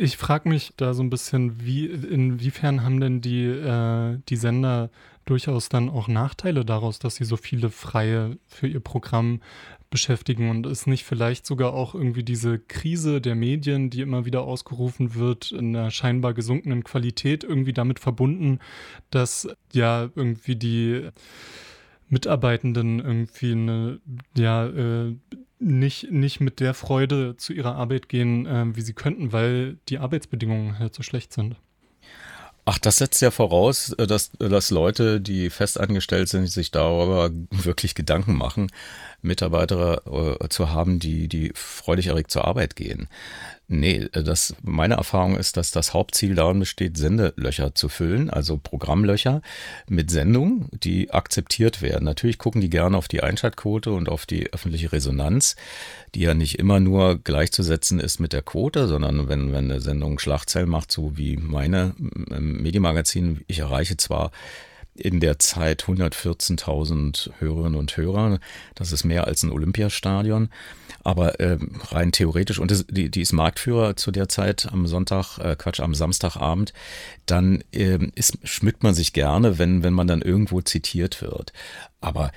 Ich 0.00 0.16
frage 0.16 0.48
mich 0.48 0.72
da 0.76 0.94
so 0.94 1.02
ein 1.02 1.10
bisschen, 1.10 1.64
wie, 1.64 1.86
inwiefern 1.86 2.82
haben 2.82 3.00
denn 3.00 3.20
die, 3.20 3.44
äh, 3.44 4.18
die 4.28 4.36
Sender 4.36 4.90
durchaus 5.26 5.68
dann 5.68 5.90
auch 5.90 6.08
Nachteile 6.08 6.64
daraus, 6.64 6.98
dass 6.98 7.16
sie 7.16 7.24
so 7.24 7.36
viele 7.36 7.70
Freie 7.70 8.38
für 8.46 8.66
ihr 8.66 8.80
Programm 8.80 9.40
beschäftigen 9.90 10.50
und 10.50 10.66
ist 10.66 10.86
nicht 10.86 11.04
vielleicht 11.04 11.46
sogar 11.46 11.74
auch 11.74 11.94
irgendwie 11.94 12.24
diese 12.24 12.58
Krise 12.58 13.20
der 13.20 13.34
Medien, 13.34 13.90
die 13.90 14.00
immer 14.00 14.24
wieder 14.24 14.42
ausgerufen 14.42 15.14
wird, 15.14 15.52
in 15.52 15.76
einer 15.76 15.90
scheinbar 15.90 16.34
gesunkenen 16.34 16.84
Qualität 16.84 17.44
irgendwie 17.44 17.72
damit 17.72 17.98
verbunden, 18.00 18.58
dass 19.10 19.48
ja 19.72 20.08
irgendwie 20.14 20.56
die 20.56 21.08
Mitarbeitenden 22.08 23.00
irgendwie 23.00 23.52
eine, 23.52 24.00
ja, 24.36 24.66
äh, 24.66 25.16
nicht, 25.58 26.10
nicht 26.10 26.40
mit 26.40 26.60
der 26.60 26.74
Freude 26.74 27.36
zu 27.36 27.52
ihrer 27.52 27.74
Arbeit 27.76 28.08
gehen, 28.08 28.46
äh, 28.46 28.76
wie 28.76 28.82
sie 28.82 28.92
könnten, 28.92 29.32
weil 29.32 29.78
die 29.88 29.98
Arbeitsbedingungen 29.98 30.78
halt 30.78 30.94
so 30.94 31.02
schlecht 31.02 31.32
sind. 31.32 31.56
Ach, 32.68 32.78
das 32.78 32.96
setzt 32.96 33.22
ja 33.22 33.30
voraus, 33.30 33.92
äh, 33.92 34.08
dass, 34.08 34.32
dass 34.40 34.70
Leute, 34.70 35.20
die 35.20 35.50
festangestellt 35.50 36.28
sind, 36.28 36.48
sich 36.48 36.72
darüber 36.72 37.30
wirklich 37.50 37.94
Gedanken 37.94 38.34
machen, 38.34 38.72
Mitarbeiter 39.22 40.38
äh, 40.40 40.48
zu 40.48 40.70
haben, 40.70 40.98
die, 40.98 41.28
die 41.28 41.52
freudig 41.54 42.08
erregt 42.08 42.30
zur 42.30 42.46
Arbeit 42.46 42.76
gehen. 42.76 43.08
Nee, 43.68 44.08
äh, 44.12 44.22
das, 44.22 44.54
meine 44.62 44.94
Erfahrung 44.94 45.36
ist, 45.36 45.56
dass 45.56 45.70
das 45.70 45.92
Hauptziel 45.92 46.34
darin 46.34 46.60
besteht, 46.60 46.96
Sendelöcher 46.96 47.74
zu 47.74 47.88
füllen, 47.88 48.30
also 48.30 48.58
Programmlöcher 48.58 49.42
mit 49.88 50.10
Sendungen, 50.10 50.68
die 50.72 51.10
akzeptiert 51.10 51.82
werden. 51.82 52.04
Natürlich 52.04 52.38
gucken 52.38 52.60
die 52.60 52.70
gerne 52.70 52.96
auf 52.96 53.08
die 53.08 53.22
Einschaltquote 53.22 53.92
und 53.92 54.08
auf 54.08 54.26
die 54.26 54.52
öffentliche 54.52 54.92
Resonanz, 54.92 55.56
die 56.14 56.20
ja 56.20 56.34
nicht 56.34 56.58
immer 56.58 56.78
nur 56.78 57.18
gleichzusetzen 57.18 57.98
ist 57.98 58.20
mit 58.20 58.32
der 58.32 58.42
Quote, 58.42 58.86
sondern 58.86 59.28
wenn, 59.28 59.52
wenn 59.52 59.70
eine 59.70 59.80
Sendung 59.80 60.18
Schlagzeilen 60.18 60.68
macht, 60.68 60.92
so 60.92 61.16
wie 61.16 61.36
meine 61.36 61.94
im 62.30 62.62
Medienmagazin, 62.62 63.44
ich 63.48 63.58
erreiche 63.58 63.96
zwar 63.96 64.30
in 64.98 65.20
der 65.20 65.38
Zeit 65.38 65.84
114.000 65.84 67.30
Hörerinnen 67.38 67.78
und 67.78 67.96
Hörer. 67.96 68.38
Das 68.74 68.92
ist 68.92 69.04
mehr 69.04 69.26
als 69.26 69.42
ein 69.42 69.52
Olympiastadion. 69.52 70.50
Aber 71.04 71.38
äh, 71.38 71.58
rein 71.90 72.10
theoretisch, 72.10 72.58
und 72.58 72.70
das, 72.70 72.84
die, 72.88 73.10
die 73.10 73.20
ist 73.20 73.32
Marktführer 73.32 73.96
zu 73.96 74.10
der 74.10 74.28
Zeit 74.28 74.68
am 74.72 74.86
Sonntag, 74.86 75.38
äh, 75.38 75.54
Quatsch, 75.56 75.80
am 75.80 75.94
Samstagabend, 75.94 76.72
dann 77.26 77.62
äh, 77.72 77.98
ist, 78.14 78.38
schmückt 78.42 78.82
man 78.82 78.94
sich 78.94 79.12
gerne, 79.12 79.58
wenn, 79.58 79.82
wenn 79.84 79.94
man 79.94 80.08
dann 80.08 80.22
irgendwo 80.22 80.60
zitiert 80.62 81.22
wird. 81.22 81.52
Aber 82.00 82.32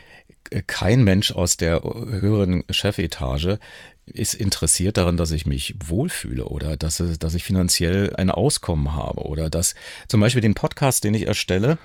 äh, 0.52 0.62
kein 0.66 1.04
Mensch 1.04 1.32
aus 1.32 1.58
der 1.58 1.82
höheren 1.82 2.64
Chefetage 2.70 3.58
ist 4.06 4.34
interessiert 4.34 4.98
daran, 4.98 5.18
dass 5.18 5.32
ich 5.32 5.46
mich 5.46 5.76
wohlfühle 5.84 6.46
oder 6.46 6.78
dass, 6.78 7.04
dass 7.20 7.34
ich 7.34 7.44
finanziell 7.44 8.16
ein 8.16 8.32
Auskommen 8.32 8.94
habe 8.94 9.22
oder 9.22 9.50
dass 9.50 9.76
zum 10.08 10.20
Beispiel 10.20 10.42
den 10.42 10.56
Podcast, 10.56 11.04
den 11.04 11.14
ich 11.14 11.28
erstelle, 11.28 11.78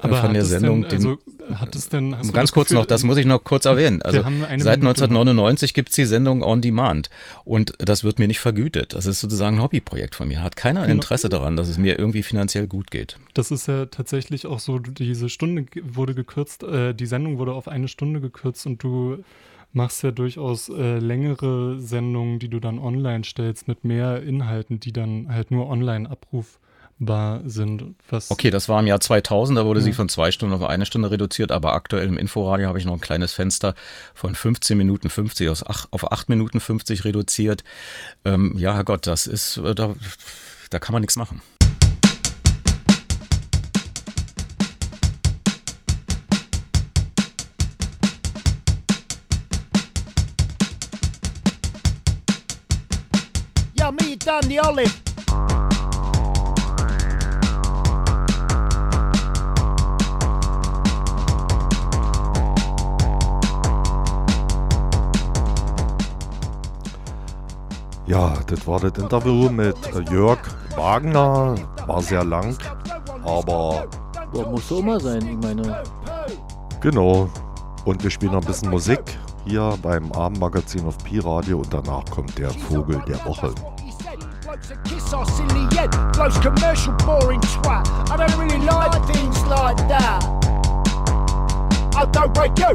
Aber 0.00 0.16
von 0.16 0.34
der 0.34 0.44
Sendung. 0.44 0.82
Denn, 0.82 0.92
also, 0.92 1.18
hat 1.54 1.74
es 1.74 1.88
denn, 1.88 2.14
ganz 2.32 2.52
kurz 2.52 2.68
Gefühl, 2.68 2.80
noch, 2.80 2.86
das 2.86 3.04
muss 3.04 3.16
ich 3.16 3.26
noch 3.26 3.42
kurz 3.42 3.64
erwähnen. 3.64 4.02
Also 4.02 4.18
seit 4.18 4.80
Minute 4.80 5.04
1999 5.04 5.74
gibt 5.74 5.88
es 5.88 5.94
die 5.96 6.04
Sendung 6.04 6.42
On 6.42 6.60
Demand 6.60 7.10
und 7.44 7.72
das 7.78 8.04
wird 8.04 8.18
mir 8.18 8.28
nicht 8.28 8.38
vergütet. 8.38 8.94
Das 8.94 9.06
ist 9.06 9.20
sozusagen 9.20 9.56
ein 9.56 9.62
Hobbyprojekt 9.62 10.14
von 10.14 10.28
mir. 10.28 10.42
Hat 10.42 10.56
keiner 10.56 10.80
ein 10.82 10.88
Genau. 10.88 10.98
Interesse 10.98 11.28
daran, 11.28 11.56
dass 11.56 11.68
es 11.68 11.78
mir 11.78 11.98
irgendwie 11.98 12.22
finanziell 12.22 12.66
gut 12.66 12.90
geht. 12.90 13.16
Das 13.34 13.50
ist 13.50 13.66
ja 13.66 13.86
tatsächlich 13.86 14.46
auch 14.46 14.60
so, 14.60 14.78
diese 14.78 15.28
Stunde 15.28 15.66
wurde 15.82 16.14
gekürzt, 16.14 16.62
äh, 16.62 16.94
die 16.94 17.06
Sendung 17.06 17.38
wurde 17.38 17.52
auf 17.52 17.68
eine 17.68 17.88
Stunde 17.88 18.20
gekürzt 18.20 18.66
und 18.66 18.82
du 18.82 19.24
machst 19.72 20.02
ja 20.02 20.10
durchaus 20.10 20.68
äh, 20.68 20.98
längere 20.98 21.80
Sendungen, 21.80 22.38
die 22.38 22.48
du 22.48 22.60
dann 22.60 22.78
online 22.78 23.24
stellst 23.24 23.68
mit 23.68 23.84
mehr 23.84 24.22
Inhalten, 24.22 24.80
die 24.80 24.92
dann 24.92 25.28
halt 25.32 25.50
nur 25.50 25.68
online 25.68 26.08
abrufbar 26.10 26.67
sind. 27.44 27.94
Was 28.10 28.30
Okay, 28.30 28.50
das 28.50 28.68
war 28.68 28.80
im 28.80 28.86
Jahr 28.86 29.00
2000, 29.00 29.56
da 29.58 29.64
wurde 29.64 29.80
sie 29.80 29.90
Ja. 29.90 29.96
von 29.96 30.08
zwei 30.08 30.32
Stunden 30.32 30.54
auf 30.54 30.62
eine 30.68 30.84
Stunde 30.84 31.10
reduziert, 31.10 31.52
aber 31.52 31.72
aktuell 31.74 32.08
im 32.08 32.18
Inforadio 32.18 32.66
habe 32.68 32.78
ich 32.78 32.84
noch 32.84 32.94
ein 32.94 33.00
kleines 33.00 33.32
Fenster 33.32 33.74
von 34.14 34.34
15 34.34 34.76
Minuten 34.76 35.08
50 35.08 35.48
aus 35.48 35.64
ach, 35.66 35.86
auf 35.92 36.10
8 36.10 36.28
Minuten 36.28 36.58
50 36.60 37.04
reduziert. 37.04 37.62
Ähm, 38.24 38.54
ja, 38.58 38.74
Herrgott, 38.74 39.06
das 39.06 39.26
ist, 39.28 39.58
äh, 39.58 39.74
da, 39.74 39.94
da 40.70 40.78
kann 40.80 40.92
man 40.92 41.02
nichts 41.02 41.16
machen. 41.16 41.40
Yeah, 53.78 53.90
me 53.92 54.16
the 54.48 54.58
olive. 54.60 54.92
Ja, 68.08 68.32
das 68.46 68.66
war 68.66 68.80
das 68.80 68.92
Interview 69.02 69.50
mit 69.50 69.76
äh, 69.94 70.00
Jörg 70.12 70.38
Wagner. 70.76 71.54
War 71.86 72.02
sehr 72.02 72.24
lang, 72.24 72.56
aber 73.24 73.86
Ja, 74.32 74.46
muss 74.48 74.68
so 74.68 74.78
immer 74.80 74.98
sein, 74.98 75.20
ich 75.26 75.36
meine. 75.36 75.82
genau. 76.80 77.28
Und 77.84 78.02
wir 78.02 78.10
spielen 78.10 78.32
noch 78.32 78.40
ein 78.40 78.46
bisschen 78.46 78.70
Musik 78.70 79.00
hier 79.44 79.74
beim 79.82 80.10
Abendmagazin 80.12 80.86
auf 80.86 80.96
Pi-Radio 80.98 81.58
und 81.58 81.72
danach 81.72 82.04
kommt 82.10 82.36
der 82.38 82.50
Vogel 82.50 83.00
der 83.06 83.22
Woche. 83.24 83.52
Kiss 84.84 85.12
our 85.14 85.24
silly 85.26 85.66
head, 85.76 85.90
blows 86.12 86.38
commercial 86.40 86.92
boring 87.06 87.40
twat. 87.40 87.86
I 88.10 88.16
don't 88.16 88.36
really 88.38 88.58
like 88.64 88.92
things 89.12 89.38
like 89.46 89.76
that. 89.88 90.24
I 91.94 92.04
don't 92.12 92.32
break 92.34 92.58
you. 92.58 92.74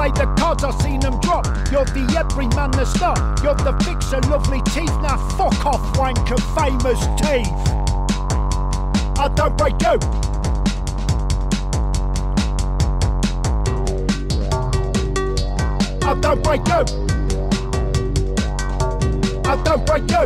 Play 0.00 0.12
the 0.12 0.34
cards, 0.38 0.64
I've 0.64 0.80
seen 0.80 0.98
them 0.98 1.20
drop. 1.20 1.44
You're 1.70 1.84
the 1.84 2.06
everyman, 2.16 2.70
the 2.70 2.86
star. 2.86 3.14
You're 3.44 3.54
the 3.54 3.74
fixer, 3.84 4.18
lovely 4.30 4.62
teeth. 4.72 4.96
Now 5.02 5.18
fuck 5.36 5.66
off, 5.66 5.82
wanker, 5.92 6.40
famous 6.56 6.98
teeth. 7.20 7.52
I 9.18 9.28
don't 9.34 9.58
break 9.58 9.78
you. 9.82 9.98
I 16.08 16.14
don't 16.18 16.42
break 16.42 16.66
you. 16.66 16.82
I 19.44 19.62
don't 19.62 19.84
break 19.84 20.10
you. 20.10 20.24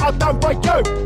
I 0.00 0.10
don't 0.12 0.40
break 0.40 0.64
you. 0.64 1.01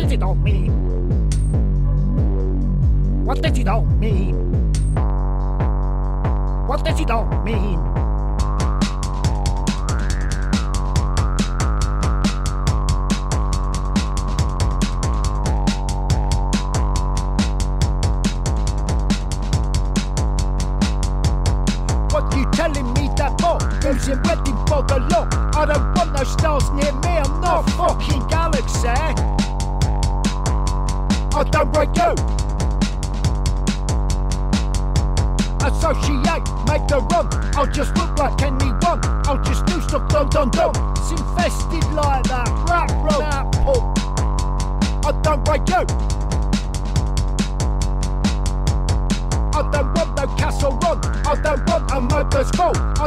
What 0.00 0.04
does 0.08 0.12
it 0.12 0.22
all 0.22 0.34
mean? 0.34 0.72
What 3.26 3.42
does 3.42 3.58
it 3.58 3.68
all 3.68 3.84
mean? 3.84 4.34
What 6.66 6.82
does 6.82 7.00
it 7.00 7.10
all 7.10 7.26
mean? 7.44 7.99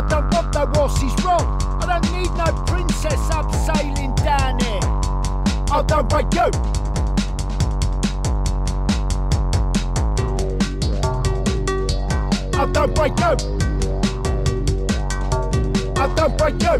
Don't 0.09 0.33
want 0.33 0.53
no 0.53 0.65
horses 0.73 1.13
wrong. 1.23 1.59
I 1.81 1.85
don't 1.99 2.11
need 2.13 2.31
no 2.35 2.45
princess 2.65 3.19
abseiling 3.29 4.15
down 4.23 4.59
here. 4.59 4.79
I 5.71 5.81
don't 5.87 6.07
break 6.09 6.33
you. 6.33 6.49
I 12.55 12.65
don't 12.71 12.93
break 12.95 13.19
you. 13.19 13.35
I 15.95 16.07
don't 16.15 16.37
break 16.37 16.61
you. 16.61 16.77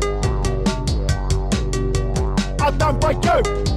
I 2.60 2.72
don't 2.72 3.00
break 3.02 3.24
you 3.26 3.73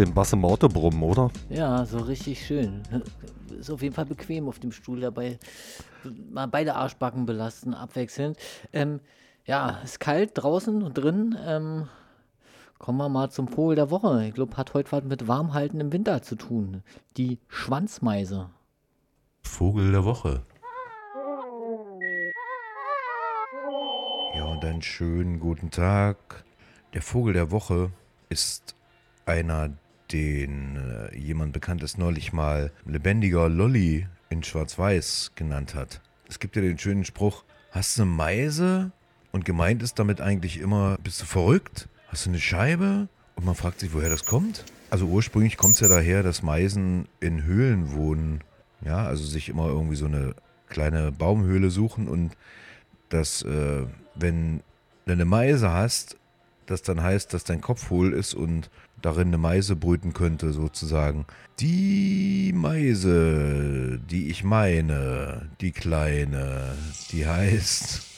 den 0.00 0.14
Bass 0.14 0.32
im 0.32 0.44
Auto 0.44 0.68
brummen, 0.68 1.02
oder? 1.02 1.30
Ja, 1.50 1.84
so 1.84 1.98
richtig 1.98 2.44
schön. 2.44 2.82
Ist 3.58 3.70
auf 3.70 3.82
jeden 3.82 3.94
Fall 3.94 4.06
bequem 4.06 4.48
auf 4.48 4.58
dem 4.58 4.72
Stuhl 4.72 5.00
dabei. 5.00 5.38
Mal 6.30 6.46
beide 6.46 6.74
Arschbacken 6.74 7.26
belasten, 7.26 7.74
abwechselnd. 7.74 8.38
Ähm, 8.72 9.00
ja, 9.44 9.78
ist 9.84 10.00
kalt 10.00 10.32
draußen 10.34 10.82
und 10.82 10.94
drin. 10.94 11.36
Ähm, 11.44 11.88
kommen 12.78 12.98
wir 12.98 13.08
mal 13.10 13.30
zum 13.30 13.48
Vogel 13.48 13.76
der 13.76 13.90
Woche. 13.90 14.24
Ich 14.26 14.34
glaube, 14.34 14.56
hat 14.56 14.72
heute 14.72 14.90
was 14.92 15.04
mit 15.04 15.28
Warmhalten 15.28 15.80
im 15.80 15.92
Winter 15.92 16.22
zu 16.22 16.36
tun. 16.36 16.82
Die 17.18 17.38
Schwanzmeise. 17.48 18.48
Vogel 19.42 19.92
der 19.92 20.04
Woche. 20.04 20.42
Ja, 24.34 24.44
und 24.46 24.64
einen 24.64 24.82
schönen 24.82 25.40
guten 25.40 25.70
Tag. 25.70 26.44
Der 26.94 27.02
Vogel 27.02 27.34
der 27.34 27.50
Woche 27.50 27.90
ist 28.30 28.74
einer, 29.26 29.70
den 30.12 30.76
äh, 30.76 31.16
jemand 31.16 31.52
Bekanntes 31.52 31.98
neulich 31.98 32.32
mal 32.32 32.72
lebendiger 32.84 33.48
Lolli 33.48 34.06
in 34.28 34.42
Schwarz-Weiß 34.42 35.32
genannt 35.34 35.74
hat. 35.74 36.00
Es 36.28 36.38
gibt 36.38 36.56
ja 36.56 36.62
den 36.62 36.78
schönen 36.78 37.04
Spruch, 37.04 37.44
hast 37.70 37.98
du 37.98 38.02
eine 38.02 38.10
Meise? 38.10 38.92
Und 39.32 39.44
gemeint 39.44 39.82
ist 39.82 39.98
damit 39.98 40.20
eigentlich 40.20 40.58
immer, 40.58 40.96
bist 41.02 41.20
du 41.20 41.24
verrückt? 41.24 41.88
Hast 42.08 42.26
du 42.26 42.30
eine 42.30 42.40
Scheibe? 42.40 43.08
Und 43.36 43.44
man 43.44 43.54
fragt 43.54 43.80
sich, 43.80 43.92
woher 43.92 44.10
das 44.10 44.24
kommt. 44.24 44.64
Also 44.90 45.06
ursprünglich 45.06 45.56
kommt 45.56 45.74
es 45.74 45.80
ja 45.80 45.88
daher, 45.88 46.22
dass 46.22 46.42
Meisen 46.42 47.06
in 47.20 47.44
Höhlen 47.44 47.92
wohnen. 47.92 48.42
Ja, 48.84 49.06
also 49.06 49.24
sich 49.24 49.48
immer 49.48 49.66
irgendwie 49.68 49.96
so 49.96 50.06
eine 50.06 50.34
kleine 50.68 51.12
Baumhöhle 51.12 51.70
suchen 51.70 52.08
und 52.08 52.36
dass, 53.08 53.42
äh, 53.42 53.84
wenn 54.14 54.62
du 55.06 55.12
eine 55.12 55.24
Meise 55.24 55.70
hast, 55.70 56.16
das 56.66 56.82
dann 56.82 57.02
heißt, 57.02 57.34
dass 57.34 57.44
dein 57.44 57.60
Kopf 57.60 57.90
hohl 57.90 58.12
ist 58.12 58.34
und 58.34 58.70
darin 59.02 59.28
eine 59.28 59.38
Meise 59.38 59.76
brüten 59.76 60.12
könnte, 60.12 60.52
sozusagen. 60.52 61.26
Die 61.58 62.52
Meise, 62.54 64.00
die 64.10 64.30
ich 64.30 64.44
meine, 64.44 65.50
die 65.60 65.72
kleine, 65.72 66.76
die 67.12 67.26
heißt 67.26 68.09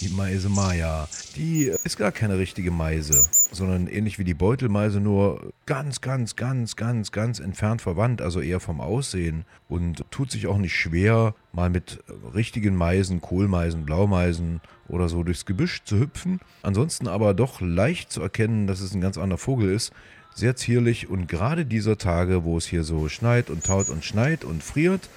die 0.00 0.08
Meise 0.10 0.48
Maya, 0.48 1.08
die 1.36 1.64
ist 1.84 1.98
gar 1.98 2.12
keine 2.12 2.38
richtige 2.38 2.70
Meise, 2.70 3.26
sondern 3.52 3.86
ähnlich 3.86 4.18
wie 4.18 4.24
die 4.24 4.34
Beutelmeise, 4.34 5.00
nur 5.00 5.52
ganz, 5.66 6.00
ganz, 6.00 6.36
ganz, 6.36 6.76
ganz, 6.76 7.12
ganz 7.12 7.40
entfernt 7.40 7.82
verwandt, 7.82 8.22
also 8.22 8.40
eher 8.40 8.60
vom 8.60 8.80
Aussehen 8.80 9.44
und 9.68 10.04
tut 10.10 10.30
sich 10.30 10.46
auch 10.46 10.58
nicht 10.58 10.74
schwer, 10.74 11.34
mal 11.52 11.70
mit 11.70 12.02
richtigen 12.34 12.76
Meisen, 12.76 13.20
Kohlmeisen, 13.20 13.84
Blaumeisen 13.84 14.60
oder 14.88 15.08
so 15.08 15.22
durchs 15.22 15.46
Gebüsch 15.46 15.82
zu 15.84 15.98
hüpfen. 15.98 16.40
Ansonsten 16.62 17.08
aber 17.08 17.34
doch 17.34 17.60
leicht 17.60 18.12
zu 18.12 18.22
erkennen, 18.22 18.66
dass 18.66 18.80
es 18.80 18.94
ein 18.94 19.00
ganz 19.00 19.18
anderer 19.18 19.38
Vogel 19.38 19.70
ist. 19.70 19.92
Sehr 20.34 20.54
zierlich 20.54 21.08
und 21.08 21.26
gerade 21.26 21.66
dieser 21.66 21.98
Tage, 21.98 22.44
wo 22.44 22.56
es 22.56 22.66
hier 22.66 22.84
so 22.84 23.08
schneit 23.08 23.50
und 23.50 23.64
taut 23.64 23.88
und 23.88 24.04
schneit 24.04 24.44
und 24.44 24.62
friert, 24.62 25.08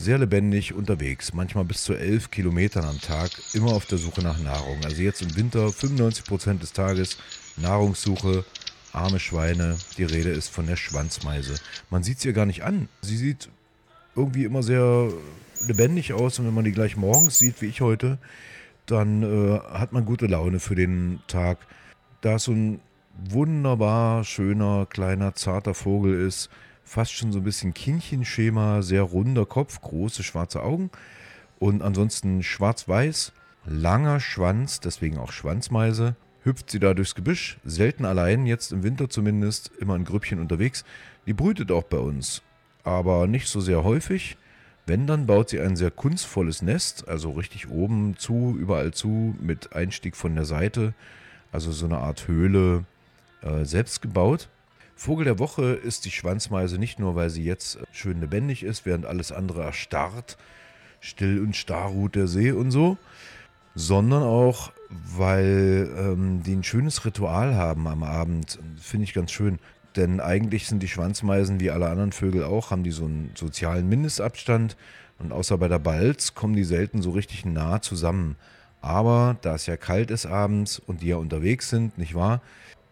sehr 0.00 0.18
lebendig 0.18 0.72
unterwegs, 0.72 1.34
manchmal 1.34 1.64
bis 1.64 1.84
zu 1.84 1.94
11 1.94 2.30
Kilometern 2.30 2.84
am 2.84 3.00
Tag, 3.00 3.30
immer 3.52 3.72
auf 3.72 3.84
der 3.84 3.98
Suche 3.98 4.22
nach 4.22 4.38
Nahrung. 4.38 4.78
Also 4.84 5.02
jetzt 5.02 5.20
im 5.20 5.36
Winter 5.36 5.70
95 5.70 6.24
Prozent 6.24 6.62
des 6.62 6.72
Tages 6.72 7.18
Nahrungssuche, 7.58 8.44
arme 8.92 9.20
Schweine, 9.20 9.76
die 9.98 10.04
Rede 10.04 10.30
ist 10.30 10.48
von 10.48 10.66
der 10.66 10.76
Schwanzmeise. 10.76 11.56
Man 11.90 12.02
sieht 12.02 12.20
sie 12.20 12.28
ihr 12.28 12.34
gar 12.34 12.46
nicht 12.46 12.64
an. 12.64 12.88
Sie 13.02 13.16
sieht 13.16 13.50
irgendwie 14.16 14.44
immer 14.44 14.62
sehr 14.62 15.12
lebendig 15.66 16.14
aus 16.14 16.38
und 16.38 16.46
wenn 16.46 16.54
man 16.54 16.64
die 16.64 16.72
gleich 16.72 16.96
morgens 16.96 17.38
sieht, 17.38 17.60
wie 17.60 17.66
ich 17.66 17.82
heute, 17.82 18.18
dann 18.86 19.22
äh, 19.22 19.60
hat 19.72 19.92
man 19.92 20.06
gute 20.06 20.26
Laune 20.26 20.60
für 20.60 20.74
den 20.74 21.20
Tag. 21.26 21.58
Da 22.22 22.36
es 22.36 22.44
so 22.44 22.52
ein 22.52 22.80
wunderbar 23.28 24.24
schöner, 24.24 24.86
kleiner, 24.86 25.34
zarter 25.34 25.74
Vogel 25.74 26.26
ist, 26.26 26.48
fast 26.90 27.12
schon 27.12 27.30
so 27.30 27.38
ein 27.38 27.44
bisschen 27.44 27.72
Kindchenschema, 27.72 28.82
sehr 28.82 29.02
runder 29.02 29.46
Kopf, 29.46 29.80
große 29.80 30.24
schwarze 30.24 30.60
Augen 30.60 30.90
und 31.60 31.82
ansonsten 31.82 32.42
schwarz-weiß, 32.42 33.32
langer 33.64 34.18
Schwanz, 34.18 34.80
deswegen 34.80 35.16
auch 35.16 35.30
Schwanzmeise. 35.30 36.16
Hüpft 36.42 36.68
sie 36.68 36.80
da 36.80 36.92
durchs 36.92 37.14
Gebüsch, 37.14 37.58
selten 37.64 38.04
allein, 38.04 38.44
jetzt 38.44 38.72
im 38.72 38.82
Winter 38.82 39.08
zumindest, 39.08 39.70
immer 39.78 39.94
in 39.94 40.04
Grüppchen 40.04 40.40
unterwegs. 40.40 40.84
Die 41.26 41.32
brütet 41.32 41.70
auch 41.70 41.84
bei 41.84 41.98
uns, 41.98 42.42
aber 42.82 43.28
nicht 43.28 43.46
so 43.46 43.60
sehr 43.60 43.84
häufig. 43.84 44.36
Wenn, 44.84 45.06
dann 45.06 45.26
baut 45.26 45.50
sie 45.50 45.60
ein 45.60 45.76
sehr 45.76 45.92
kunstvolles 45.92 46.60
Nest, 46.60 47.06
also 47.06 47.30
richtig 47.30 47.70
oben 47.70 48.16
zu, 48.16 48.56
überall 48.58 48.92
zu, 48.92 49.36
mit 49.40 49.74
Einstieg 49.74 50.16
von 50.16 50.34
der 50.34 50.44
Seite, 50.44 50.94
also 51.52 51.70
so 51.70 51.86
eine 51.86 51.98
Art 51.98 52.26
Höhle, 52.26 52.84
äh, 53.42 53.64
selbst 53.64 54.02
gebaut. 54.02 54.48
Vogel 55.00 55.24
der 55.24 55.38
Woche 55.38 55.62
ist 55.62 56.04
die 56.04 56.10
Schwanzmeise 56.10 56.76
nicht 56.76 56.98
nur, 56.98 57.14
weil 57.14 57.30
sie 57.30 57.42
jetzt 57.42 57.78
schön 57.90 58.20
lebendig 58.20 58.62
ist, 58.62 58.84
während 58.84 59.06
alles 59.06 59.32
andere 59.32 59.62
erstarrt, 59.62 60.36
still 61.00 61.40
und 61.40 61.56
starr 61.56 61.88
ruht 61.88 62.16
der 62.16 62.26
See 62.26 62.52
und 62.52 62.70
so, 62.70 62.98
sondern 63.74 64.22
auch, 64.22 64.72
weil 64.90 65.90
ähm, 65.96 66.42
die 66.42 66.54
ein 66.54 66.64
schönes 66.64 67.06
Ritual 67.06 67.54
haben 67.54 67.88
am 67.88 68.02
Abend. 68.02 68.58
Finde 68.78 69.04
ich 69.04 69.14
ganz 69.14 69.32
schön. 69.32 69.58
Denn 69.96 70.20
eigentlich 70.20 70.66
sind 70.66 70.82
die 70.82 70.88
Schwanzmeisen 70.88 71.60
wie 71.60 71.70
alle 71.70 71.88
anderen 71.88 72.12
Vögel 72.12 72.44
auch, 72.44 72.70
haben 72.70 72.84
die 72.84 72.90
so 72.90 73.06
einen 73.06 73.30
sozialen 73.34 73.88
Mindestabstand 73.88 74.76
und 75.18 75.32
außer 75.32 75.56
bei 75.56 75.68
der 75.68 75.78
Balz 75.78 76.34
kommen 76.34 76.56
die 76.56 76.64
selten 76.64 77.00
so 77.00 77.12
richtig 77.12 77.46
nah 77.46 77.80
zusammen. 77.80 78.36
Aber 78.82 79.38
da 79.40 79.54
es 79.54 79.64
ja 79.64 79.78
kalt 79.78 80.10
ist 80.10 80.26
abends 80.26 80.78
und 80.78 81.00
die 81.00 81.08
ja 81.08 81.16
unterwegs 81.16 81.70
sind, 81.70 81.96
nicht 81.96 82.14
wahr, 82.14 82.42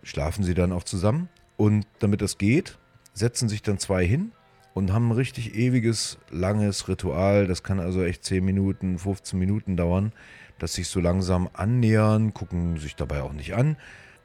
schlafen 0.02 0.42
sie 0.42 0.54
dann 0.54 0.72
auch 0.72 0.84
zusammen. 0.84 1.28
Und 1.58 1.86
damit 1.98 2.22
das 2.22 2.38
geht, 2.38 2.78
setzen 3.12 3.48
sich 3.48 3.62
dann 3.62 3.78
zwei 3.78 4.06
hin 4.06 4.30
und 4.74 4.92
haben 4.92 5.08
ein 5.08 5.16
richtig 5.16 5.56
ewiges, 5.56 6.18
langes 6.30 6.86
Ritual. 6.86 7.48
Das 7.48 7.64
kann 7.64 7.80
also 7.80 8.04
echt 8.04 8.24
10 8.24 8.44
Minuten, 8.44 8.96
15 8.96 9.36
Minuten 9.36 9.76
dauern, 9.76 10.12
dass 10.60 10.74
sich 10.74 10.86
so 10.86 11.00
langsam 11.00 11.50
annähern, 11.52 12.32
gucken 12.32 12.76
sich 12.76 12.94
dabei 12.94 13.22
auch 13.22 13.32
nicht 13.32 13.54
an. 13.54 13.76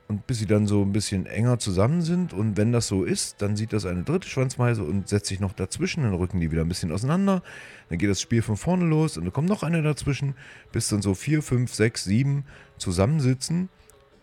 Und 0.07 0.27
bis 0.27 0.37
sie 0.37 0.45
dann 0.45 0.67
so 0.67 0.83
ein 0.83 0.91
bisschen 0.91 1.25
enger 1.25 1.57
zusammen 1.57 2.03
sind. 2.03 2.33
Und 2.33 2.55
wenn 2.55 2.71
das 2.71 2.87
so 2.87 3.03
ist, 3.03 3.41
dann 3.41 3.55
sieht 3.55 3.73
das 3.73 3.87
eine 3.87 4.03
dritte 4.03 4.27
Schwanzmeise 4.27 4.83
und 4.83 5.07
setzt 5.07 5.25
sich 5.25 5.39
noch 5.39 5.53
dazwischen. 5.53 6.03
Dann 6.03 6.13
rücken 6.13 6.39
die 6.39 6.51
wieder 6.51 6.61
ein 6.61 6.67
bisschen 6.67 6.91
auseinander. 6.91 7.41
Dann 7.89 7.97
geht 7.97 8.11
das 8.11 8.21
Spiel 8.21 8.43
von 8.43 8.57
vorne 8.57 8.85
los 8.85 9.17
und 9.17 9.23
dann 9.23 9.33
kommt 9.33 9.49
noch 9.49 9.63
eine 9.63 9.81
dazwischen, 9.81 10.35
bis 10.71 10.87
dann 10.87 11.01
so 11.01 11.15
vier, 11.15 11.41
fünf, 11.41 11.73
sechs, 11.73 12.03
sieben 12.03 12.45
zusammensitzen 12.77 13.69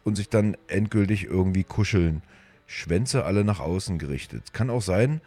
und 0.04 0.14
sich 0.14 0.28
dann 0.28 0.56
endgültig 0.68 1.24
irgendwie 1.24 1.64
kuscheln. 1.64 2.22
Schwänze 2.70 3.24
alle 3.24 3.42
nach 3.42 3.58
außen 3.58 3.98
gerichtet. 3.98 4.52
Kann 4.52 4.70
auch 4.70 4.80
sein, 4.80 5.20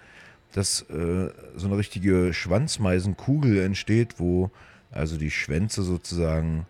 dass 0.54 0.84
äh, 0.84 1.30
so 1.58 1.68
eine 1.68 1.76
richtige 1.78 2.34
Schwanzmeisenkugel 2.34 3.60
entsteht, 3.60 4.18
wo 4.18 4.50
also 4.92 5.18
die 5.18 5.30
Schwänze 5.30 5.84
sozusagen 5.84 6.66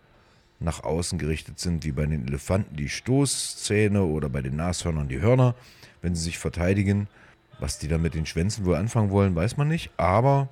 nach 0.59 0.83
außen 0.83 1.19
gerichtet 1.19 1.59
sind, 1.59 1.85
wie 1.85 1.91
bei 1.91 2.07
den 2.07 2.27
Elefanten 2.27 2.75
die 2.75 2.89
Stoßzähne 2.89 4.01
oder 4.01 4.29
bei 4.29 4.41
den 4.41 4.55
Nashörnern 4.55 5.09
die 5.09 5.21
Hörner, 5.21 5.53
wenn 6.01 6.15
sie 6.15 6.23
sich 6.23 6.39
verteidigen. 6.39 7.07
Was 7.59 7.77
die 7.77 7.87
dann 7.87 8.01
mit 8.01 8.15
den 8.15 8.25
Schwänzen 8.25 8.65
wohl 8.65 8.73
anfangen 8.75 9.11
wollen, 9.11 9.35
weiß 9.35 9.57
man 9.57 9.67
nicht, 9.67 9.91
aber 9.97 10.49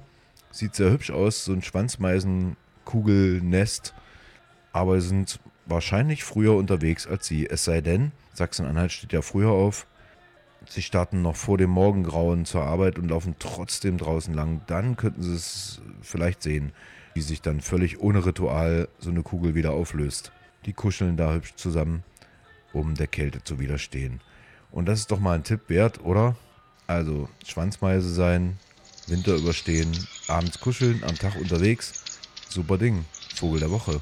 sieht 0.52 0.76
sehr 0.76 0.92
hübsch 0.92 1.10
aus, 1.10 1.46
so 1.46 1.52
ein 1.52 1.64
Schwanzmeisenkugelnest. 1.64 3.96
Aber 4.72 5.02
sind 5.02 5.40
wahrscheinlich 5.66 6.24
früher 6.24 6.54
unterwegs 6.56 7.08
als 7.08 7.26
sie, 7.26 7.50
es 7.50 7.64
sei 7.64 7.82
denn, 7.82 8.12
Sachsen-Anhalt 8.34 8.92
steht 8.92 9.14
ja 9.14 9.24
früher 9.24 9.50
auf, 9.50 9.88
sie 10.68 10.82
starten 10.82 11.22
noch 11.22 11.36
vor 11.36 11.58
dem 11.58 11.70
Morgengrauen 11.70 12.46
zur 12.46 12.64
Arbeit 12.64 12.98
und 12.98 13.10
laufen 13.10 13.36
trotzdem 13.40 13.98
draußen 13.98 14.34
lang, 14.34 14.62
dann 14.68 14.96
könnten 14.96 15.24
sie 15.24 15.34
es 15.34 15.82
vielleicht 16.02 16.44
sehen, 16.44 16.72
wie 17.14 17.22
sich 17.22 17.42
dann 17.42 17.62
völlig 17.62 18.00
ohne 18.00 18.26
Ritual 18.26 18.88
so 19.00 19.10
eine 19.10 19.24
Kugel 19.24 19.56
wieder 19.56 19.72
auflöst. 19.72 20.32
Die 20.66 20.74
kuscheln 20.74 21.18
da 21.18 21.34
hübsch 21.34 21.56
zusammen, 21.56 22.04
um 22.74 22.96
der 22.96 23.08
Kälte 23.08 23.44
zu 23.44 23.60
widerstehen. 23.60 24.22
Und 24.72 24.86
das 24.86 25.00
ist 25.00 25.12
doch 25.12 25.20
mal 25.20 25.36
ein 25.36 25.44
Tipp 25.44 25.62
wert, 25.68 26.04
oder? 26.04 26.36
Also 26.88 27.28
Schwanzmeise 27.46 28.14
sein, 28.14 28.58
Winter 29.08 29.36
überstehen, 29.36 29.92
abends 30.28 30.60
kuscheln, 30.60 31.04
am 31.04 31.16
Tag 31.16 31.36
unterwegs. 31.36 32.04
Super 32.50 32.78
Ding. 32.78 33.06
Vogel 33.36 33.62
der 33.62 33.72
Woche. 33.72 34.02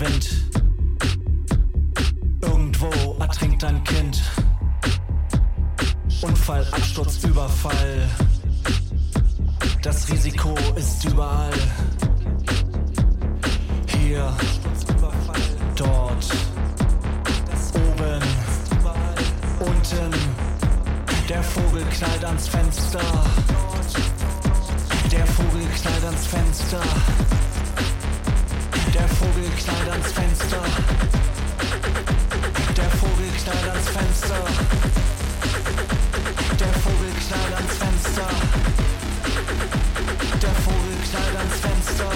Wind. 0.00 0.30
Irgendwo 2.40 3.16
ertrinkt 3.20 3.62
ein 3.64 3.84
Kind. 3.84 4.22
Unfall, 6.22 6.66
Absturz, 6.72 7.22
Überfall. 7.24 8.08
Das 9.82 10.10
Risiko 10.10 10.54
ist 10.76 11.04
überall. 11.04 11.52
Hier, 13.88 14.32
dort, 15.76 16.26
oben, 17.74 18.22
unten. 19.60 20.14
Der 21.28 21.42
Vogel 21.42 21.84
knallt 21.84 22.24
ans 22.24 22.48
Fenster. 22.48 23.00
Der 25.12 25.26
Vogel 25.26 25.66
knallt 25.78 26.04
ans 26.04 26.26
Fenster. 26.26 26.80
Der 29.00 29.08
Vogel 29.08 29.48
knallt 29.56 29.90
ans 29.90 30.12
Fenster. 30.12 30.62
Der 32.76 32.90
Vogel 32.90 33.30
knallt 33.42 33.68
ans 33.70 33.88
Fenster. 33.88 34.44
Der 36.60 36.72
Vogel 36.82 37.12
knallt 37.26 37.54
ans 37.54 37.76
Fenster. 37.78 38.28
Der 40.42 40.54
Vogel 40.64 40.96
knallt 41.08 41.36
ans 41.38 41.56
Fenster. 41.62 42.10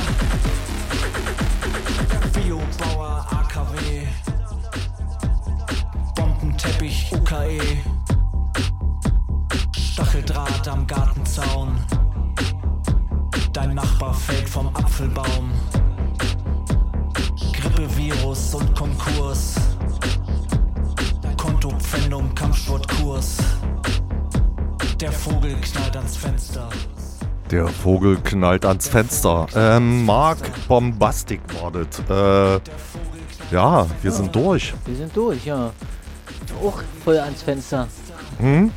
Vogel 28.05 28.20
knallt 28.22 28.66
ans 28.66 28.86
Fenster. 28.86 29.46
Ähm, 29.57 30.05
Mark 30.05 30.38
Bombastic 30.68 31.40
war 31.59 31.72
das. 31.72 32.00
Äh, 32.11 32.61
ja, 33.50 33.86
wir 34.02 34.11
sind 34.12 34.36
durch. 34.36 34.74
Wir 34.84 34.94
sind 34.94 35.16
durch, 35.16 35.46
ja. 35.46 35.72
Auch 36.62 36.82
voll 37.02 37.16
ans 37.16 37.40
Fenster. 37.40 37.88
Hm? 38.36 38.70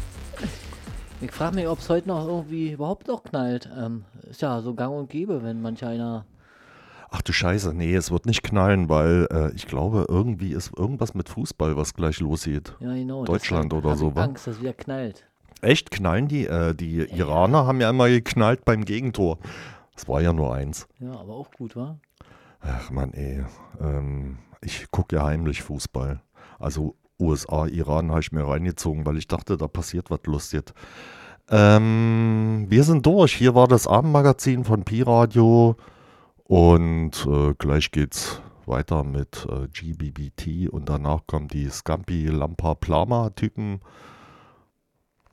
Ich 1.19 1.31
frage 1.33 1.55
mich, 1.55 1.67
ob 1.67 1.79
es 1.79 1.89
heute 1.89 2.07
noch 2.07 2.25
irgendwie 2.25 2.71
überhaupt 2.71 3.09
noch 3.09 3.21
knallt. 3.21 3.69
Ähm, 3.77 4.05
ist 4.29 4.41
ja 4.41 4.61
so 4.61 4.73
gang 4.73 4.95
und 4.95 5.09
gäbe, 5.09 5.43
wenn 5.43 5.61
manch 5.61 5.83
einer. 5.83 6.23
Ach 7.09 7.21
du 7.21 7.33
Scheiße, 7.33 7.73
nee, 7.73 7.95
es 7.95 8.11
wird 8.11 8.27
nicht 8.27 8.43
knallen, 8.43 8.87
weil 8.87 9.27
äh, 9.29 9.51
ich 9.55 9.67
glaube, 9.67 10.05
irgendwie 10.07 10.53
ist 10.53 10.71
irgendwas 10.77 11.15
mit 11.15 11.27
Fußball, 11.27 11.75
was 11.75 11.95
gleich 11.95 12.21
losgeht. 12.21 12.77
Ja, 12.79 12.93
genau. 12.93 13.25
Deutschland 13.25 13.73
oder 13.73 13.97
so, 13.97 14.07
ich 14.07 14.15
wa? 14.15 14.23
Angst, 14.23 14.47
dass 14.47 14.61
wieder 14.61 14.71
knallt. 14.71 15.25
Echt, 15.61 15.91
knallen 15.91 16.27
die? 16.27 16.45
Äh, 16.45 16.75
die 16.75 16.99
Iraner 16.99 17.65
haben 17.65 17.81
ja 17.81 17.89
immer 17.89 18.09
geknallt 18.09 18.65
beim 18.65 18.85
Gegentor. 18.85 19.39
Es 19.95 20.07
war 20.07 20.21
ja 20.21 20.33
nur 20.33 20.53
eins. 20.53 20.87
Ja, 20.99 21.11
aber 21.11 21.33
auch 21.33 21.51
gut, 21.51 21.75
wa? 21.75 21.97
Ach 22.61 22.91
man, 22.91 23.13
ey. 23.13 23.43
Ähm, 23.81 24.37
ich 24.61 24.89
gucke 24.91 25.15
ja 25.15 25.25
heimlich 25.25 25.63
Fußball. 25.63 26.21
Also 26.59 26.95
USA, 27.19 27.65
Iran 27.65 28.11
habe 28.11 28.21
ich 28.21 28.31
mir 28.31 28.47
reingezogen, 28.47 29.05
weil 29.05 29.17
ich 29.17 29.27
dachte, 29.27 29.57
da 29.57 29.67
passiert 29.67 30.11
was 30.11 30.19
Lustiges. 30.25 30.73
Ähm, 31.49 32.65
wir 32.69 32.83
sind 32.83 33.05
durch. 33.05 33.33
Hier 33.33 33.55
war 33.55 33.67
das 33.67 33.87
Abendmagazin 33.87 34.63
von 34.63 34.83
Pi-Radio. 34.83 35.75
Und 36.43 37.25
äh, 37.25 37.53
gleich 37.57 37.91
geht's 37.91 38.41
weiter 38.65 39.03
mit 39.03 39.47
äh, 39.49 39.67
GBBT. 39.67 40.69
Und 40.69 40.89
danach 40.89 41.25
kommen 41.25 41.47
die 41.47 41.69
Scampi, 41.69 42.27
Lampa, 42.27 42.75
Plama-Typen. 42.75 43.79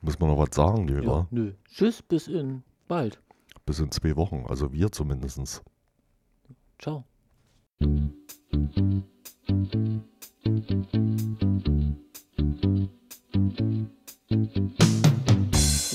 Muss 0.05 0.19
man 0.19 0.29
noch 0.29 0.39
was 0.39 0.55
sagen, 0.55 0.87
lieber? 0.87 1.03
Ja, 1.03 1.27
nö. 1.31 1.53
Tschüss, 1.65 2.03
bis 2.03 2.29
in 2.29 2.63
bald. 2.89 3.19
Bis 3.65 3.79
in 3.79 3.91
zwei 3.91 4.15
Wochen. 4.17 4.45
Also 4.47 4.71
wir 4.71 4.93
zumindest. 4.93 5.63
Ciao. 6.79 7.05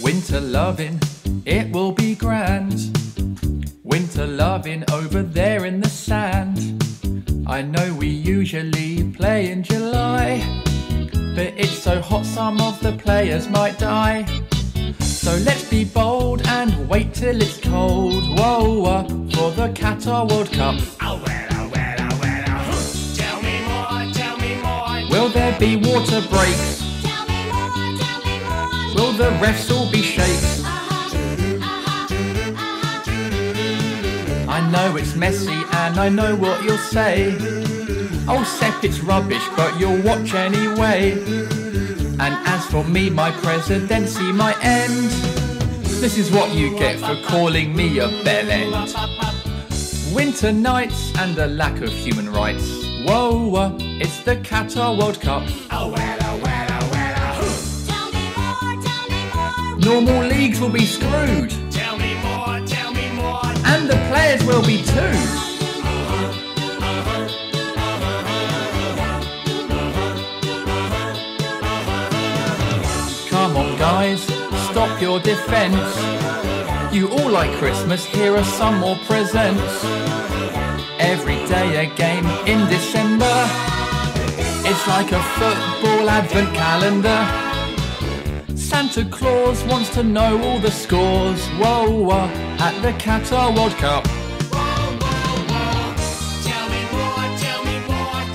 Winter 0.02 0.42
loving, 0.42 1.00
it 1.46 1.72
will 1.72 1.94
be 1.94 2.16
grand. 2.16 2.92
Winter 3.84 4.26
loving 4.26 4.84
over 4.92 5.22
there 5.22 5.68
in 5.68 5.82
the 5.82 5.90
sand. 5.90 6.84
I 7.46 7.62
know 7.62 7.94
we 8.00 8.08
usually 8.08 9.04
play 9.16 9.52
in 9.52 9.62
July, 9.62 10.42
but 11.40 11.54
it's 11.58 11.80
so 11.80 12.02
hot 12.02 12.26
some 12.26 12.60
of 12.60 12.78
the 12.82 12.92
players 12.92 13.48
might 13.48 13.80
die. 13.80 14.26
So 15.00 15.32
let's 15.48 15.64
be 15.70 15.86
bold 15.86 16.46
and 16.48 16.90
wait 16.90 17.14
till 17.14 17.42
it's 17.42 17.58
cold. 17.62 18.38
Whoa, 18.38 19.06
for 19.34 19.52
the 19.52 19.70
Qatar 19.70 20.30
World 20.30 20.52
Cup. 20.52 20.76
Tell 21.00 21.18
me 23.48 23.56
more, 23.70 24.12
tell 24.20 24.38
me 24.38 24.56
more. 24.66 25.00
Will 25.12 25.30
there 25.30 25.58
be 25.58 25.78
water 25.78 26.22
breaks? 26.34 26.84
Tell 27.08 27.26
me 27.32 27.40
more, 27.54 27.88
tell 28.04 28.22
me 28.28 28.36
more. 28.50 28.96
Will 28.96 29.14
the 29.14 29.30
refs 29.40 29.72
all 29.74 29.90
be 29.90 30.02
shakes? 30.02 30.62
I 34.58 34.60
know 34.74 34.88
it's 34.98 35.16
messy 35.16 35.60
and 35.84 35.98
I 35.98 36.10
know 36.10 36.36
what 36.36 36.62
you'll 36.66 36.86
say. 36.96 37.69
Oh, 38.32 38.44
Sepp, 38.44 38.84
it's 38.84 39.00
rubbish, 39.00 39.44
but 39.58 39.80
you'll 39.80 40.04
watch 40.04 40.36
anyway. 40.36 41.14
And 41.14 42.36
as 42.46 42.64
for 42.68 42.84
me, 42.84 43.10
my 43.10 43.32
presidency 43.32 44.32
might 44.32 44.64
end. 44.64 45.10
This 46.00 46.16
is 46.16 46.30
what 46.30 46.54
you 46.54 46.78
get 46.78 47.00
for 47.00 47.16
calling 47.24 47.76
me 47.76 47.98
a 47.98 48.08
bellend. 48.24 48.94
Winter 50.14 50.52
nights 50.52 51.12
and 51.18 51.36
a 51.40 51.48
lack 51.48 51.82
of 51.82 51.90
human 51.90 52.32
rights. 52.32 52.70
Whoa, 53.04 53.56
uh, 53.56 53.76
it's 53.80 54.22
the 54.22 54.36
Qatar 54.36 54.96
World 54.96 55.20
Cup. 55.20 55.42
Oh, 55.72 55.92
well, 55.92 56.18
oh, 56.22 56.40
well, 56.44 56.68
oh, 56.70 56.90
well, 56.92 57.16
oh. 59.74 59.80
Normal 59.84 60.28
leagues 60.28 60.60
will 60.62 60.70
be 60.70 60.86
screwed. 60.86 61.50
Tell 61.72 61.98
me 61.98 62.14
more, 62.22 62.62
tell 62.68 62.94
me 62.94 63.10
more. 63.12 63.42
And 63.66 63.90
the 63.90 63.98
players 64.08 64.44
will 64.46 64.62
be 64.64 64.84
too. 64.84 65.49
Guys, 73.80 74.22
stop 74.70 75.02
your 75.02 75.22
defense. 75.22 75.96
You 76.94 77.08
all 77.08 77.30
like 77.30 77.50
Christmas, 77.60 78.04
here 78.06 78.36
are 78.36 78.44
some 78.44 78.78
more 78.80 78.98
presents. 79.08 79.86
Every 81.00 81.38
day 81.48 81.86
a 81.86 81.96
game 81.96 82.26
in 82.46 82.68
December. 82.68 83.38
It's 84.68 84.86
like 84.86 85.14
a 85.14 85.24
football 85.40 86.10
advent 86.10 86.54
calendar. 86.54 87.22
Santa 88.58 89.06
Claus 89.06 89.64
wants 89.64 89.90
to 89.94 90.04
know 90.04 90.44
all 90.44 90.60
the 90.60 90.72
scores. 90.72 91.42
Whoa, 91.62 91.90
whoa, 91.90 92.28
at 92.60 92.78
the 92.82 92.92
Qatar 93.04 93.56
World 93.56 93.78
Cup. 93.78 94.06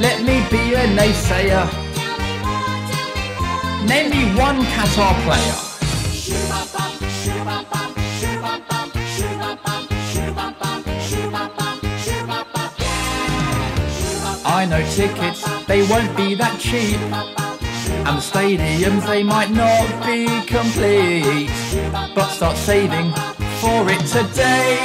Let 0.00 0.22
me 0.22 0.36
be 0.50 0.72
a 0.72 0.86
naysayer. 0.96 1.83
Name 3.86 4.08
me 4.08 4.34
one 4.38 4.62
Qatar 4.72 5.14
player. 5.24 5.74
I 14.46 14.64
know 14.64 14.82
tickets, 14.90 15.44
they 15.66 15.86
won't 15.86 16.16
be 16.16 16.34
that 16.34 16.58
cheap. 16.58 16.98
And 18.06 18.16
the 18.16 18.22
stadiums, 18.22 19.06
they 19.06 19.22
might 19.22 19.50
not 19.50 19.86
be 20.06 20.26
complete. 20.46 21.50
But 22.14 22.28
start 22.28 22.56
saving 22.56 23.12
for 23.60 23.84
it 23.90 24.00
today. 24.06 24.80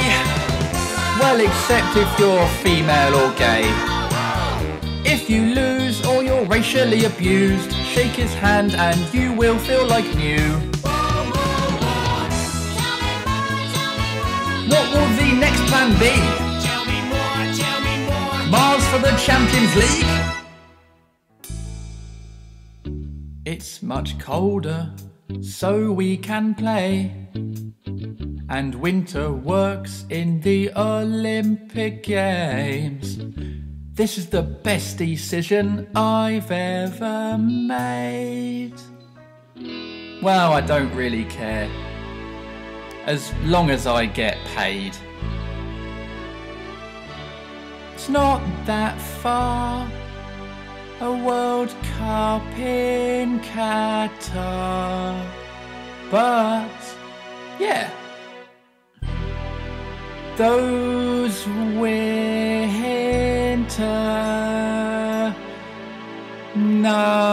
Well, 1.18 1.40
except 1.40 1.96
if 1.96 2.18
you're 2.18 2.46
female 2.62 3.14
or 3.14 3.32
gay. 3.38 3.64
If 5.04 5.30
you 5.30 5.54
lose 5.54 6.04
or 6.04 6.22
you're 6.22 6.44
racially 6.44 7.06
abused, 7.06 7.79
shake 7.94 8.12
his 8.12 8.32
hand 8.34 8.72
and 8.76 8.98
you 9.12 9.32
will 9.32 9.58
feel 9.58 9.84
like 9.88 10.04
new. 10.14 10.46
What 14.70 14.86
will 14.94 15.10
the 15.16 15.32
next 15.44 15.62
plan 15.70 15.90
be? 15.98 16.14
Mars 18.48 18.84
for 18.90 18.98
the 18.98 19.10
Champions 19.26 19.74
League? 19.74 20.06
It's 23.44 23.82
much 23.82 24.18
colder, 24.20 24.94
so 25.40 25.90
we 25.90 26.16
can 26.16 26.54
play. 26.54 27.12
And 28.48 28.74
winter 28.76 29.32
works 29.32 30.04
in 30.10 30.40
the 30.42 30.70
Olympic 30.76 32.04
Games. 32.04 33.18
This 34.00 34.16
is 34.16 34.28
the 34.30 34.40
best 34.40 34.96
decision 34.96 35.86
I've 35.94 36.50
ever 36.50 37.36
made. 37.36 38.72
Well, 40.22 40.54
I 40.54 40.62
don't 40.62 40.90
really 40.94 41.26
care. 41.26 41.68
As 43.04 43.30
long 43.44 43.68
as 43.68 43.86
I 43.86 44.06
get 44.06 44.38
paid. 44.56 44.96
It's 47.92 48.08
not 48.08 48.40
that 48.64 48.98
far. 48.98 49.86
A 51.02 51.12
World 51.12 51.74
Cup 51.98 52.58
in 52.58 53.38
Qatar. 53.40 55.30
But, 56.10 56.80
yeah 57.58 57.99
those 60.40 61.46
winter 61.76 62.16
nights. 66.56 67.30